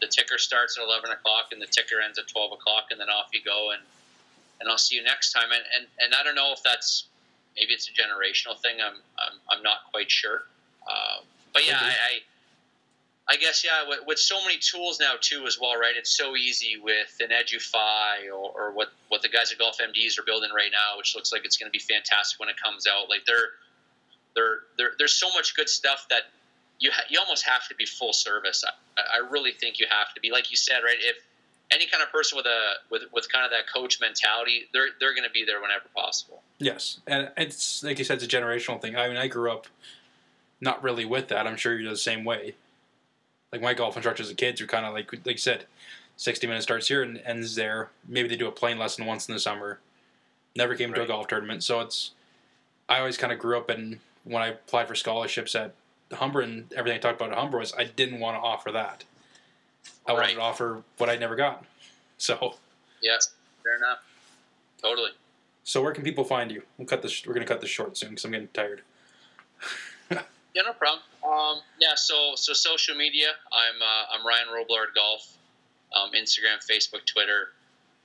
the 0.00 0.06
ticker 0.06 0.38
starts 0.38 0.76
at 0.78 0.84
11 0.84 1.10
o'clock 1.10 1.46
and 1.52 1.62
the 1.62 1.66
ticker 1.66 2.00
ends 2.04 2.18
at 2.18 2.28
12 2.28 2.52
o'clock 2.52 2.86
and 2.90 3.00
then 3.00 3.08
off 3.08 3.28
you 3.32 3.40
go 3.44 3.70
and, 3.72 3.82
and 4.60 4.68
I'll 4.68 4.78
see 4.78 4.96
you 4.96 5.02
next 5.02 5.32
time. 5.32 5.50
And, 5.52 5.62
and, 5.76 5.86
and 6.00 6.14
I 6.14 6.22
don't 6.22 6.34
know 6.34 6.52
if 6.52 6.62
that's 6.62 7.04
maybe 7.56 7.72
it's 7.72 7.88
a 7.88 7.92
generational 7.92 8.60
thing. 8.60 8.76
I'm 8.80 8.94
I'm, 9.18 9.38
I'm 9.50 9.62
not 9.62 9.78
quite 9.90 10.10
sure. 10.10 10.42
Uh, 10.86 11.22
but 11.52 11.66
yeah, 11.66 11.78
I, 11.80 11.88
I, 11.88 13.34
I 13.34 13.36
guess 13.36 13.64
yeah. 13.64 13.88
With, 13.88 14.00
with, 14.06 14.18
so 14.18 14.36
many 14.44 14.58
tools 14.58 15.00
now 15.00 15.14
too, 15.20 15.46
as 15.46 15.58
well, 15.60 15.76
right? 15.76 15.94
It's 15.96 16.16
so 16.16 16.36
easy 16.36 16.76
with 16.80 17.16
an 17.20 17.30
Edufii 17.30 18.28
or, 18.28 18.52
or 18.54 18.72
what 18.72 18.92
what 19.08 19.22
the 19.22 19.28
guys 19.28 19.50
at 19.50 19.58
Golf 19.58 19.78
MDs 19.78 20.18
are 20.18 20.22
building 20.24 20.50
right 20.54 20.70
now, 20.70 20.98
which 20.98 21.16
looks 21.16 21.32
like 21.32 21.44
it's 21.44 21.56
going 21.56 21.70
to 21.70 21.76
be 21.76 21.82
fantastic 21.82 22.38
when 22.38 22.48
it 22.48 22.56
comes 22.62 22.86
out. 22.86 23.08
Like 23.08 23.24
they're 23.26 23.48
they're, 24.34 24.58
they're 24.76 24.92
there's 24.98 25.14
so 25.14 25.28
much 25.34 25.56
good 25.56 25.68
stuff 25.68 26.06
that 26.10 26.22
you 26.78 26.90
ha- 26.92 27.06
you 27.08 27.18
almost 27.18 27.46
have 27.46 27.66
to 27.68 27.74
be 27.74 27.86
full 27.86 28.12
service. 28.12 28.62
I, 28.96 29.18
I 29.18 29.28
really 29.30 29.52
think 29.52 29.80
you 29.80 29.86
have 29.90 30.12
to 30.14 30.20
be. 30.20 30.30
Like 30.30 30.50
you 30.50 30.56
said, 30.56 30.80
right? 30.84 30.98
If 31.00 31.16
any 31.70 31.86
kind 31.86 32.02
of 32.02 32.10
person 32.12 32.36
with 32.36 32.46
a 32.46 32.74
with 32.90 33.02
with 33.12 33.30
kind 33.30 33.44
of 33.44 33.50
that 33.50 33.72
coach 33.72 34.00
mentality, 34.00 34.64
they're 34.72 34.88
they're 35.00 35.14
going 35.14 35.24
to 35.24 35.30
be 35.30 35.44
there 35.44 35.60
whenever 35.60 35.84
possible. 35.94 36.42
Yes, 36.58 37.00
and 37.06 37.30
it's 37.36 37.82
like 37.82 37.98
you 37.98 38.04
said, 38.04 38.22
it's 38.22 38.24
a 38.24 38.28
generational 38.28 38.80
thing. 38.80 38.96
I 38.96 39.08
mean, 39.08 39.16
I 39.16 39.28
grew 39.28 39.50
up 39.50 39.66
not 40.60 40.82
really 40.82 41.04
with 41.04 41.28
that. 41.28 41.46
I'm 41.46 41.56
sure 41.56 41.78
you're 41.78 41.90
the 41.90 41.96
same 41.96 42.24
way. 42.24 42.54
Like 43.52 43.62
my 43.62 43.74
golf 43.74 43.96
instructors 43.96 44.28
as 44.28 44.34
kids 44.34 44.60
are 44.60 44.66
kind 44.66 44.86
of 44.86 44.94
like 44.94 45.12
like 45.12 45.26
you 45.26 45.36
said, 45.36 45.66
60 46.16 46.46
minutes 46.46 46.64
starts 46.64 46.88
here 46.88 47.02
and 47.02 47.20
ends 47.24 47.54
there. 47.54 47.90
Maybe 48.06 48.28
they 48.28 48.36
do 48.36 48.48
a 48.48 48.52
playing 48.52 48.78
lesson 48.78 49.06
once 49.06 49.28
in 49.28 49.34
the 49.34 49.40
summer. 49.40 49.80
Never 50.56 50.74
came 50.74 50.94
to 50.94 51.02
a 51.02 51.06
golf 51.06 51.26
tournament, 51.28 51.62
so 51.62 51.80
it's. 51.80 52.12
I 52.88 53.00
always 53.00 53.16
kind 53.16 53.32
of 53.32 53.40
grew 53.40 53.58
up 53.58 53.68
in 53.68 53.98
when 54.22 54.42
I 54.42 54.48
applied 54.48 54.86
for 54.86 54.94
scholarships 54.94 55.54
at 55.56 55.74
Humber 56.12 56.40
and 56.40 56.72
everything 56.74 56.98
I 56.98 57.00
talked 57.00 57.20
about 57.20 57.32
at 57.32 57.38
Humber 57.38 57.58
was 57.58 57.74
I 57.74 57.84
didn't 57.84 58.20
want 58.20 58.36
to 58.36 58.40
offer 58.40 58.70
that. 58.72 59.04
I 60.08 60.12
wanted 60.12 60.34
to 60.34 60.40
offer 60.40 60.82
what 60.98 61.08
I 61.10 61.16
never 61.16 61.36
got. 61.36 61.64
So 62.18 62.54
Yes, 63.02 63.30
fair 63.62 63.76
enough. 63.76 63.98
Totally. 64.82 65.10
so 65.64 65.82
where 65.82 65.92
can 65.92 66.04
people 66.04 66.24
find 66.24 66.50
you? 66.50 66.62
We'll 66.78 66.86
cut 66.86 67.02
this. 67.02 67.26
We're 67.26 67.34
gonna 67.34 67.46
cut 67.46 67.60
this 67.60 67.70
short 67.70 67.96
soon 67.96 68.10
because 68.10 68.24
I'm 68.24 68.30
getting 68.32 68.48
tired. 68.48 68.82
Yeah, 70.54 70.62
no 70.64 70.72
problem. 70.72 71.02
Um, 71.22 71.60
yeah, 71.78 71.92
so 71.96 72.32
so 72.36 72.54
social 72.54 72.96
media. 72.96 73.28
I'm 73.52 73.82
uh, 73.82 74.04
I'm 74.18 74.26
Ryan 74.26 74.48
Robillard 74.48 74.94
Golf. 74.94 75.36
Um, 75.94 76.12
Instagram, 76.12 76.64
Facebook, 76.64 77.04
Twitter, 77.04 77.48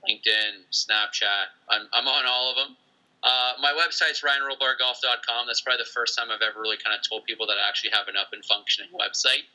LinkedIn, 0.03 0.67
Snapchat. 0.69 1.47
I'm 1.69 1.87
I'm 1.93 2.09
on 2.09 2.25
all 2.27 2.51
of 2.51 2.57
them. 2.57 2.75
Uh, 3.23 3.53
my 3.61 3.71
website's 3.71 4.19
ryanrobillardgolf.com. 4.19 5.47
That's 5.47 5.61
probably 5.61 5.83
the 5.83 5.89
first 5.93 6.17
time 6.17 6.27
I've 6.29 6.41
ever 6.41 6.59
really 6.59 6.75
kind 6.75 6.93
of 6.93 7.07
told 7.07 7.23
people 7.23 7.47
that 7.47 7.53
I 7.53 7.69
actually 7.69 7.91
have 7.91 8.09
an 8.09 8.17
up 8.17 8.33
and 8.33 8.43
functioning 8.43 8.89
website. 8.91 9.47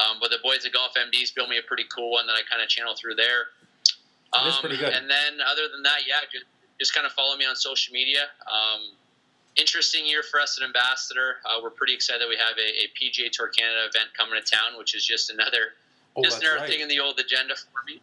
Um, 0.00 0.16
but 0.20 0.30
the 0.30 0.38
boys 0.42 0.64
at 0.64 0.72
Golf 0.72 0.94
MDs 0.96 1.34
built 1.34 1.48
me 1.48 1.58
a 1.58 1.62
pretty 1.62 1.84
cool 1.94 2.12
one 2.12 2.26
that 2.26 2.32
I 2.32 2.40
kind 2.48 2.62
of 2.62 2.68
channel 2.68 2.94
through 2.96 3.16
there. 3.16 3.52
It 4.32 4.46
is 4.48 4.56
pretty 4.58 4.76
good. 4.78 4.92
And 4.94 5.10
then 5.10 5.42
other 5.44 5.68
than 5.70 5.82
that, 5.82 6.06
yeah, 6.08 6.24
just 6.32 6.44
just 6.80 6.94
kind 6.94 7.04
of 7.06 7.12
follow 7.12 7.36
me 7.36 7.44
on 7.44 7.54
social 7.56 7.92
media. 7.92 8.24
Um, 8.46 8.96
interesting 9.56 10.06
year 10.06 10.22
for 10.22 10.40
us 10.40 10.56
at 10.58 10.64
Ambassador. 10.64 11.36
Uh, 11.44 11.60
we're 11.62 11.70
pretty 11.74 11.92
excited 11.92 12.22
that 12.22 12.28
we 12.28 12.36
have 12.36 12.56
a, 12.56 12.68
a 12.84 12.86
PGA 12.96 13.28
Tour 13.30 13.48
Canada 13.48 13.84
event 13.92 14.08
coming 14.16 14.40
to 14.40 14.46
town, 14.48 14.78
which 14.78 14.94
is 14.94 15.04
just 15.04 15.30
another 15.30 15.76
Oh, 16.16 16.22
just 16.24 16.36
that's 16.40 16.44
another 16.48 16.60
right. 16.62 16.70
thing 16.70 16.80
in 16.80 16.88
the 16.88 16.98
old 16.98 17.18
agenda 17.20 17.54
for 17.54 17.82
me. 17.86 18.00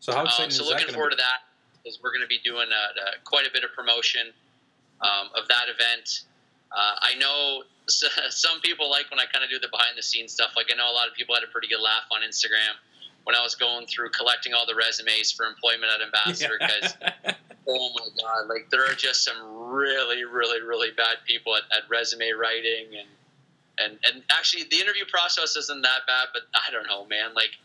So 0.00 0.12
how 0.12 0.24
exciting 0.24 0.46
Um, 0.46 0.50
so 0.50 0.64
looking 0.64 0.92
forward 0.92 1.10
be? 1.10 1.16
to 1.16 1.22
that 1.22 1.48
because 1.82 1.98
we're 2.02 2.10
going 2.10 2.20
to 2.20 2.28
be 2.28 2.40
doing 2.44 2.68
uh 2.68 3.00
uh 3.00 3.10
quite 3.24 3.46
a 3.46 3.50
bit 3.52 3.64
of 3.64 3.72
promotion 3.72 4.28
um, 5.00 5.28
of 5.36 5.48
that 5.48 5.68
event. 5.72 6.24
Uh, 6.72 6.96
I 7.00 7.14
know 7.16 7.62
s- 7.88 8.04
some 8.30 8.60
people 8.60 8.90
like 8.90 9.10
when 9.10 9.20
I 9.20 9.26
kind 9.26 9.44
of 9.44 9.50
do 9.50 9.58
the 9.58 9.68
behind 9.68 9.96
the 9.96 10.02
scenes 10.02 10.32
stuff. 10.32 10.52
Like 10.56 10.66
I 10.72 10.76
know 10.76 10.90
a 10.90 10.94
lot 10.94 11.08
of 11.08 11.14
people 11.14 11.34
had 11.34 11.44
a 11.44 11.50
pretty 11.50 11.68
good 11.68 11.80
laugh 11.80 12.06
on 12.10 12.22
Instagram 12.22 12.76
when 13.24 13.34
I 13.34 13.42
was 13.42 13.54
going 13.54 13.86
through 13.86 14.10
collecting 14.10 14.52
all 14.52 14.66
the 14.66 14.74
resumes 14.74 15.32
for 15.32 15.46
employment 15.46 15.90
at 15.92 16.04
Ambassador 16.04 16.56
because 16.60 16.94
oh 17.68 17.90
my 17.96 18.06
god, 18.20 18.48
like 18.48 18.68
there 18.70 18.84
are 18.84 18.94
just 18.94 19.24
some 19.24 19.68
really, 19.70 20.24
really, 20.24 20.60
really 20.60 20.90
bad 20.96 21.18
people 21.26 21.56
at, 21.56 21.62
at 21.76 21.88
resume 21.88 22.30
writing 22.32 22.98
and 22.98 23.08
and 23.78 23.98
and 24.06 24.22
actually 24.30 24.64
the 24.70 24.76
interview 24.76 25.04
process 25.10 25.56
isn't 25.56 25.82
that 25.82 26.06
bad, 26.06 26.28
but 26.32 26.42
I 26.54 26.70
don't 26.70 26.86
know, 26.86 27.06
man. 27.06 27.34
Like 27.34 27.56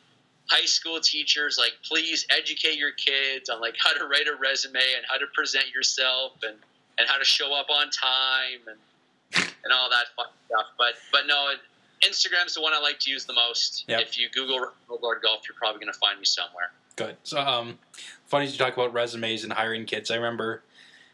high 0.50 0.66
school 0.66 1.00
teachers, 1.00 1.58
like 1.60 1.74
please 1.84 2.26
educate 2.30 2.78
your 2.78 2.92
kids 2.92 3.50
on 3.50 3.62
like 3.62 3.76
how 3.78 3.94
to 3.94 4.06
write 4.06 4.28
a 4.28 4.36
resume 4.36 4.80
and 4.80 5.06
how 5.08 5.18
to 5.18 5.26
present 5.36 5.70
yourself 5.74 6.34
and 6.44 6.58
and 6.98 7.08
how 7.08 7.18
to 7.18 7.26
show 7.26 7.54
up 7.54 7.68
on 7.70 7.90
time 7.92 8.60
and 8.68 8.78
and 9.64 9.74
all 9.74 9.90
that 9.90 10.06
fun 10.16 10.28
stuff. 10.48 10.68
But 10.78 10.96
but 11.12 11.28
no. 11.28 11.54
Instagram's 12.02 12.54
the 12.54 12.62
one 12.62 12.74
I 12.74 12.80
like 12.80 12.98
to 13.00 13.12
use 13.12 13.26
the 13.26 13.34
most. 13.34 13.84
Yep. 13.90 14.02
If 14.02 14.18
you 14.18 14.30
Google 14.30 14.58
Robillard 14.58 15.22
Golf, 15.22 15.42
you're 15.46 15.58
probably 15.58 15.82
going 15.82 15.92
to 15.92 16.00
find 16.00 16.18
me 16.18 16.24
somewhere. 16.24 16.72
Good. 16.96 17.18
So, 17.24 17.40
um, 17.40 17.78
funny 18.28 18.48
you 18.48 18.58
talk 18.58 18.74
about 18.74 18.94
resumes 18.94 19.44
and 19.44 19.52
hiring 19.52 19.86
kids. 19.86 20.10
I 20.10 20.16
remember 20.16 20.64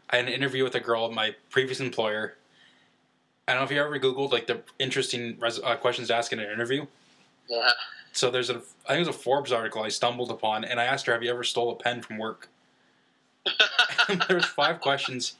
I 0.09 0.17
had 0.17 0.25
an 0.25 0.33
interview 0.33 0.63
with 0.63 0.75
a 0.75 0.79
girl 0.79 1.05
at 1.05 1.11
my 1.11 1.35
previous 1.49 1.79
employer. 1.79 2.35
I 3.47 3.53
don't 3.53 3.61
know 3.61 3.65
if 3.65 3.71
you 3.71 3.79
ever 3.79 3.99
Googled 3.99 4.31
like 4.31 4.47
the 4.47 4.61
interesting 4.79 5.37
res- 5.39 5.59
uh, 5.59 5.75
questions 5.75 6.07
to 6.09 6.15
ask 6.15 6.31
in 6.33 6.39
an 6.39 6.51
interview. 6.51 6.85
Yeah. 7.49 7.69
So 8.11 8.31
there's 8.31 8.49
a, 8.49 8.55
I 8.87 8.93
think 8.93 9.05
it 9.05 9.07
was 9.07 9.07
a 9.09 9.13
Forbes 9.13 9.51
article 9.51 9.83
I 9.83 9.89
stumbled 9.89 10.31
upon, 10.31 10.63
and 10.63 10.79
I 10.79 10.85
asked 10.85 11.05
her, 11.05 11.13
"Have 11.13 11.21
you 11.21 11.29
ever 11.29 11.43
stole 11.43 11.71
a 11.71 11.75
pen 11.75 12.01
from 12.01 12.17
work?" 12.17 12.47
there's 14.27 14.45
five 14.45 14.81
questions, 14.81 15.35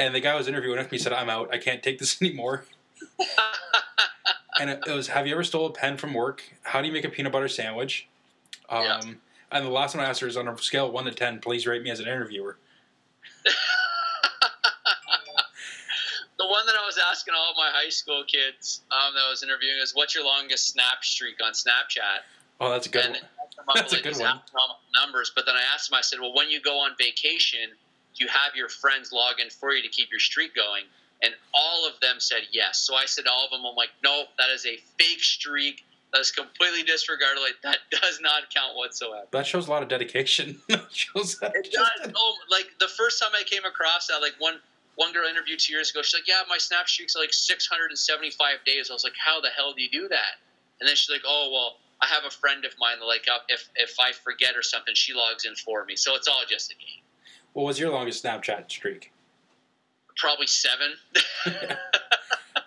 and 0.00 0.14
the 0.14 0.20
guy 0.20 0.34
was 0.34 0.48
interviewing 0.48 0.78
with 0.78 0.90
me 0.90 0.96
said, 0.98 1.12
"I'm 1.12 1.28
out. 1.28 1.52
I 1.52 1.58
can't 1.58 1.82
take 1.82 1.98
this 1.98 2.20
anymore." 2.22 2.64
and 4.58 4.70
it, 4.70 4.82
it 4.86 4.92
was, 4.92 5.08
"Have 5.08 5.26
you 5.26 5.34
ever 5.34 5.44
stole 5.44 5.66
a 5.66 5.72
pen 5.72 5.96
from 5.98 6.14
work? 6.14 6.42
How 6.62 6.80
do 6.80 6.86
you 6.86 6.92
make 6.92 7.04
a 7.04 7.10
peanut 7.10 7.32
butter 7.32 7.48
sandwich?" 7.48 8.08
Um, 8.68 8.82
Yeah. 8.84 9.00
And 9.52 9.66
the 9.66 9.70
last 9.70 9.96
one 9.96 10.04
I 10.04 10.08
asked 10.08 10.20
her 10.20 10.28
is 10.28 10.36
on 10.36 10.46
a 10.46 10.56
scale 10.58 10.86
of 10.86 10.92
one 10.92 11.04
to 11.04 11.10
ten. 11.12 11.40
Please 11.40 11.66
rate 11.66 11.82
me 11.82 11.90
as 11.90 11.98
an 12.00 12.06
interviewer. 12.06 12.56
the 16.38 16.46
one 16.46 16.64
that 16.66 16.76
I 16.80 16.86
was 16.86 16.98
asking 17.10 17.34
all 17.34 17.52
my 17.56 17.68
high 17.72 17.88
school 17.90 18.22
kids 18.26 18.82
um, 18.92 19.12
that 19.14 19.20
I 19.26 19.30
was 19.30 19.42
interviewing 19.42 19.78
is, 19.82 19.92
"What's 19.94 20.14
your 20.14 20.24
longest 20.24 20.68
snap 20.68 21.02
streak 21.04 21.36
on 21.44 21.52
Snapchat?" 21.52 22.22
Oh, 22.60 22.70
that's 22.70 22.86
a 22.86 22.90
good 22.90 23.06
and 23.06 23.14
one. 23.14 23.74
That's 23.74 23.92
a 23.92 24.00
good 24.02 24.16
one. 24.18 24.40
numbers. 24.94 25.32
But 25.34 25.46
then 25.46 25.56
I 25.56 25.62
asked 25.74 25.90
him, 25.90 25.96
I 25.96 26.00
said, 26.00 26.20
"Well, 26.20 26.34
when 26.34 26.48
you 26.48 26.60
go 26.60 26.78
on 26.78 26.92
vacation, 26.98 27.70
you 28.20 28.28
have 28.28 28.54
your 28.54 28.68
friends 28.68 29.12
log 29.12 29.40
in 29.40 29.50
for 29.50 29.72
you 29.72 29.82
to 29.82 29.88
keep 29.88 30.10
your 30.10 30.20
streak 30.20 30.54
going?" 30.54 30.84
And 31.22 31.34
all 31.52 31.86
of 31.86 32.00
them 32.00 32.16
said 32.18 32.42
yes. 32.50 32.78
So 32.78 32.94
I 32.94 33.04
said, 33.04 33.24
to 33.26 33.30
all 33.30 33.44
of 33.44 33.50
them, 33.50 33.66
I'm 33.66 33.74
like, 33.74 33.90
"Nope, 34.02 34.28
that 34.38 34.50
is 34.50 34.64
a 34.66 34.76
fake 34.98 35.22
streak. 35.22 35.84
That 36.12 36.20
is 36.20 36.30
completely 36.30 36.82
disregarded. 36.82 37.40
Like 37.40 37.60
that 37.62 37.78
does 38.02 38.20
not 38.20 38.52
count 38.54 38.76
whatsoever." 38.76 39.26
That 39.30 39.46
shows 39.46 39.68
a 39.68 39.70
lot 39.70 39.82
of 39.82 39.88
dedication. 39.88 40.60
It 41.54 41.72
does. 41.72 42.12
Oh, 42.14 42.36
like 42.50 42.66
the 42.78 42.88
first 42.88 43.20
time 43.20 43.32
I 43.38 43.42
came 43.44 43.64
across 43.64 44.06
that, 44.08 44.20
like 44.20 44.34
one 44.38 44.60
one 44.96 45.12
girl 45.12 45.28
interviewed 45.28 45.58
two 45.58 45.72
years 45.72 45.90
ago. 45.90 46.02
She's 46.02 46.14
like, 46.14 46.28
"Yeah, 46.28 46.42
my 46.48 46.58
snap 46.58 46.88
streak's 46.88 47.16
like 47.16 47.32
675 47.32 48.64
days." 48.64 48.90
I 48.90 48.92
was 48.92 49.04
like, 49.04 49.16
"How 49.16 49.40
the 49.40 49.48
hell 49.48 49.72
do 49.72 49.82
you 49.82 49.90
do 49.90 50.08
that?" 50.08 50.38
And 50.78 50.88
then 50.88 50.96
she's 50.96 51.10
like, 51.10 51.22
"Oh, 51.26 51.50
well, 51.52 51.76
I 52.00 52.06
have 52.06 52.24
a 52.24 52.30
friend 52.30 52.64
of 52.64 52.72
mine 52.78 52.98
that 52.98 53.06
like 53.06 53.26
uh, 53.28 53.38
if 53.48 53.68
if 53.76 53.96
I 54.00 54.12
forget 54.12 54.56
or 54.56 54.62
something, 54.62 54.94
she 54.94 55.12
logs 55.12 55.44
in 55.44 55.54
for 55.54 55.84
me. 55.84 55.96
So 55.96 56.14
it's 56.16 56.28
all 56.28 56.42
just 56.48 56.72
a 56.72 56.74
game. 56.74 57.04
What 57.52 57.64
was 57.64 57.78
your 57.78 57.90
longest 57.90 58.24
Snapchat 58.24 58.70
streak? 58.70 59.12
Probably 60.16 60.46
seven. 60.46 60.92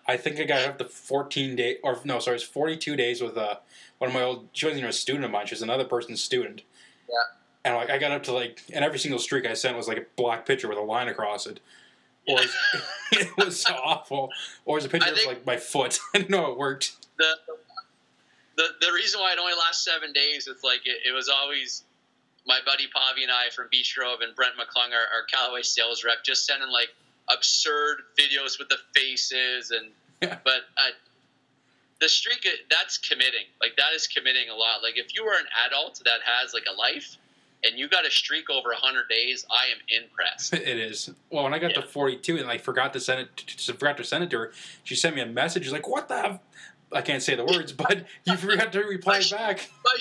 I 0.08 0.18
think 0.18 0.40
I 0.40 0.44
got 0.44 0.68
up 0.68 0.78
to 0.80 0.86
14 0.86 1.56
days, 1.56 1.78
or 1.84 1.98
no, 2.04 2.20
sorry, 2.20 2.36
it's 2.36 2.44
42 2.44 2.96
days 2.96 3.22
with 3.22 3.38
uh, 3.38 3.56
one 4.00 4.10
of 4.10 4.14
my 4.14 4.22
old. 4.22 4.50
She 4.52 4.66
wasn't 4.66 4.80
even 4.80 4.90
a 4.90 4.94
student 4.94 5.26
of 5.26 5.32
mine; 5.32 5.46
she 5.46 5.56
was 5.56 5.62
another 5.62 5.86
person's 5.86 6.22
student. 6.22 6.64
Yeah. 7.10 7.16
And 7.66 7.76
like 7.76 7.90
I 7.90 7.98
got 7.98 8.12
up 8.12 8.24
to 8.24 8.34
like, 8.34 8.62
and 8.74 8.84
every 8.84 9.00
single 9.00 9.20
streak 9.20 9.46
I 9.46 9.54
sent 9.54 9.78
was 9.78 9.88
like 9.88 9.98
a 9.98 10.06
black 10.18 10.46
picture 10.46 10.68
with 10.68 10.78
a 10.78 10.82
line 10.82 11.08
across 11.08 11.48
it. 11.48 11.62
Or 12.28 12.40
it 12.40 12.42
was, 12.42 12.84
it 13.12 13.46
was 13.46 13.62
so 13.62 13.74
awful. 13.76 14.30
Or 14.66 14.78
it 14.78 14.80
was 14.80 14.86
a 14.86 14.90
picture 14.90 15.12
of 15.12 15.20
like 15.26 15.46
my 15.46 15.58
foot. 15.58 16.00
I 16.14 16.18
didn't 16.18 16.32
know 16.32 16.52
it 16.52 16.58
worked. 16.58 16.94
the, 17.18 17.36
the 18.58 18.68
the 18.82 18.92
reason 18.92 19.22
why 19.22 19.32
it 19.32 19.40
only 19.40 19.54
lasts 19.54 19.86
seven 19.86 20.12
days 20.12 20.48
is 20.48 20.64
like 20.64 20.82
it, 20.86 20.98
it 21.08 21.14
was 21.14 21.30
always 21.30 21.84
my 22.46 22.60
buddy 22.66 22.86
Pavi 22.86 23.24
and 23.24 23.32
I 23.32 23.50
from 23.56 23.68
Beach 23.72 23.96
Grove 23.98 24.20
and 24.22 24.36
Brent 24.36 24.54
McClung, 24.56 24.92
our, 24.92 25.08
our 25.16 25.24
Callaway 25.32 25.62
sales 25.62 26.04
rep, 26.04 26.24
just 26.24 26.46
sending 26.46 26.70
like 26.70 26.90
absurd 27.30 28.00
videos 28.20 28.60
with 28.60 28.70
the 28.70 28.78
faces 28.96 29.72
and 29.72 29.88
Yeah. 30.22 30.38
but 30.46 30.62
uh, 30.78 30.92
the 32.00 32.08
streak 32.08 32.48
that's 32.70 32.98
committing 32.98 33.44
like 33.62 33.76
that 33.78 33.94
is 33.94 34.08
committing 34.08 34.50
a 34.50 34.56
lot 34.56 34.82
like 34.82 34.98
if 34.98 35.14
you 35.16 35.24
are 35.26 35.38
an 35.38 35.46
adult 35.68 36.02
that 36.06 36.20
has 36.24 36.54
like 36.54 36.64
a 36.74 36.78
life 36.78 37.18
and 37.66 37.78
you 37.78 37.90
got 37.90 38.06
a 38.06 38.12
streak 38.12 38.50
over 38.50 38.70
100 38.70 39.10
days 39.10 39.46
i 39.52 39.66
am 39.72 40.02
impressed 40.04 40.54
It 40.54 40.78
is. 40.80 41.10
Well, 41.30 41.44
when 41.44 41.54
I 41.54 41.60
got 41.60 41.74
to 41.76 41.82
Yeah. 41.82 41.86
42 41.88 42.38
42 42.38 42.38
and 42.38 42.50
I 42.50 42.58
forgot 42.58 42.94
to 42.94 43.00
send 43.02 43.22
it, 43.22 43.36
to, 43.38 43.74
forgot 43.74 43.98
to 43.98 44.04
send 44.06 44.24
it 44.24 44.30
to 44.32 44.38
her, 44.40 44.52
she 44.86 44.96
sent 44.96 45.16
me 45.16 45.22
a 45.22 45.26
message. 45.26 45.64
She's 45.64 45.74
like, 45.74 45.88
"What 45.88 46.08
the?" 46.08 46.16
F-? 46.26 46.40
I 46.92 47.02
can't 47.02 47.22
say 47.24 47.36
the 47.36 47.46
words, 47.46 47.72
but 47.84 48.06
you 48.26 48.36
forgot 48.38 48.72
to 48.74 48.80
reply 48.82 49.22
back. 49.32 49.70
My 49.84 49.98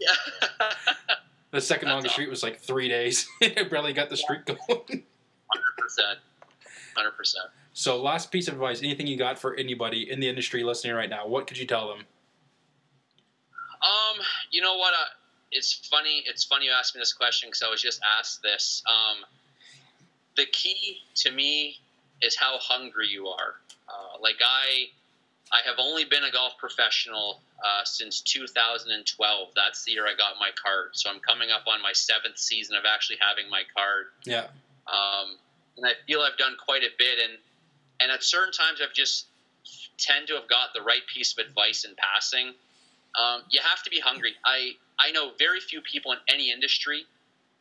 yeah 0.00 0.66
The 1.54 1.60
second 1.60 1.86
That's 1.86 1.94
longest 1.94 2.14
streak 2.14 2.28
was 2.28 2.42
like 2.42 2.58
three 2.58 2.88
days. 2.88 3.28
it 3.40 3.70
barely 3.70 3.92
got 3.92 4.10
the 4.10 4.16
streak 4.16 4.44
going. 4.44 4.58
100% 4.68 5.04
100% 6.96 7.34
So, 7.74 8.02
last 8.02 8.32
piece 8.32 8.48
of 8.48 8.54
advice: 8.54 8.80
anything 8.80 9.06
you 9.06 9.16
got 9.16 9.38
for 9.38 9.54
anybody 9.54 10.10
in 10.10 10.18
the 10.18 10.28
industry 10.28 10.64
listening 10.64 10.96
right 10.96 11.08
now? 11.08 11.28
What 11.28 11.46
could 11.46 11.56
you 11.56 11.64
tell 11.64 11.86
them? 11.86 11.98
Um, 13.82 14.20
you 14.50 14.62
know 14.62 14.76
what? 14.76 14.94
Uh, 14.94 15.14
it's 15.52 15.86
funny. 15.88 16.24
It's 16.26 16.42
funny 16.42 16.66
you 16.66 16.72
asked 16.72 16.96
me 16.96 17.00
this 17.00 17.12
question 17.12 17.50
because 17.50 17.62
I 17.62 17.70
was 17.70 17.80
just 17.80 18.00
asked 18.18 18.42
this. 18.42 18.82
Um, 18.88 19.24
the 20.36 20.46
key 20.46 21.02
to 21.18 21.30
me 21.30 21.78
is 22.20 22.34
how 22.34 22.58
hungry 22.58 23.06
you 23.06 23.28
are. 23.28 23.54
Uh, 23.88 24.18
like 24.20 24.40
I, 24.44 24.86
I 25.52 25.60
have 25.66 25.76
only 25.78 26.04
been 26.04 26.24
a 26.24 26.30
golf 26.30 26.54
professional 26.58 27.40
uh, 27.64 27.84
since 27.84 28.20
2012. 28.22 29.48
That's 29.54 29.84
the 29.84 29.92
year 29.92 30.06
I 30.06 30.14
got 30.16 30.34
my 30.40 30.50
card. 30.62 30.90
So 30.92 31.10
I'm 31.10 31.20
coming 31.20 31.50
up 31.50 31.64
on 31.66 31.82
my 31.82 31.92
seventh 31.92 32.38
season 32.38 32.76
of 32.76 32.84
actually 32.84 33.18
having 33.20 33.48
my 33.50 33.62
card. 33.76 34.06
Yeah, 34.24 34.46
Um, 34.86 35.36
and 35.76 35.86
I 35.86 35.92
feel 36.06 36.20
I've 36.20 36.38
done 36.38 36.56
quite 36.64 36.82
a 36.82 36.90
bit, 36.98 37.18
and 37.18 37.38
and 38.00 38.10
at 38.10 38.22
certain 38.22 38.52
times 38.52 38.80
I've 38.82 38.94
just 38.94 39.26
tend 39.98 40.26
to 40.28 40.34
have 40.34 40.48
got 40.48 40.74
the 40.74 40.82
right 40.82 41.06
piece 41.12 41.36
of 41.36 41.46
advice 41.46 41.84
in 41.84 41.94
passing. 41.96 42.48
Um, 43.14 43.42
you 43.50 43.60
have 43.62 43.82
to 43.84 43.90
be 43.90 44.00
hungry. 44.00 44.34
I 44.44 44.72
I 44.98 45.10
know 45.12 45.32
very 45.38 45.60
few 45.60 45.80
people 45.80 46.12
in 46.12 46.18
any 46.28 46.50
industry 46.50 47.06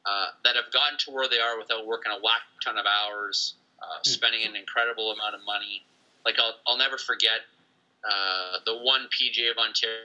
uh, 0.06 0.28
that 0.44 0.56
have 0.56 0.72
gotten 0.72 0.98
to 1.00 1.12
where 1.12 1.28
they 1.30 1.40
are 1.40 1.58
without 1.58 1.86
working 1.86 2.12
a 2.12 2.20
whack 2.22 2.42
ton 2.64 2.78
of 2.78 2.86
hours, 2.86 3.54
uh, 3.82 4.02
spending 4.04 4.46
an 4.46 4.56
incredible 4.56 5.12
amount 5.12 5.36
of 5.36 5.42
money. 5.46 5.84
Like 6.26 6.40
I'll, 6.40 6.56
I'll 6.68 6.78
never 6.78 6.98
forget 6.98 7.42
uh, 8.10 8.60
the 8.66 8.76
one 8.76 9.08
PGA 9.10 9.52
of 9.52 9.58
Ontario 9.58 10.04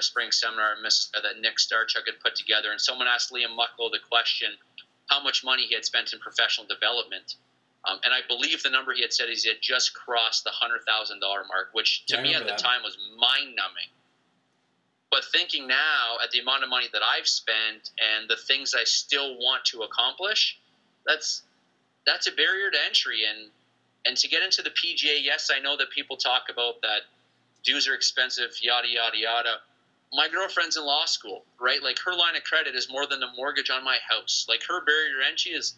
Spring 0.00 0.30
Seminar 0.32 0.74
in 0.76 0.82
Mississauga 0.84 1.22
that 1.22 1.38
Nick 1.40 1.56
Starchuk 1.58 2.06
had 2.06 2.18
put 2.22 2.34
together, 2.34 2.70
and 2.70 2.80
someone 2.80 3.06
asked 3.06 3.30
Liam 3.32 3.56
Mucklow 3.56 3.90
the 3.90 4.00
question 4.10 4.50
how 5.08 5.22
much 5.22 5.44
money 5.44 5.66
he 5.66 5.74
had 5.74 5.84
spent 5.84 6.12
in 6.12 6.18
professional 6.18 6.66
development. 6.66 7.36
Um, 7.88 8.00
and 8.04 8.12
I 8.12 8.18
believe 8.26 8.62
the 8.62 8.70
number 8.70 8.92
he 8.92 9.02
had 9.02 9.12
said 9.12 9.28
is 9.28 9.44
he 9.44 9.48
had 9.48 9.58
just 9.62 9.94
crossed 9.94 10.42
the 10.44 10.50
hundred 10.50 10.80
thousand 10.86 11.20
dollar 11.20 11.44
mark, 11.46 11.68
which 11.72 12.04
to 12.06 12.16
Yeah, 12.16 12.22
me 12.22 12.34
at 12.34 12.40
the 12.42 12.50
that. 12.50 12.58
time 12.58 12.82
was 12.82 12.96
mind 13.16 13.54
numbing. 13.54 13.88
But 15.10 15.24
thinking 15.24 15.68
now 15.68 16.18
at 16.22 16.32
the 16.32 16.40
amount 16.40 16.64
of 16.64 16.68
money 16.68 16.88
that 16.92 17.02
I've 17.02 17.28
spent 17.28 17.90
and 18.02 18.28
the 18.28 18.36
things 18.36 18.74
I 18.74 18.82
still 18.84 19.36
want 19.38 19.64
to 19.66 19.82
accomplish, 19.82 20.58
that's 21.06 21.42
that's 22.04 22.26
a 22.26 22.32
barrier 22.32 22.70
to 22.72 22.78
entry. 22.84 23.22
And 23.24 23.50
and 24.06 24.16
to 24.16 24.28
get 24.28 24.42
into 24.42 24.62
the 24.62 24.70
PGA, 24.70 25.22
yes, 25.22 25.50
I 25.54 25.58
know 25.60 25.76
that 25.76 25.90
people 25.90 26.16
talk 26.16 26.44
about 26.50 26.80
that 26.82 27.02
dues 27.64 27.88
are 27.88 27.94
expensive, 27.94 28.50
yada 28.62 28.88
yada 28.88 29.16
yada. 29.18 29.54
My 30.12 30.28
girlfriend's 30.28 30.76
in 30.76 30.84
law 30.84 31.04
school, 31.04 31.44
right? 31.60 31.82
Like 31.82 31.98
her 32.04 32.14
line 32.14 32.36
of 32.36 32.44
credit 32.44 32.74
is 32.76 32.88
more 32.90 33.06
than 33.06 33.20
the 33.20 33.26
mortgage 33.36 33.70
on 33.70 33.84
my 33.84 33.98
house. 34.08 34.46
Like 34.48 34.62
her 34.68 34.84
barrier 34.84 35.20
entry 35.28 35.52
is 35.52 35.74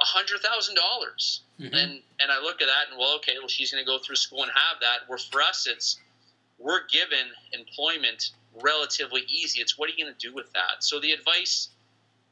a 0.00 0.04
hundred 0.04 0.40
thousand 0.40 0.74
dollars. 0.74 1.42
Mhm. 1.60 1.74
And 1.74 2.02
and 2.20 2.32
I 2.32 2.40
look 2.40 2.60
at 2.62 2.66
that 2.66 2.88
and 2.90 2.98
well, 2.98 3.14
okay, 3.16 3.34
well 3.38 3.48
she's 3.48 3.70
going 3.70 3.84
to 3.84 3.86
go 3.86 3.98
through 3.98 4.16
school 4.16 4.42
and 4.42 4.50
have 4.52 4.80
that. 4.80 5.08
Where 5.08 5.18
for 5.18 5.42
us, 5.42 5.66
it's 5.66 5.98
we're 6.58 6.86
given 6.86 7.26
employment 7.52 8.30
relatively 8.62 9.22
easy. 9.28 9.60
It's 9.60 9.76
what 9.76 9.90
are 9.90 9.92
you 9.92 10.04
going 10.04 10.14
to 10.14 10.28
do 10.28 10.34
with 10.34 10.50
that? 10.54 10.80
So 10.82 10.98
the 11.00 11.12
advice, 11.12 11.68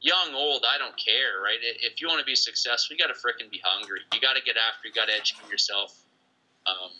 young, 0.05 0.37
old, 0.37 0.63
I 0.69 0.77
don't 0.77 0.95
care, 0.95 1.41
right? 1.41 1.57
If 1.81 1.99
you 1.99 2.07
want 2.07 2.19
to 2.19 2.25
be 2.25 2.37
successful, 2.37 2.95
you 2.95 3.01
got 3.01 3.09
to 3.09 3.17
frickin' 3.17 3.49
be 3.49 3.59
hungry. 3.65 4.01
You 4.13 4.21
got 4.21 4.37
to 4.37 4.43
get 4.45 4.55
after. 4.55 4.87
You 4.87 4.93
got 4.93 5.09
to 5.09 5.17
educate 5.17 5.49
yourself. 5.49 5.97
Um, 6.69 6.93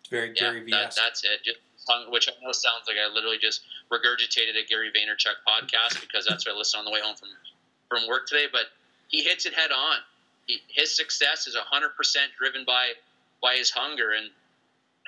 It's 0.00 0.08
very 0.08 0.32
yeah, 0.32 0.56
Gary 0.56 0.64
Vee. 0.64 0.72
that, 0.72 0.96
that's 0.96 1.22
it. 1.22 1.44
Just 1.44 1.60
hung, 1.86 2.10
which 2.10 2.28
I 2.28 2.32
know 2.42 2.52
sounds 2.52 2.88
like 2.88 2.96
I 2.96 3.12
literally 3.12 3.36
just 3.36 3.60
regurgitated 3.92 4.56
a 4.56 4.64
Gary 4.66 4.88
Vaynerchuk 4.88 5.36
podcast 5.44 6.00
because 6.00 6.24
that's 6.24 6.46
what 6.46 6.54
I 6.54 6.58
listened 6.58 6.80
on 6.80 6.84
the 6.86 6.90
way 6.90 7.00
home 7.04 7.14
from 7.14 7.28
from 7.92 8.08
work 8.08 8.26
today. 8.26 8.46
But 8.50 8.72
he 9.08 9.22
hits 9.22 9.44
it 9.44 9.52
head 9.52 9.70
on. 9.70 10.00
He, 10.46 10.62
his 10.68 10.96
success 10.96 11.46
is 11.46 11.54
hundred 11.54 11.92
percent 11.94 12.32
driven 12.40 12.64
by 12.64 12.96
by 13.42 13.56
his 13.56 13.70
hunger, 13.70 14.12
and 14.12 14.30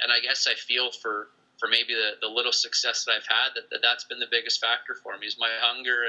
and 0.04 0.12
I 0.12 0.20
guess 0.20 0.46
I 0.46 0.54
feel 0.54 0.90
for 0.90 1.28
for 1.58 1.68
maybe 1.68 1.94
the, 1.94 2.20
the 2.20 2.28
little 2.28 2.52
success 2.52 3.04
that 3.04 3.12
I've 3.12 3.26
had 3.28 3.54
that, 3.54 3.70
that 3.70 3.80
that's 3.82 4.04
been 4.04 4.18
the 4.18 4.26
biggest 4.30 4.60
factor 4.60 4.96
for 5.00 5.16
me 5.16 5.26
is 5.28 5.36
my 5.38 5.48
hunger 5.60 6.04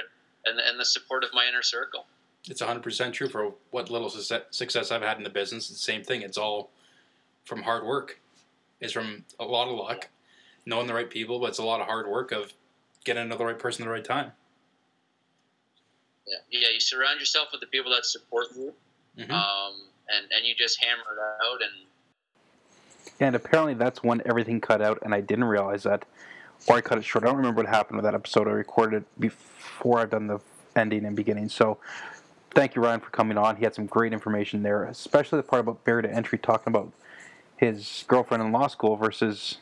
and 0.45 0.59
and 0.59 0.79
the 0.79 0.85
support 0.85 1.23
of 1.23 1.29
my 1.33 1.45
inner 1.47 1.61
circle. 1.61 2.05
It's 2.49 2.61
100% 2.61 3.13
true 3.13 3.29
for 3.29 3.53
what 3.71 3.89
little 3.89 4.09
success 4.09 4.41
success 4.51 4.91
I've 4.91 5.01
had 5.01 5.17
in 5.17 5.23
the 5.23 5.29
business. 5.29 5.69
It's 5.69 5.79
the 5.79 5.91
same 5.91 6.03
thing. 6.03 6.21
It's 6.21 6.37
all 6.37 6.71
from 7.45 7.63
hard 7.63 7.85
work. 7.85 8.19
It's 8.81 8.91
from 8.91 9.23
a 9.39 9.45
lot 9.45 9.69
of 9.69 9.75
luck, 9.77 10.09
knowing 10.65 10.87
the 10.87 10.93
right 10.93 11.09
people, 11.09 11.39
but 11.39 11.47
it's 11.49 11.59
a 11.59 11.63
lot 11.63 11.79
of 11.79 11.87
hard 11.87 12.07
work 12.07 12.31
of 12.33 12.53
getting 13.05 13.23
another 13.23 13.45
right 13.45 13.57
person 13.59 13.83
at 13.83 13.85
the 13.85 13.91
right 13.91 14.03
time. 14.03 14.33
Yeah, 16.27 16.37
yeah. 16.51 16.67
You 16.73 16.79
surround 16.79 17.19
yourself 17.19 17.49
with 17.51 17.61
the 17.61 17.67
people 17.67 17.91
that 17.91 18.05
support 18.05 18.47
you, 18.55 18.73
Mhm. 19.17 19.29
um, 19.31 19.87
and 20.09 20.31
and 20.31 20.45
you 20.45 20.53
just 20.55 20.83
hammer 20.83 21.03
it 21.13 21.45
out 21.45 21.61
and. 21.61 21.87
And 23.19 23.35
apparently 23.35 23.73
that's 23.75 24.01
when 24.01 24.21
everything 24.25 24.59
cut 24.59 24.81
out, 24.81 24.99
and 25.03 25.13
I 25.13 25.21
didn't 25.21 25.45
realize 25.45 25.83
that, 25.83 26.03
or 26.67 26.77
I 26.77 26.81
cut 26.81 26.97
it 26.97 27.05
short. 27.05 27.23
I 27.23 27.27
don't 27.27 27.37
remember 27.37 27.61
what 27.61 27.69
happened 27.69 27.97
with 27.97 28.05
that 28.05 28.15
episode. 28.15 28.47
I 28.47 28.51
recorded 28.51 28.97
it 29.03 29.19
before 29.19 29.99
I've 29.99 30.09
done 30.09 30.27
the 30.27 30.39
ending 30.75 31.05
and 31.05 31.15
beginning. 31.15 31.49
So, 31.49 31.77
thank 32.51 32.75
you, 32.75 32.81
Ryan, 32.81 32.99
for 32.99 33.09
coming 33.09 33.37
on. 33.37 33.57
He 33.57 33.63
had 33.63 33.75
some 33.75 33.85
great 33.85 34.13
information 34.13 34.63
there, 34.63 34.85
especially 34.85 35.37
the 35.37 35.43
part 35.43 35.59
about 35.59 35.83
barrier 35.83 36.03
to 36.03 36.13
entry, 36.13 36.37
talking 36.37 36.71
about 36.73 36.91
his 37.57 38.05
girlfriend 38.07 38.43
in 38.43 38.51
law 38.51 38.67
school 38.67 38.95
versus. 38.95 39.57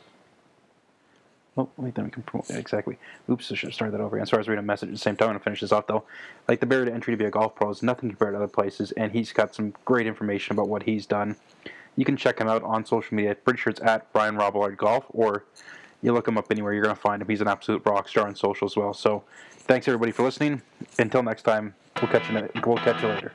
Oh, 1.54 1.68
wait, 1.76 1.94
then 1.94 2.06
we 2.06 2.10
can 2.10 2.22
promote 2.22 2.48
exactly. 2.48 2.96
Oops, 3.28 3.52
I 3.52 3.54
should 3.54 3.68
have 3.68 3.74
started 3.74 3.92
that 3.92 4.00
over 4.00 4.16
again. 4.16 4.26
Sorry, 4.26 4.38
I 4.38 4.40
was 4.40 4.48
reading 4.48 4.64
a 4.64 4.66
message 4.66 4.88
at 4.88 4.94
the 4.94 4.98
same 4.98 5.16
time. 5.16 5.26
I'm 5.26 5.32
going 5.32 5.40
to 5.40 5.44
finish 5.44 5.60
this 5.60 5.70
off, 5.70 5.86
though. 5.86 6.04
Like, 6.48 6.60
the 6.60 6.66
barrier 6.66 6.86
to 6.86 6.94
entry 6.94 7.12
to 7.12 7.18
be 7.18 7.26
a 7.26 7.30
golf 7.30 7.54
pro 7.54 7.68
is 7.68 7.82
nothing 7.82 8.08
compared 8.08 8.32
to 8.32 8.38
other 8.38 8.48
places, 8.48 8.92
and 8.92 9.12
he's 9.12 9.32
got 9.32 9.54
some 9.54 9.74
great 9.84 10.06
information 10.06 10.54
about 10.54 10.68
what 10.68 10.84
he's 10.84 11.04
done. 11.04 11.36
You 11.96 12.06
can 12.06 12.16
check 12.16 12.40
him 12.40 12.48
out 12.48 12.62
on 12.62 12.86
social 12.86 13.14
media. 13.14 13.34
Pretty 13.34 13.58
sure 13.58 13.70
it's 13.70 13.82
at 13.82 14.10
Brian 14.14 14.36
Robillard 14.36 14.78
Golf, 14.78 15.04
or 15.10 15.44
you 16.02 16.12
look 16.12 16.28
him 16.28 16.36
up 16.36 16.50
anywhere, 16.50 16.72
you're 16.72 16.82
going 16.82 16.94
to 16.94 17.00
find 17.00 17.22
him. 17.22 17.28
He's 17.28 17.40
an 17.40 17.48
absolute 17.48 17.82
rock 17.86 18.08
star 18.08 18.26
on 18.26 18.34
social 18.34 18.66
as 18.66 18.76
well. 18.76 18.92
So, 18.92 19.22
thanks 19.50 19.88
everybody 19.88 20.12
for 20.12 20.22
listening. 20.22 20.60
Until 20.98 21.22
next 21.22 21.42
time, 21.42 21.74
we'll 22.00 22.10
catch 22.10 22.28
you. 22.28 22.48
We'll 22.66 22.76
catch 22.78 23.02
you 23.02 23.08
later. 23.08 23.32